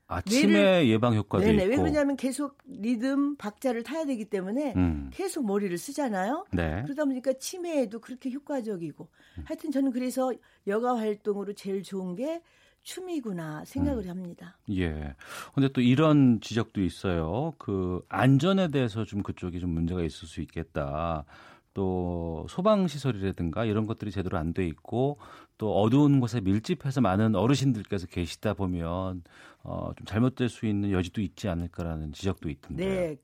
아, 0.08 0.20
치매 0.20 0.86
예방 0.88 1.14
효과도 1.14 1.44
네네. 1.44 1.62
있고. 1.62 1.70
왜 1.70 1.76
그러냐면 1.76 2.16
계속 2.16 2.58
리듬 2.66 3.36
박자를 3.36 3.82
타야 3.82 4.04
되기 4.04 4.26
때문에 4.26 4.74
음. 4.76 5.10
계속 5.12 5.46
머리를 5.46 5.76
쓰잖아요. 5.78 6.44
네. 6.52 6.82
그러다 6.82 7.06
보니까 7.06 7.32
치매에도 7.34 8.00
그렇게 8.00 8.30
효과적이고. 8.30 9.08
음. 9.38 9.44
하여튼 9.46 9.70
저는 9.70 9.92
그래서 9.92 10.34
여가 10.66 10.98
활동으로 10.98 11.54
제일 11.54 11.82
좋은 11.82 12.14
게 12.14 12.42
춤이구나 12.82 13.64
생각을 13.64 14.04
음. 14.04 14.10
합니다. 14.10 14.58
예. 14.70 15.14
근데 15.54 15.68
또 15.72 15.80
이런 15.80 16.40
지적도 16.40 16.82
있어요. 16.82 17.54
그 17.58 18.04
안전에 18.08 18.68
대해서 18.68 19.04
좀 19.04 19.22
그쪽이 19.22 19.60
좀 19.60 19.70
문제가 19.70 20.02
있을 20.02 20.26
수 20.28 20.40
있겠다. 20.40 21.24
또 21.74 22.44
소방 22.50 22.86
시설이라든가 22.86 23.64
이런 23.64 23.86
것들이 23.86 24.10
제대로 24.10 24.36
안 24.36 24.52
돼 24.52 24.66
있고 24.66 25.18
또 25.56 25.80
어두운 25.80 26.20
곳에 26.20 26.40
밀집해서 26.40 27.00
많은 27.00 27.34
어르신들께서 27.34 28.08
계시다 28.08 28.52
보면 28.54 29.22
어, 29.62 29.92
좀 29.96 30.04
잘못될 30.04 30.48
수 30.48 30.66
있는 30.66 30.90
여지도 30.90 31.20
있지 31.22 31.48
않을까라는 31.48 32.12
지적도 32.12 32.50
있던데. 32.50 32.84
네, 32.84 33.16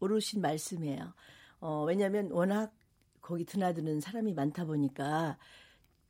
오르신 0.00 0.40
말씀이에요. 0.40 1.12
어, 1.60 1.84
왜냐하면 1.86 2.30
워낙 2.32 2.72
거기 3.20 3.44
드나드는 3.44 4.00
사람이 4.00 4.32
많다 4.32 4.64
보니까 4.64 5.36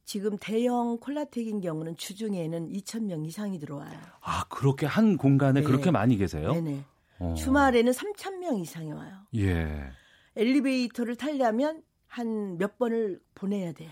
지금 0.04 0.36
대형 0.38 0.98
콜라텍인 0.98 1.60
경우는 1.60 1.96
주중에는 1.96 2.68
2천 2.70 3.04
명 3.04 3.24
이상이 3.24 3.58
들어와요. 3.58 3.98
아 4.20 4.44
그렇게 4.48 4.86
한 4.86 5.16
공간에 5.16 5.60
네. 5.60 5.66
그렇게 5.66 5.90
많이 5.90 6.16
계세요? 6.16 6.52
네네. 6.52 6.84
어. 7.20 7.34
주말에는 7.34 7.92
3천 7.92 8.38
명 8.38 8.58
이상이 8.58 8.92
와요. 8.92 9.12
예. 9.36 9.90
엘리베이터를 10.36 11.16
타려면 11.16 11.82
한 12.08 12.58
몇 12.58 12.78
번을 12.78 13.20
보내야 13.34 13.72
돼요. 13.72 13.90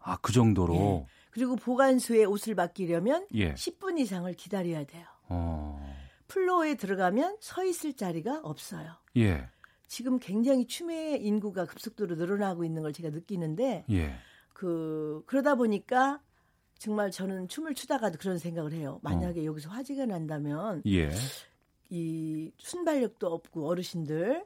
아 0.00 0.16
그 0.20 0.32
정도로. 0.32 0.74
예. 0.74 1.06
그리고 1.30 1.56
보관소에 1.56 2.24
옷을 2.24 2.54
맡기려면 2.54 3.26
예. 3.34 3.54
10분 3.54 3.98
이상을 3.98 4.30
기다려야 4.34 4.84
돼요. 4.84 5.06
어. 5.28 5.80
플로어에 6.28 6.74
들어가면 6.74 7.36
서 7.40 7.64
있을 7.64 7.94
자리가 7.94 8.40
없어요. 8.42 8.92
예. 9.16 9.48
지금 9.86 10.18
굉장히 10.18 10.66
추매 10.66 11.16
인구가 11.16 11.66
급속도로 11.66 12.16
늘어나고 12.16 12.64
있는 12.64 12.82
걸 12.82 12.92
제가 12.92 13.10
느끼는데 13.10 13.84
예. 13.90 14.14
그 14.52 15.22
그러다 15.26 15.54
보니까 15.54 16.20
정말 16.78 17.10
저는 17.10 17.48
춤을 17.48 17.74
추다가도 17.74 18.18
그런 18.18 18.38
생각을 18.38 18.72
해요. 18.72 18.98
만약에 19.02 19.42
어. 19.42 19.44
여기서 19.44 19.70
화재가 19.70 20.06
난다면 20.06 20.82
예. 20.86 21.10
이 21.90 22.50
순발력도 22.58 23.26
없고 23.26 23.68
어르신들 23.68 24.44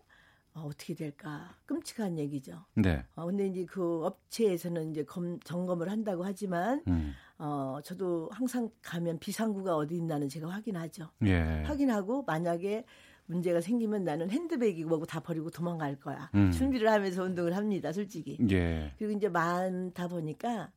어, 0.55 0.61
어떻게 0.67 0.95
될까 0.95 1.55
끔찍한 1.67 2.19
얘기죠. 2.19 2.65
네. 2.75 3.05
어, 3.15 3.27
근데 3.27 3.47
이제 3.47 3.65
그 3.65 4.05
업체에서는 4.05 4.91
이제 4.91 5.05
검, 5.05 5.39
점검을 5.41 5.91
한다고 5.91 6.25
하지만 6.25 6.83
음. 6.89 7.15
어, 7.39 7.79
저도 7.85 8.31
항상 8.33 8.71
가면 8.83 9.19
비상구가 9.19 9.77
어디 9.77 9.97
있나는 9.97 10.29
제가 10.29 10.49
확인하죠. 10.49 11.11
예. 11.27 11.63
확인하고 11.65 12.23
만약에 12.23 12.85
문제가 13.27 13.61
생기면 13.61 14.05
나는 14.05 14.31
핸드백이고 14.31 14.89
뭐고 14.89 15.07
다 15.07 15.21
버리고 15.21 15.51
도망갈 15.51 15.99
거야. 16.01 16.31
음. 16.35 16.51
준비를 16.51 16.91
하면서 16.91 17.23
운동을 17.23 17.57
합니다, 17.57 17.93
솔직히. 17.93 18.39
예. 18.51 18.93
그리고 18.99 19.13
이제 19.17 19.29
많다 19.29 20.09
보니까 20.09 20.73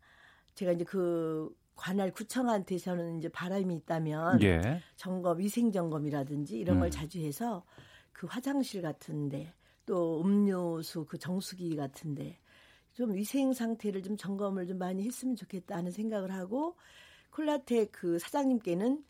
제가 0.56 0.72
이제 0.72 0.84
그 0.84 1.50
관할 1.76 2.12
구청한테서는 2.12 3.20
이제 3.20 3.30
바람이 3.30 3.74
있다면 3.76 4.42
예. 4.42 4.82
점검, 4.96 5.40
위생 5.40 5.72
점검이라든지 5.72 6.58
이런 6.58 6.78
음. 6.78 6.80
걸 6.82 6.92
자주 6.92 7.20
해서 7.20 7.64
그 8.12 8.28
화장실 8.28 8.82
같은데 8.82 9.54
또 9.86 10.22
음료수 10.22 11.06
그 11.06 11.18
정수기 11.18 11.76
같은데 11.76 12.38
좀 12.94 13.14
위생 13.14 13.54
상태를 13.54 14.04
좀 14.04 14.18
점검을 14.18 14.68
좀 14.68 14.78
많이 14.78 15.04
했으면 15.06 15.36
좋겠다 15.36 15.78
하는 15.78 15.92
생각을 15.92 16.34
하고 16.34 16.76
콜라텍 17.30 17.92
그 17.94 18.20
사장님께는 18.20 19.04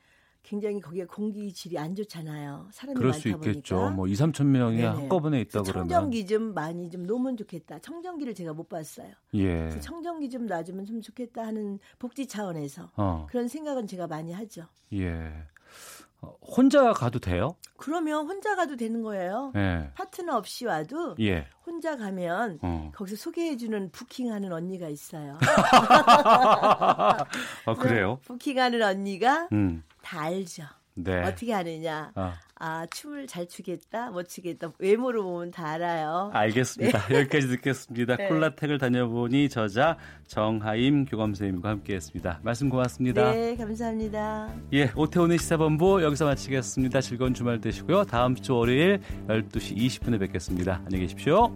굉장히 0.44 0.80
거기에 0.80 1.06
공기 1.06 1.54
질이 1.54 1.78
안 1.78 1.96
좋잖아요. 1.96 2.70
사람이 2.72 2.96
그럴 2.98 3.12
많다 3.12 3.22
수 3.22 3.30
있겠죠. 3.30 3.76
보니까. 3.76 3.96
뭐 3.96 4.08
2, 4.08 4.14
3천 4.14 4.46
명이 4.46 4.78
네네. 4.78 4.88
한꺼번에 4.88 5.42
있다 5.42 5.62
그러면 5.62 5.90
청정기 5.90 6.26
좀 6.26 6.54
많이 6.54 6.90
좀 6.90 7.04
놓으면 7.06 7.38
좋겠다. 7.38 7.80
청정기를 7.80 8.34
제가 8.34 8.54
못 8.54 8.68
봤어요. 8.70 9.12
예. 9.36 9.70
청정기 9.80 10.30
좀 10.30 10.48
놔주면 10.48 10.86
좀 10.86 11.02
좋겠다 11.02 11.44
하는 11.46 11.80
복지 12.00 12.28
차원에서 12.28 12.92
어. 12.96 13.28
그런 13.30 13.48
생각은 13.48 13.86
제가 13.88 14.08
많이 14.08 14.32
하죠. 14.34 14.66
예. 14.94 15.32
어, 16.22 16.36
혼자 16.42 16.92
가도 16.92 17.20
돼요? 17.20 17.56
그러면 17.78 18.28
혼자 18.28 18.56
가도 18.56 18.76
되는 18.76 19.02
거예요. 19.04 19.54
예. 19.56 19.92
파트너 19.96 20.36
없이 20.36 20.66
와도 20.66 21.16
예. 21.22 21.48
혼자 21.66 21.96
가면 21.96 22.60
어. 22.62 22.92
거기서 22.94 23.16
소개해주는 23.16 23.92
부킹하는 23.92 24.52
언니가 24.52 24.90
있어요. 24.90 25.38
아, 27.66 27.74
그래요? 27.80 28.20
부킹하는 28.26 28.82
언니가 28.82 29.48
음. 29.54 29.84
다 30.10 30.22
알죠. 30.24 30.64
네. 30.96 31.22
어떻게 31.22 31.54
하느냐. 31.54 32.12
어. 32.16 32.34
아, 32.56 32.86
춤을 32.88 33.28
잘 33.28 33.48
추겠다, 33.48 34.10
못 34.10 34.28
추겠다. 34.28 34.72
외모로 34.80 35.24
보면 35.24 35.52
다 35.52 35.68
알아요. 35.70 36.32
알겠습니다. 36.34 37.08
네. 37.08 37.20
여기까지 37.20 37.48
듣겠습니다. 37.48 38.16
네. 38.18 38.28
콜라텍을 38.28 38.80
다녀보니 38.80 39.50
저자 39.50 39.98
정하임 40.28 41.06
교감선생님과 41.06 41.70
함께 41.70 41.96
했습니다. 41.96 42.40
말씀 42.42 42.70
고맙습니다. 42.70 43.32
네, 43.32 43.56
감사합니다. 43.56 44.50
예, 44.74 44.92
오태훈의 44.96 45.38
시사본부 45.38 46.02
여기서 46.04 46.26
마치겠습니다. 46.26 47.02
즐거운 47.02 47.36
주말 47.36 47.62
되시고요. 47.62 48.06
다음 48.06 48.36
주 48.36 48.56
월요일 48.56 49.00
12시 49.28 49.78
20분에 49.78 50.20
뵙겠습니다. 50.20 50.82
안녕히 50.86 51.06
계십시오. 51.06 51.54